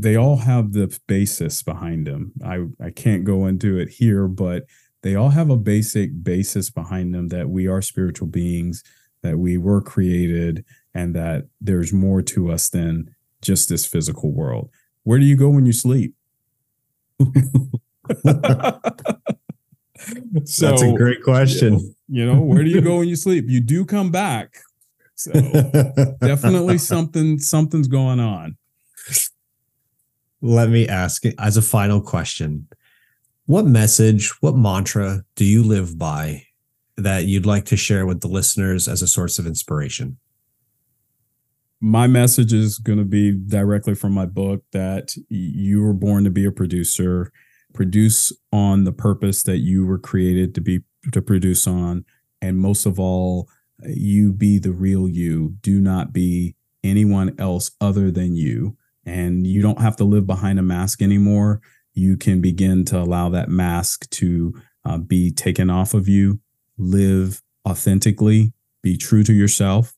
they 0.00 0.16
all 0.16 0.38
have 0.38 0.72
the 0.72 0.98
basis 1.06 1.62
behind 1.62 2.06
them. 2.06 2.32
I, 2.44 2.64
I 2.84 2.90
can't 2.90 3.24
go 3.24 3.46
into 3.46 3.78
it 3.78 3.88
here, 3.88 4.28
but 4.28 4.64
they 5.02 5.14
all 5.14 5.30
have 5.30 5.50
a 5.50 5.56
basic 5.56 6.22
basis 6.22 6.70
behind 6.70 7.14
them 7.14 7.28
that 7.28 7.48
we 7.48 7.66
are 7.66 7.82
spiritual 7.82 8.28
beings, 8.28 8.82
that 9.22 9.38
we 9.38 9.58
were 9.58 9.80
created, 9.80 10.64
and 10.94 11.14
that 11.14 11.46
there's 11.60 11.92
more 11.92 12.22
to 12.22 12.50
us 12.50 12.68
than 12.68 13.14
just 13.42 13.68
this 13.68 13.86
physical 13.86 14.32
world. 14.32 14.70
Where 15.02 15.18
do 15.18 15.24
you 15.24 15.36
go 15.36 15.50
when 15.50 15.66
you 15.66 15.72
sleep? 15.72 16.14
so 17.20 17.30
that's 20.66 20.82
a 20.82 20.92
great 20.96 21.22
question. 21.22 21.94
You 22.08 22.26
know, 22.26 22.40
where 22.40 22.64
do 22.64 22.70
you 22.70 22.80
go 22.80 22.98
when 22.98 23.08
you 23.08 23.16
sleep? 23.16 23.44
You 23.48 23.60
do 23.60 23.84
come 23.84 24.10
back. 24.10 24.54
So 25.14 25.32
definitely 26.20 26.78
something 26.78 27.38
something's 27.38 27.88
going 27.88 28.20
on. 28.20 28.56
Let 30.42 30.70
me 30.70 30.88
ask 30.88 31.24
as 31.38 31.56
a 31.56 31.62
final 31.62 32.00
question. 32.00 32.66
What 33.46 33.66
message, 33.66 34.30
what 34.40 34.56
mantra 34.56 35.24
do 35.34 35.44
you 35.44 35.62
live 35.62 35.98
by 35.98 36.44
that 36.96 37.24
you'd 37.24 37.46
like 37.46 37.64
to 37.66 37.76
share 37.76 38.06
with 38.06 38.20
the 38.20 38.28
listeners 38.28 38.88
as 38.88 39.02
a 39.02 39.06
source 39.06 39.38
of 39.38 39.46
inspiration? 39.46 40.18
my 41.80 42.06
message 42.06 42.52
is 42.52 42.78
going 42.78 42.98
to 42.98 43.04
be 43.04 43.32
directly 43.32 43.94
from 43.94 44.12
my 44.12 44.26
book 44.26 44.62
that 44.72 45.14
you 45.28 45.82
were 45.82 45.94
born 45.94 46.24
to 46.24 46.30
be 46.30 46.44
a 46.44 46.52
producer 46.52 47.32
produce 47.72 48.32
on 48.52 48.84
the 48.84 48.92
purpose 48.92 49.42
that 49.44 49.58
you 49.58 49.86
were 49.86 49.98
created 49.98 50.54
to 50.54 50.60
be 50.60 50.80
to 51.12 51.22
produce 51.22 51.66
on 51.66 52.04
and 52.42 52.58
most 52.58 52.84
of 52.84 53.00
all 53.00 53.48
you 53.86 54.32
be 54.32 54.58
the 54.58 54.72
real 54.72 55.08
you 55.08 55.54
do 55.62 55.80
not 55.80 56.12
be 56.12 56.54
anyone 56.84 57.34
else 57.38 57.70
other 57.80 58.10
than 58.10 58.34
you 58.34 58.76
and 59.10 59.46
you 59.46 59.60
don't 59.60 59.80
have 59.80 59.96
to 59.96 60.04
live 60.04 60.26
behind 60.26 60.58
a 60.58 60.62
mask 60.62 61.02
anymore. 61.02 61.60
You 61.92 62.16
can 62.16 62.40
begin 62.40 62.84
to 62.86 62.98
allow 62.98 63.28
that 63.30 63.48
mask 63.48 64.08
to 64.10 64.54
uh, 64.84 64.98
be 64.98 65.30
taken 65.32 65.68
off 65.68 65.92
of 65.92 66.08
you. 66.08 66.40
Live 66.78 67.42
authentically 67.68 68.52
be 68.82 68.96
true 68.96 69.22
to 69.24 69.32
yourself 69.32 69.92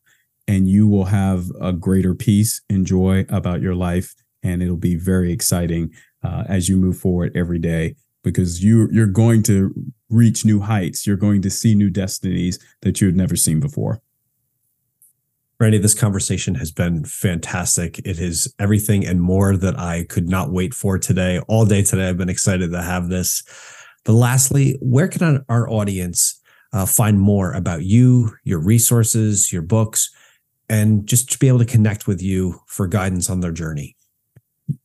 and 0.49 0.69
you 0.69 0.89
will 0.89 1.05
have 1.05 1.47
a 1.61 1.73
greater 1.73 2.15
peace 2.15 2.61
and 2.69 2.85
joy 2.85 3.25
about 3.29 3.63
your 3.63 3.75
life 3.75 4.15
and 4.43 4.61
it'll 4.63 4.77
be 4.77 4.97
very 4.97 5.33
exciting 5.33 5.91
uh, 6.25 6.43
as 6.49 6.69
you 6.69 6.77
move 6.77 6.97
forward 6.97 7.31
every 7.37 7.61
day 7.61 7.95
because 8.25 8.65
you 8.65 8.89
you're 8.91 9.07
going 9.07 9.43
to 9.45 9.73
reach 10.11 10.45
new 10.45 10.61
heights. 10.61 11.07
You're 11.07 11.17
going 11.17 11.43
to 11.43 11.51
see 11.51 11.75
new 11.75 11.91
destinies 11.91 12.59
that 12.83 13.01
you 13.01 13.07
had 13.07 13.17
never 13.17 13.37
seen 13.37 13.61
before 13.61 14.01
Randy, 15.63 15.79
this 15.79 15.95
conversation 15.95 16.57
has 16.57 16.73
been 16.73 17.05
fantastic. 17.05 18.01
It 18.01 18.19
is 18.19 18.53
everything 18.59 19.07
and 19.07 19.23
more 19.23 19.57
that 19.57 19.79
I 19.79 20.07
could 20.09 20.29
not 20.29 20.51
wait 20.51 20.75
for 20.75 20.99
today. 20.99 21.39
All 21.47 21.65
day 21.65 21.85
today, 21.85 22.09
I've 22.09 22.19
been 22.19 22.29
excited 22.29 22.73
to 22.73 22.83
have 22.83 23.11
this. 23.11 23.45
But 24.05 24.15
lastly, 24.15 24.77
where 24.83 25.07
can 25.07 25.45
our 25.49 25.71
audience 25.71 26.41
uh, 26.73 26.85
find 26.85 27.21
more 27.21 27.53
about 27.53 27.85
you, 27.85 28.33
your 28.43 28.59
resources, 28.59 29.53
your 29.53 29.63
books, 29.63 30.11
and 30.69 31.07
just 31.07 31.31
to 31.31 31.39
be 31.39 31.47
able 31.47 31.61
to 31.61 31.65
connect 31.65 32.09
with 32.09 32.21
you 32.21 32.59
for 32.67 32.89
guidance 32.89 33.31
on 33.31 33.39
their 33.39 33.53
journey? 33.53 33.95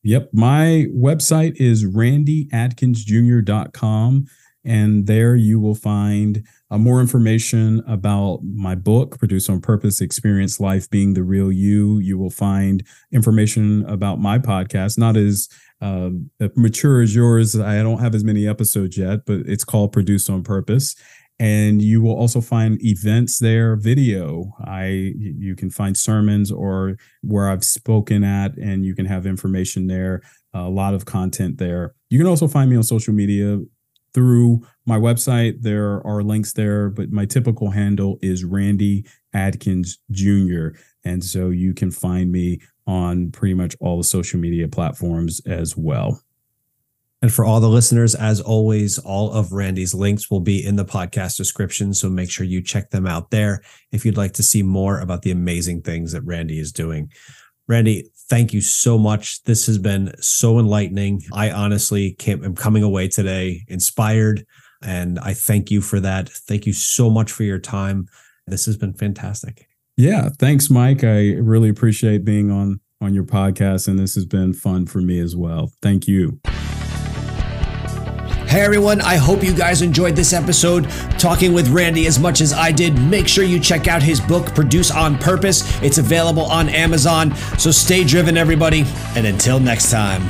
Yep. 0.04 0.30
My 0.32 0.86
website 0.96 1.60
is 1.60 1.86
randyadkinsjr.com. 1.86 4.26
And 4.68 5.08
there 5.08 5.34
you 5.38 5.62
will 5.62 5.76
find 5.76 6.46
uh, 6.70 6.78
more 6.78 7.00
information 7.00 7.82
about 7.88 8.42
my 8.44 8.76
book, 8.76 9.18
Produce 9.18 9.48
on 9.48 9.62
Purpose 9.62 10.02
Experience 10.02 10.60
Life 10.60 10.90
Being 10.90 11.14
the 11.14 11.24
Real 11.24 11.50
You. 11.50 12.00
You 12.00 12.18
will 12.18 12.30
find 12.30 12.86
information 13.14 13.86
about 13.86 14.20
my 14.20 14.38
podcast, 14.38 14.98
not 14.98 15.16
as 15.16 15.48
um, 15.80 16.30
mature 16.58 17.02
as 17.02 17.16
yours. 17.16 17.58
I 17.58 17.82
don't 17.82 18.00
have 18.00 18.14
as 18.14 18.26
many 18.26 18.46
episodes 18.46 18.98
yet, 18.98 19.22
but 19.26 19.40
it's 19.46 19.64
called 19.64 19.94
Produce 19.94 20.30
on 20.30 20.44
Purpose. 20.44 20.96
And 21.40 21.82
you 21.82 22.02
will 22.02 22.16
also 22.16 22.42
find 22.42 22.84
events 22.84 23.40
there, 23.40 23.78
video. 23.78 24.52
I 24.66 25.14
you 25.16 25.56
can 25.56 25.70
find 25.70 25.96
sermons 25.96 26.52
or 26.52 26.98
where 27.22 27.50
I've 27.50 27.64
spoken 27.64 28.24
at, 28.24 28.58
and 28.58 28.84
you 28.84 28.96
can 28.96 29.06
have 29.06 29.26
information 29.26 29.88
there. 29.88 30.24
A 30.54 30.68
lot 30.68 30.96
of 30.96 31.06
content 31.06 31.60
there. 31.60 31.94
You 32.10 32.18
can 32.18 32.28
also 32.28 32.48
find 32.48 32.70
me 32.72 32.76
on 32.76 32.82
social 32.82 33.14
media 33.14 33.60
through 34.18 34.66
my 34.88 34.98
website. 34.98 35.62
There 35.62 36.02
are 36.04 36.24
links 36.24 36.54
there, 36.54 36.90
but 36.90 37.12
my 37.12 37.26
typical 37.26 37.70
handle 37.70 38.18
is 38.24 38.44
Randy 38.44 39.06
Adkins 39.32 40.00
Jr. 40.10 40.70
And 41.06 41.24
so 41.24 41.52
you 41.52 41.76
can 41.76 41.92
find 41.92 42.32
me 42.32 42.60
on 42.88 43.30
pretty 43.30 43.54
much 43.54 43.76
all 43.80 43.96
the 43.96 44.04
social 44.04 44.40
media 44.40 44.68
platforms 44.68 45.40
as 45.46 45.78
well. 45.78 46.20
And 47.22 47.32
for 47.32 47.46
all 47.46 47.60
the 47.60 47.70
listeners, 47.70 48.16
as 48.16 48.42
always, 48.42 48.98
all 48.98 49.32
of 49.32 49.52
Randy's 49.52 49.94
links 49.94 50.32
will 50.32 50.40
be 50.40 50.66
in 50.66 50.78
the 50.78 50.86
podcast 50.86 51.38
description. 51.38 51.94
So 51.94 52.10
make 52.10 52.32
sure 52.32 52.48
you 52.48 52.64
check 52.64 52.90
them 52.90 53.06
out 53.06 53.30
there 53.30 53.62
if 53.92 54.04
you'd 54.04 54.18
like 54.18 54.34
to 54.34 54.44
see 54.44 54.64
more 54.64 55.00
about 55.00 55.22
the 55.22 55.32
amazing 55.32 55.84
things 55.84 56.12
that 56.14 56.22
Randy 56.22 56.58
is 56.58 56.72
doing. 56.72 57.12
Randy, 57.68 58.10
thank 58.30 58.54
you 58.54 58.62
so 58.62 58.98
much. 58.98 59.44
This 59.44 59.66
has 59.68 59.78
been 59.78 60.14
so 60.20 60.60
enlightening. 60.60 61.24
I 61.34 61.52
honestly 61.52 62.14
came, 62.14 62.44
am 62.44 62.56
coming 62.56 62.84
away 62.84 63.08
today 63.08 63.64
inspired, 63.68 64.46
and 64.82 65.20
I 65.20 65.34
thank 65.34 65.72
you 65.72 65.82
for 65.82 66.00
that. 66.00 66.30
Thank 66.30 66.66
you 66.66 66.74
so 66.74 67.10
much 67.10 67.32
for 67.32 67.44
your 67.44 67.60
time. 67.60 68.08
This 68.46 68.66
has 68.66 68.78
been 68.78 68.94
fantastic. 68.94 69.68
Yeah, 69.98 70.30
thanks, 70.38 70.70
Mike. 70.70 71.04
I 71.04 71.34
really 71.34 71.70
appreciate 71.70 72.24
being 72.24 72.52
on 72.52 72.80
on 73.00 73.14
your 73.14 73.24
podcast, 73.24 73.88
and 73.88 74.00
this 74.00 74.16
has 74.16 74.26
been 74.26 74.54
fun 74.54 74.86
for 74.86 75.02
me 75.02 75.20
as 75.20 75.36
well. 75.36 75.72
Thank 75.82 76.08
you. 76.08 76.40
Hey 78.48 78.62
everyone, 78.62 79.02
I 79.02 79.18
hope 79.18 79.44
you 79.44 79.54
guys 79.54 79.82
enjoyed 79.82 80.16
this 80.16 80.32
episode 80.32 80.90
talking 81.20 81.52
with 81.52 81.68
Randy 81.68 82.08
as 82.08 82.18
much 82.18 82.40
as 82.40 82.54
I 82.54 82.72
did. 82.72 82.98
Make 82.98 83.28
sure 83.28 83.44
you 83.44 83.60
check 83.60 83.90
out 83.90 84.02
his 84.02 84.22
book, 84.22 84.56
Produce 84.56 84.90
on 84.90 85.18
Purpose. 85.18 85.66
It's 85.84 85.98
available 85.98 86.44
on 86.44 86.70
Amazon. 86.70 87.36
So 87.60 87.72
stay 87.72 88.06
driven, 88.06 88.38
everybody, 88.38 88.86
and 89.18 89.28
until 89.28 89.60
next 89.60 89.92
time. 89.92 90.22